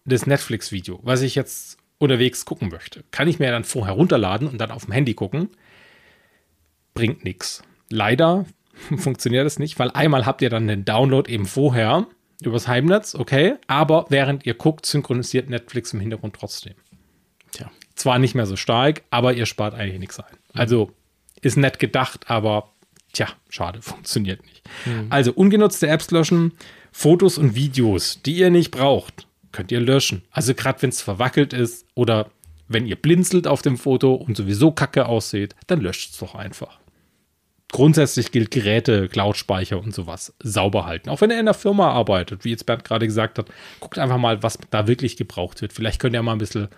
das 0.05 0.27
Netflix-Video, 0.27 1.01
was 1.03 1.23
ich 1.23 1.35
jetzt 1.35 1.79
unterwegs 1.99 2.45
gucken 2.45 2.69
möchte, 2.69 3.05
kann 3.11 3.29
ich 3.29 3.39
mir 3.39 3.51
dann 3.51 3.65
vorher 3.65 3.95
runterladen 3.95 4.49
und 4.49 4.59
dann 4.59 4.71
auf 4.71 4.85
dem 4.85 4.93
Handy 4.93 5.15
gucken, 5.15 5.49
bringt 6.95 7.25
nichts. 7.25 7.63
Leider 7.91 8.47
funktioniert 8.97 9.47
das 9.47 9.59
nicht, 9.59 9.79
weil 9.79 9.91
einmal 9.91 10.27
habt 10.27 10.43
ihr 10.43 10.51
dann 10.51 10.69
den 10.69 10.85
Download 10.85 11.31
eben 11.31 11.47
vorher 11.47 12.07
übers 12.43 12.69
Heimnetz, 12.69 13.15
okay, 13.15 13.55
aber 13.67 14.07
während 14.09 14.45
ihr 14.45 14.55
guckt, 14.55 14.87
synchronisiert 14.87 15.49
Netflix 15.49 15.93
im 15.93 16.01
Hintergrund 16.01 16.37
trotzdem. 16.39 16.75
Tja. 17.53 17.71
Zwar 17.95 18.19
nicht 18.19 18.35
mehr 18.35 18.47
so 18.47 18.57
stark, 18.57 19.03
aber 19.11 19.35
ihr 19.35 19.47
spart 19.47 19.75
eigentlich 19.75 20.01
nichts 20.01 20.19
ein. 20.19 20.37
Also 20.53 20.91
ist 21.41 21.57
nett 21.57 21.79
gedacht, 21.79 22.29
aber 22.29 22.73
tja, 23.13 23.29
schade, 23.49 23.81
funktioniert 23.83 24.43
nicht. 24.45 24.63
Also 25.11 25.33
ungenutzte 25.33 25.87
Apps 25.89 26.11
löschen, 26.11 26.53
Fotos 26.97 27.39
und 27.39 27.57
Videos, 27.57 28.23
die 28.25 28.37
ihr 28.37 28.51
nicht 28.51 28.71
braucht, 28.71 29.27
könnt 29.51 29.73
ihr 29.73 29.81
löschen. 29.81 30.23
Also 30.31 30.55
gerade 30.55 30.81
wenn 30.81 30.91
es 30.91 31.03
verwackelt 31.03 31.53
ist 31.53 31.87
oder 31.95 32.31
wenn 32.69 32.87
ihr 32.87 32.95
blinzelt 32.95 33.49
auf 33.49 33.63
dem 33.63 33.77
Foto 33.77 34.15
und 34.15 34.37
sowieso 34.37 34.71
kacke 34.71 35.07
aussieht, 35.07 35.57
dann 35.67 35.81
löscht 35.81 36.13
es 36.13 36.19
doch 36.19 36.37
einfach. 36.37 36.79
Grundsätzlich 37.73 38.31
gilt 38.31 38.53
Geräte, 38.53 39.09
Cloud-Speicher 39.09 39.83
und 39.83 39.93
sowas 39.93 40.35
sauber 40.39 40.87
halten. 40.87 41.11
Auch 41.11 41.21
wenn 41.21 41.33
ihr 41.33 41.41
in 41.41 41.47
der 41.47 41.55
Firma 41.55 41.91
arbeitet, 41.91 42.45
wie 42.45 42.51
jetzt 42.51 42.65
Bernd 42.65 42.85
gerade 42.85 43.07
gesagt 43.07 43.39
hat, 43.41 43.49
guckt 43.81 43.99
einfach 43.99 44.17
mal, 44.17 44.45
was 44.45 44.57
da 44.71 44.87
wirklich 44.87 45.17
gebraucht 45.17 45.63
wird. 45.63 45.73
Vielleicht 45.73 46.01
könnt 46.01 46.15
ihr 46.15 46.23
mal 46.23 46.33
ein 46.33 46.39
bisschen 46.39 46.69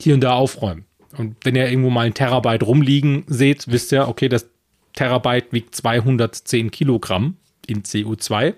hier 0.00 0.14
und 0.14 0.22
da 0.22 0.32
aufräumen. 0.32 0.86
Und 1.18 1.36
wenn 1.44 1.54
ihr 1.54 1.68
irgendwo 1.68 1.90
mal 1.90 2.06
ein 2.06 2.14
Terabyte 2.14 2.62
rumliegen 2.62 3.24
seht, 3.26 3.70
wisst 3.70 3.92
ihr, 3.92 4.08
okay, 4.08 4.30
das 4.30 4.48
Terabyte 4.94 5.52
wiegt 5.52 5.76
210 5.76 6.70
Kilogramm 6.70 7.36
in 7.66 7.82
CO2. 7.82 8.54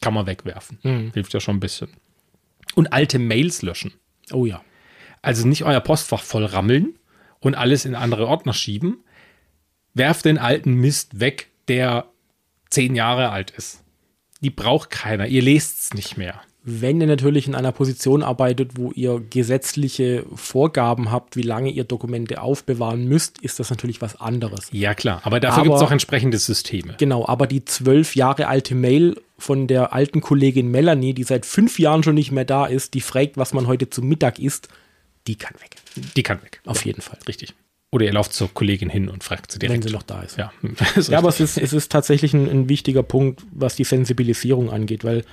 Kann 0.00 0.14
man 0.14 0.26
wegwerfen. 0.26 0.78
Hilft 1.12 1.34
ja 1.34 1.40
schon 1.40 1.56
ein 1.56 1.60
bisschen. 1.60 1.88
Und 2.74 2.92
alte 2.92 3.18
Mails 3.18 3.62
löschen. 3.62 3.94
Oh 4.32 4.46
ja. 4.46 4.62
Also 5.22 5.46
nicht 5.46 5.64
euer 5.64 5.80
Postfach 5.80 6.22
voll 6.22 6.44
rammeln 6.44 6.94
und 7.40 7.54
alles 7.54 7.84
in 7.84 7.94
andere 7.94 8.26
Ordner 8.28 8.52
schieben. 8.52 8.98
Werft 9.94 10.24
den 10.24 10.38
alten 10.38 10.74
Mist 10.74 11.18
weg, 11.18 11.48
der 11.66 12.06
zehn 12.70 12.94
Jahre 12.94 13.30
alt 13.30 13.50
ist. 13.50 13.82
Die 14.40 14.50
braucht 14.50 14.90
keiner. 14.90 15.26
Ihr 15.26 15.42
lest 15.42 15.80
es 15.80 15.94
nicht 15.94 16.16
mehr. 16.16 16.40
Wenn 16.62 17.00
ihr 17.00 17.06
natürlich 17.06 17.48
in 17.48 17.54
einer 17.54 17.72
Position 17.72 18.22
arbeitet, 18.22 18.72
wo 18.76 18.92
ihr 18.92 19.20
gesetzliche 19.30 20.24
Vorgaben 20.34 21.10
habt, 21.10 21.34
wie 21.34 21.42
lange 21.42 21.70
ihr 21.70 21.84
Dokumente 21.84 22.42
aufbewahren 22.42 23.08
müsst, 23.08 23.40
ist 23.40 23.58
das 23.58 23.70
natürlich 23.70 24.02
was 24.02 24.20
anderes. 24.20 24.68
Ja, 24.70 24.94
klar. 24.94 25.20
Aber 25.24 25.40
dafür 25.40 25.62
gibt 25.62 25.76
es 25.76 25.82
auch 25.82 25.90
entsprechende 25.90 26.38
Systeme. 26.38 26.94
Genau, 26.98 27.26
aber 27.26 27.46
die 27.46 27.64
zwölf 27.64 28.14
Jahre 28.16 28.48
alte 28.48 28.74
Mail 28.74 29.16
von 29.38 29.66
der 29.66 29.92
alten 29.92 30.20
Kollegin 30.20 30.70
Melanie, 30.70 31.14
die 31.14 31.22
seit 31.22 31.46
fünf 31.46 31.78
Jahren 31.78 32.02
schon 32.02 32.14
nicht 32.14 32.32
mehr 32.32 32.44
da 32.44 32.66
ist, 32.66 32.94
die 32.94 33.00
fragt, 33.00 33.36
was 33.36 33.52
man 33.52 33.66
heute 33.66 33.88
zum 33.88 34.08
Mittag 34.08 34.38
isst, 34.38 34.68
die 35.26 35.36
kann 35.36 35.54
weg. 35.60 35.76
Die 36.16 36.22
kann 36.22 36.42
weg. 36.42 36.60
Auf 36.66 36.84
jeden 36.84 37.00
Fall. 37.00 37.18
Richtig. 37.28 37.54
Oder 37.90 38.06
ihr 38.06 38.12
lauft 38.12 38.32
zur 38.32 38.52
Kollegin 38.52 38.90
hin 38.90 39.08
und 39.08 39.24
fragt 39.24 39.52
sie 39.52 39.58
direkt. 39.58 39.82
Wenn 39.82 39.88
sie 39.88 39.94
noch 39.94 40.02
da 40.02 40.22
ist. 40.22 40.36
Ja, 40.36 40.52
Ja, 41.08 41.18
aber 41.18 41.28
es 41.28 41.40
ist, 41.40 41.56
es 41.56 41.72
ist 41.72 41.90
tatsächlich 41.90 42.34
ein, 42.34 42.48
ein 42.48 42.68
wichtiger 42.68 43.02
Punkt, 43.02 43.42
was 43.52 43.76
die 43.76 43.84
Sensibilisierung 43.84 44.70
angeht, 44.70 45.04
weil 45.04 45.24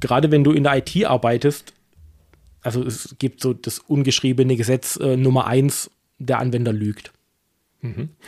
gerade 0.00 0.30
wenn 0.30 0.44
du 0.44 0.52
in 0.52 0.62
der 0.64 0.76
IT 0.76 1.04
arbeitest, 1.04 1.72
also 2.60 2.84
es 2.84 3.16
gibt 3.18 3.40
so 3.40 3.52
das 3.54 3.78
ungeschriebene 3.78 4.56
Gesetz 4.56 4.96
äh, 4.96 5.16
Nummer 5.16 5.46
eins, 5.46 5.90
der 6.18 6.38
Anwender 6.38 6.72
lügt. 6.72 7.12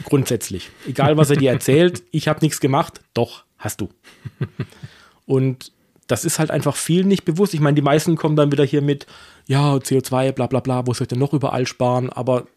Grundsätzlich. 0.05 0.71
Egal, 0.87 1.17
was 1.17 1.31
er 1.31 1.37
dir 1.37 1.51
erzählt, 1.51 2.03
ich 2.13 2.29
habe 2.29 2.41
nichts 2.41 2.61
gemacht, 2.61 3.01
doch, 3.15 3.45
hast 3.59 3.81
du. 3.81 3.89
Und 5.31 5.71
das 6.09 6.25
ist 6.25 6.41
halt 6.41 6.51
einfach 6.51 6.75
vielen 6.75 7.07
nicht 7.07 7.25
bewusst. 7.25 7.55
Ich 7.55 7.61
meine, 7.61 7.77
die 7.77 7.83
meisten 7.83 8.17
kommen 8.17 8.35
dann 8.35 8.51
wieder 8.51 8.65
hier 8.65 8.83
mit, 8.83 9.07
ja, 9.47 9.75
CO2, 9.75 10.33
bla 10.33 10.49
bla 10.49 10.59
bla, 10.59 10.87
wo 10.89 10.93
soll 10.93 11.05
ich 11.05 11.09
denn 11.09 11.21
noch 11.21 11.33
überall 11.33 11.69
sparen? 11.69 12.11
Aber 12.11 12.49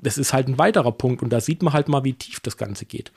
das 0.00 0.18
ist 0.18 0.32
halt 0.32 0.46
ein 0.46 0.56
weiterer 0.56 0.92
Punkt 0.92 1.20
und 1.20 1.30
da 1.30 1.40
sieht 1.40 1.64
man 1.64 1.72
halt 1.72 1.88
mal, 1.88 2.04
wie 2.04 2.12
tief 2.12 2.38
das 2.38 2.56
Ganze 2.56 2.84
geht. 2.84 3.10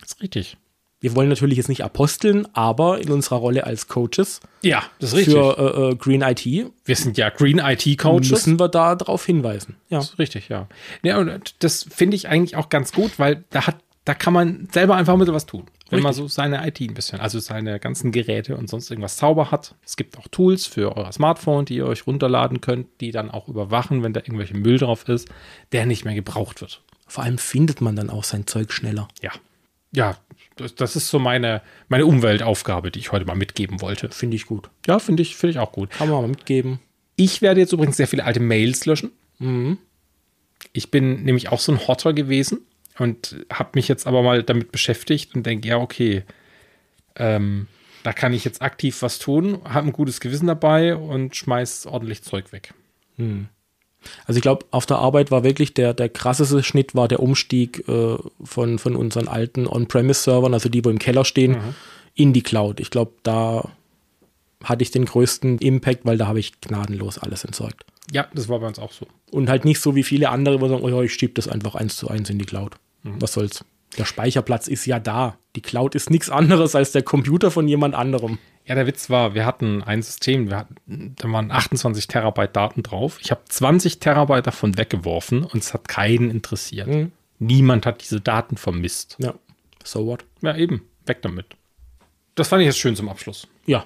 das 0.00 0.12
ist 0.12 0.22
richtig. 0.22 0.56
Wir 1.00 1.14
wollen 1.14 1.28
natürlich 1.28 1.58
jetzt 1.58 1.68
nicht 1.68 1.84
aposteln, 1.84 2.48
aber 2.54 2.98
in 2.98 3.10
unserer 3.10 3.36
Rolle 3.36 3.64
als 3.64 3.88
Coaches 3.88 4.40
Ja, 4.62 4.84
das 5.00 5.10
ist 5.10 5.16
richtig. 5.16 5.34
für 5.34 5.58
äh, 5.58 5.90
äh, 5.90 5.96
Green 5.96 6.22
IT 6.22 6.46
Wir 6.46 6.96
sind 6.96 7.18
ja 7.18 7.28
Green 7.28 7.58
IT 7.58 7.98
Coaches. 7.98 8.30
müssen 8.30 8.58
wir 8.58 8.68
da 8.68 8.94
darauf 8.94 9.26
hinweisen. 9.26 9.76
Ja. 9.90 9.98
Das 9.98 10.10
ist 10.10 10.18
richtig, 10.18 10.48
ja. 10.48 10.66
ja 11.02 11.18
und 11.18 11.56
das 11.62 11.86
finde 11.90 12.16
ich 12.16 12.28
eigentlich 12.28 12.56
auch 12.56 12.70
ganz 12.70 12.92
gut, 12.92 13.18
weil 13.18 13.44
da 13.50 13.66
hat, 13.66 13.76
da 14.06 14.14
kann 14.14 14.32
man 14.32 14.68
selber 14.72 14.96
einfach 14.96 15.12
ein 15.12 15.18
bisschen 15.18 15.34
was 15.34 15.44
tun. 15.44 15.66
Wenn 15.90 16.02
man 16.02 16.14
so 16.14 16.28
seine 16.28 16.66
IT 16.66 16.80
ein 16.80 16.94
bisschen, 16.94 17.20
also 17.20 17.38
seine 17.38 17.78
ganzen 17.78 18.10
Geräte 18.10 18.56
und 18.56 18.68
sonst 18.70 18.90
irgendwas 18.90 19.18
sauber 19.18 19.50
hat. 19.50 19.74
Es 19.84 19.96
gibt 19.96 20.18
auch 20.18 20.28
Tools 20.28 20.66
für 20.66 20.96
euer 20.96 21.12
Smartphone, 21.12 21.66
die 21.66 21.76
ihr 21.76 21.86
euch 21.86 22.06
runterladen 22.06 22.60
könnt, 22.60 22.86
die 23.00 23.10
dann 23.10 23.30
auch 23.30 23.48
überwachen, 23.48 24.02
wenn 24.02 24.14
da 24.14 24.20
irgendwelche 24.20 24.56
Müll 24.56 24.78
drauf 24.78 25.08
ist, 25.08 25.28
der 25.72 25.84
nicht 25.84 26.04
mehr 26.04 26.14
gebraucht 26.14 26.62
wird. 26.62 26.82
Vor 27.06 27.24
allem 27.24 27.38
findet 27.38 27.80
man 27.80 27.96
dann 27.96 28.08
auch 28.08 28.24
sein 28.24 28.46
Zeug 28.46 28.72
schneller. 28.72 29.08
Ja. 29.20 29.32
Ja, 29.92 30.16
das, 30.56 30.74
das 30.74 30.96
ist 30.96 31.08
so 31.08 31.18
meine, 31.18 31.62
meine 31.88 32.06
Umweltaufgabe, 32.06 32.90
die 32.90 32.98
ich 32.98 33.12
heute 33.12 33.26
mal 33.26 33.36
mitgeben 33.36 33.80
wollte. 33.80 34.08
Finde 34.10 34.36
ich 34.36 34.46
gut. 34.46 34.70
Ja, 34.86 34.98
finde 34.98 35.22
ich, 35.22 35.36
finde 35.36 35.52
ich 35.52 35.58
auch 35.58 35.70
gut. 35.70 35.90
Kann 35.90 36.08
man 36.08 36.22
mal 36.22 36.28
mitgeben. 36.28 36.80
Ich 37.14 37.42
werde 37.42 37.60
jetzt 37.60 37.72
übrigens 37.72 37.96
sehr 37.96 38.08
viele 38.08 38.24
alte 38.24 38.40
Mails 38.40 38.86
löschen. 38.86 39.12
Ich 40.72 40.90
bin 40.90 41.22
nämlich 41.22 41.50
auch 41.50 41.60
so 41.60 41.70
ein 41.70 41.86
Hotter 41.86 42.12
gewesen 42.12 42.62
und 42.98 43.44
habe 43.52 43.70
mich 43.74 43.88
jetzt 43.88 44.06
aber 44.06 44.22
mal 44.22 44.42
damit 44.42 44.72
beschäftigt 44.72 45.34
und 45.34 45.44
denke, 45.44 45.68
ja, 45.68 45.78
okay, 45.78 46.24
ähm, 47.16 47.66
da 48.02 48.12
kann 48.12 48.32
ich 48.32 48.44
jetzt 48.44 48.62
aktiv 48.62 49.00
was 49.02 49.18
tun, 49.18 49.58
habe 49.64 49.88
ein 49.88 49.92
gutes 49.92 50.20
Gewissen 50.20 50.46
dabei 50.46 50.94
und 50.94 51.34
schmeiß 51.34 51.86
ordentlich 51.86 52.22
Zeug 52.22 52.52
weg. 52.52 52.74
Also 54.26 54.38
ich 54.38 54.42
glaube, 54.42 54.66
auf 54.70 54.84
der 54.86 54.98
Arbeit 54.98 55.30
war 55.30 55.44
wirklich 55.44 55.72
der, 55.72 55.94
der 55.94 56.10
krasseste 56.10 56.62
Schnitt 56.62 56.94
war 56.94 57.08
der 57.08 57.20
Umstieg 57.20 57.88
äh, 57.88 58.16
von, 58.42 58.78
von 58.78 58.96
unseren 58.96 59.28
alten 59.28 59.66
On-Premise-Servern, 59.66 60.52
also 60.52 60.68
die, 60.68 60.84
wo 60.84 60.90
im 60.90 60.98
Keller 60.98 61.24
stehen, 61.24 61.56
in 62.14 62.32
die 62.32 62.42
Cloud. 62.42 62.80
Ich 62.80 62.90
glaube, 62.90 63.12
da 63.22 63.70
hatte 64.62 64.82
ich 64.82 64.90
den 64.90 65.04
größten 65.04 65.58
Impact, 65.58 66.04
weil 66.04 66.18
da 66.18 66.26
habe 66.26 66.40
ich 66.40 66.60
gnadenlos 66.60 67.18
alles 67.18 67.44
entsorgt. 67.44 67.84
Ja, 68.12 68.28
das 68.34 68.48
war 68.48 68.60
bei 68.60 68.66
uns 68.66 68.78
auch 68.78 68.92
so. 68.92 69.06
Und 69.30 69.48
halt 69.48 69.64
nicht 69.64 69.80
so 69.80 69.94
wie 69.94 70.02
viele 70.02 70.28
andere, 70.28 70.60
wo 70.60 70.68
sagen, 70.68 70.82
oh 70.82 70.88
ja, 70.88 71.00
ich 71.00 71.14
schiebe 71.14 71.34
das 71.34 71.48
einfach 71.48 71.74
eins 71.74 71.96
zu 71.96 72.08
eins 72.08 72.30
in 72.30 72.38
die 72.38 72.44
Cloud. 72.44 72.76
Was 73.04 73.34
soll's? 73.34 73.64
Der 73.98 74.04
Speicherplatz 74.04 74.66
ist 74.66 74.86
ja 74.86 74.98
da. 74.98 75.38
Die 75.54 75.62
Cloud 75.62 75.94
ist 75.94 76.10
nichts 76.10 76.28
anderes 76.30 76.74
als 76.74 76.90
der 76.92 77.02
Computer 77.02 77.50
von 77.52 77.68
jemand 77.68 77.94
anderem. 77.94 78.38
Ja, 78.66 78.74
der 78.74 78.86
Witz 78.86 79.08
war, 79.10 79.34
wir 79.34 79.44
hatten 79.46 79.82
ein 79.82 80.02
System, 80.02 80.48
wir 80.50 80.56
hatten, 80.56 81.14
da 81.16 81.30
waren 81.30 81.50
28 81.52 82.06
Terabyte 82.08 82.56
Daten 82.56 82.82
drauf. 82.82 83.18
Ich 83.20 83.30
habe 83.30 83.42
20 83.48 84.00
Terabyte 84.00 84.46
davon 84.46 84.76
weggeworfen 84.78 85.44
und 85.44 85.56
es 85.56 85.74
hat 85.74 85.86
keinen 85.86 86.30
interessiert. 86.30 87.10
Niemand 87.38 87.84
hat 87.86 88.02
diese 88.02 88.20
Daten 88.20 88.56
vermisst. 88.56 89.16
Ja. 89.20 89.34
So 89.84 90.06
what? 90.06 90.24
Ja, 90.40 90.56
eben. 90.56 90.82
Weg 91.06 91.20
damit. 91.22 91.46
Das 92.34 92.48
fand 92.48 92.62
ich 92.62 92.66
jetzt 92.66 92.78
schön 92.78 92.96
zum 92.96 93.08
Abschluss. 93.08 93.46
Ja, 93.66 93.84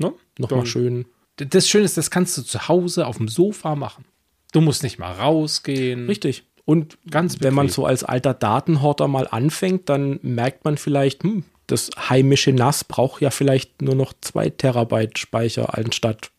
Ne? 0.00 0.12
nochmal 0.38 0.66
schön. 0.66 1.06
Das 1.36 1.68
Schöne 1.68 1.84
ist, 1.84 1.96
das 1.96 2.10
kannst 2.10 2.36
du 2.38 2.42
zu 2.42 2.68
Hause 2.68 3.06
auf 3.06 3.16
dem 3.16 3.26
Sofa 3.28 3.74
machen. 3.74 4.04
Du 4.52 4.60
musst 4.60 4.82
nicht 4.82 4.98
mal 4.98 5.12
rausgehen. 5.12 6.06
Richtig. 6.06 6.44
Und 6.68 6.98
Ganz 7.10 7.40
wenn 7.40 7.54
man 7.54 7.70
so 7.70 7.86
als 7.86 8.04
alter 8.04 8.34
Datenhorter 8.34 9.08
mal 9.08 9.26
anfängt, 9.26 9.88
dann 9.88 10.20
merkt 10.20 10.66
man 10.66 10.76
vielleicht, 10.76 11.22
hm, 11.22 11.44
das 11.66 11.88
heimische 12.10 12.52
NAS 12.52 12.84
braucht 12.84 13.22
ja 13.22 13.30
vielleicht 13.30 13.80
nur 13.80 13.94
noch 13.94 14.12
zwei 14.20 14.50
Terabyte 14.50 15.18
Speicher 15.18 15.78
anstatt 15.78 16.30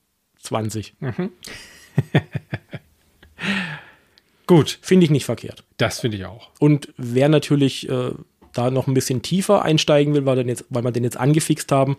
20. 0.44 0.94
Gut, 4.46 4.78
Finde 4.84 5.06
ich 5.06 5.10
nicht 5.10 5.26
verkehrt. 5.26 5.64
das 5.78 6.00
finde 6.00 6.18
ich 6.18 6.26
auch. 6.26 6.50
Und 6.60 6.94
wer 6.96 7.28
natürlich 7.28 7.90
äh, 7.90 8.12
da 8.54 8.70
noch 8.70 8.86
ein 8.86 8.94
bisschen 8.94 9.24
tiefer 9.24 9.64
einsteigen 9.64 10.14
will, 10.14 10.28
weil, 10.28 10.36
dann 10.36 10.48
jetzt, 10.48 10.66
weil 10.70 10.84
wir 10.84 10.92
den 10.92 11.06
jetzt 11.06 11.18
angefixt 11.18 11.72
haben, 11.72 11.98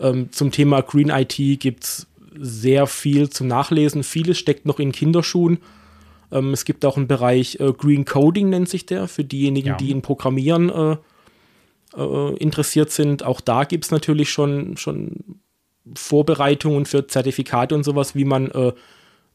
ähm, 0.00 0.32
zum 0.32 0.50
Thema 0.50 0.80
Green 0.82 1.10
IT 1.10 1.36
gibt 1.60 1.84
es 1.84 2.08
sehr 2.36 2.88
viel 2.88 3.30
zum 3.30 3.46
Nachlesen. 3.46 4.02
Vieles 4.02 4.38
steckt 4.38 4.66
noch 4.66 4.80
in 4.80 4.90
Kinderschuhen. 4.90 5.58
Ähm, 6.32 6.52
es 6.52 6.64
gibt 6.64 6.84
auch 6.84 6.96
einen 6.96 7.08
Bereich 7.08 7.58
äh, 7.60 7.72
Green 7.72 8.04
Coding, 8.04 8.50
nennt 8.50 8.68
sich 8.68 8.86
der, 8.86 9.08
für 9.08 9.24
diejenigen, 9.24 9.68
Ja. 9.68 9.76
die 9.76 9.90
in 9.90 10.02
Programmieren 10.02 10.70
äh, 10.70 10.96
äh, 11.96 12.36
interessiert 12.36 12.90
sind. 12.90 13.22
Auch 13.24 13.40
da 13.40 13.64
gibt 13.64 13.84
es 13.84 13.90
natürlich 13.90 14.30
schon, 14.30 14.76
schon 14.76 15.40
Vorbereitungen 15.94 16.86
für 16.86 17.06
Zertifikate 17.06 17.74
und 17.74 17.82
sowas, 17.84 18.14
wie 18.14 18.24
man, 18.24 18.50
äh, 18.50 18.72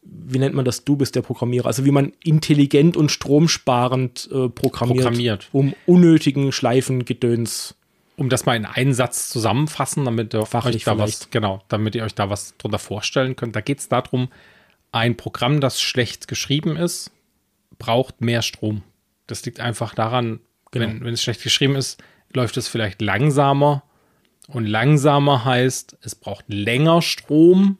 wie 0.04 0.38
nennt 0.40 0.56
man 0.56 0.64
das, 0.64 0.86
du 0.86 0.96
bist 0.96 1.16
der 1.16 1.22
Programmierer, 1.22 1.66
also 1.66 1.84
wie 1.86 1.92
man 1.92 2.14
intelligent 2.24 2.96
und 2.96 3.12
stromsparend 3.12 4.30
äh, 4.32 4.50
programmiert, 4.50 5.00
Programmiert. 5.04 5.50
um 5.52 5.74
unnötigen 5.86 6.52
Schleifengedöns. 6.52 7.76
Um 8.18 8.30
das 8.30 8.46
mal 8.46 8.56
in 8.56 8.66
einen 8.66 8.94
Satz 8.94 9.30
zusammenfassen, 9.30 10.06
damit 10.06 10.34
ihr 10.34 10.46
Fachlich 10.46 10.76
euch 10.78 10.84
da 10.86 10.98
was, 10.98 11.30
genau, 11.32 11.62
damit 11.68 11.96
ihr 11.96 12.04
euch 12.04 12.16
da 12.16 12.30
was 12.30 12.56
drunter 12.58 12.80
vorstellen 12.80 13.36
könnt. 13.36 13.56
Da 13.58 13.62
geht 13.62 13.80
es 13.80 13.90
darum, 13.90 14.30
ein 14.96 15.18
Programm, 15.18 15.60
das 15.60 15.82
schlecht 15.82 16.28
geschrieben 16.30 16.78
ist, 16.78 17.12
braucht 17.78 18.22
mehr 18.22 18.42
Strom. 18.42 18.82
Das 19.28 19.46
liegt 19.46 19.60
einfach 19.60 19.94
daran, 19.94 20.40
Genau. 20.72 20.88
wenn, 20.88 21.04
wenn 21.04 21.14
es 21.14 21.22
schlecht 21.22 21.44
geschrieben 21.44 21.76
ist, 21.76 22.02
läuft 22.34 22.58
es 22.58 22.68
vielleicht 22.68 23.02
langsamer. 23.02 23.84
Und 24.48 24.66
langsamer 24.66 25.44
heißt, 25.44 25.98
es 26.02 26.16
braucht 26.16 26.46
länger 26.48 27.02
Strom, 27.02 27.78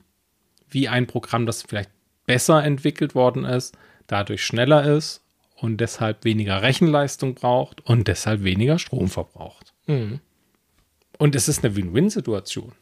wie 0.68 0.88
ein 0.88 1.06
Programm, 1.06 1.46
das 1.46 1.62
vielleicht 1.62 1.90
besser 2.26 2.62
entwickelt 2.62 3.14
worden 3.14 3.44
ist, 3.44 3.76
dadurch 4.08 4.44
schneller 4.44 4.84
ist 4.96 5.22
und 5.56 5.78
deshalb 5.78 6.24
weniger 6.24 6.60
Rechenleistung 6.62 7.34
braucht 7.34 7.80
und 7.86 8.08
deshalb 8.08 8.44
weniger 8.44 8.78
Strom 8.78 9.08
verbraucht. 9.08 9.72
Mhm. 9.86 10.20
Und 11.18 11.34
es 11.34 11.48
ist 11.48 11.64
eine 11.64 11.76
Win-Win-Situation. 11.76 12.72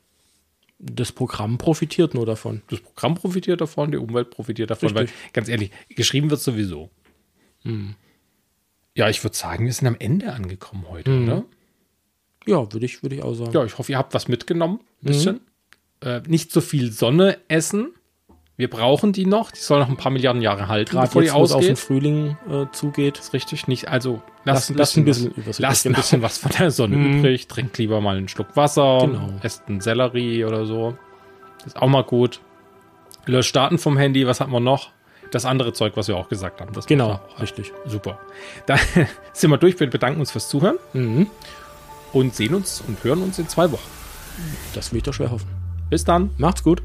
Das 0.79 1.13
Programm 1.13 1.57
profitiert 1.57 2.15
nur 2.15 2.27
davon. 2.27 2.63
Das 2.69 2.81
Programm 2.81 3.15
profitiert 3.15 3.61
davon, 3.61 3.93
die 3.93 3.97
Umwelt 3.97 4.31
profitiert 4.31 4.71
davon, 4.71 4.89
Richtig. 4.89 5.15
weil 5.15 5.33
ganz 5.33 5.49
ehrlich, 5.49 5.71
geschrieben 5.89 6.31
wird 6.31 6.41
sowieso. 6.41 6.91
Ja, 8.95 9.09
ich 9.09 9.23
würde 9.25 9.37
sagen, 9.37 9.67
wir 9.67 9.73
sind 9.73 9.89
am 9.89 9.97
Ende 9.99 10.33
angekommen 10.33 10.87
heute, 10.89 11.23
oder? 11.23 11.45
Ja, 12.47 12.73
würde 12.73 12.85
ich, 12.85 13.03
würde 13.03 13.17
ich 13.17 13.23
auch 13.23 13.35
sagen. 13.35 13.53
Ja, 13.53 13.65
ich 13.65 13.79
hoffe, 13.79 13.93
ihr 13.93 13.99
habt 13.99 14.15
was 14.15 14.29
mitgenommen. 14.29 14.81
Ein 15.03 15.07
bisschen. 15.07 15.41
Äh, 16.01 16.21
nicht 16.27 16.53
so 16.53 16.61
viel 16.61 16.93
Sonne 16.93 17.39
essen. 17.49 17.95
Wir 18.57 18.71
brauchen 18.71 19.13
die 19.13 19.27
noch. 19.27 19.51
Die 19.51 19.59
soll 19.59 19.81
noch 19.81 19.89
ein 19.89 19.97
paar 19.97 20.13
Milliarden 20.13 20.41
Jahre 20.41 20.69
halten, 20.69 20.93
Gerade 20.93 21.07
bevor 21.09 21.23
die 21.23 21.27
jetzt, 21.27 21.35
wo 21.37 21.43
es 21.45 21.53
auf 21.53 21.61
den 21.61 21.73
ausgeht. 21.73 21.79
Frühling 21.87 22.37
äh, 22.49 22.67
zugeht. 22.73 23.19
ist 23.19 23.33
richtig. 23.33 23.67
Nicht, 23.67 23.89
also 23.89 24.23
Lasst- 24.45 24.71
lasst 24.71 24.71
ein 24.71 24.77
lasst 24.77 24.97
ein 24.97 25.05
bisschen, 25.05 25.33
bisschen 25.33 25.47
was, 25.49 25.59
lasst 25.59 25.87
ein 25.87 25.93
bisschen 25.93 26.23
was 26.23 26.39
von 26.39 26.53
der 26.53 26.71
Sonne 26.71 26.97
übrig. 27.19 27.49
Trinkt 27.49 27.77
lieber 27.79 28.01
mal 28.01 28.17
einen 28.17 28.29
Schluck 28.29 28.55
Wasser. 28.57 28.99
Genau. 29.01 29.29
Esst 29.43 29.65
einen 29.67 29.81
Sellerie 29.81 30.45
oder 30.45 30.67
so. 30.67 30.97
Ist 31.67 31.77
auch 31.77 31.89
mal 31.89 32.05
gut. 32.05 32.41
Löscht 33.27 33.57
Daten 33.57 33.79
vom 33.79 33.97
Handy. 33.97 34.27
Was 34.27 34.41
hatten 34.41 34.53
wir 34.53 34.61
noch? 34.61 34.91
Das 35.33 35.47
andere 35.47 35.73
Zeug, 35.73 35.97
was 35.97 36.07
wir 36.07 36.17
auch 36.17 36.29
gesagt 36.29 36.61
haben. 36.61 36.73
Das 36.75 36.87
Genau, 36.87 37.19
richtig. 37.41 37.73
Super. 37.87 38.21
Da 38.67 38.77
sind 39.33 39.51
wir 39.51 39.59
durch. 39.59 39.81
Wir 39.81 39.91
bedanken 39.91 40.21
uns 40.21 40.31
fürs 40.31 40.49
Zuhören 40.49 40.79
Mhm. 40.93 41.27
und 42.13 42.37
sehen 42.37 42.55
uns 42.55 42.85
und 42.87 43.03
hören 43.03 43.21
uns 43.23 43.39
in 43.41 43.49
zwei 43.49 43.73
Wochen. 43.73 43.91
Das 44.75 44.93
will 44.93 44.99
ich 44.99 45.03
doch 45.03 45.15
schwer 45.15 45.33
hoffen. 45.33 45.49
Bis 45.91 46.05
dann. 46.05 46.31
Macht's 46.39 46.63
gut. 46.63 46.83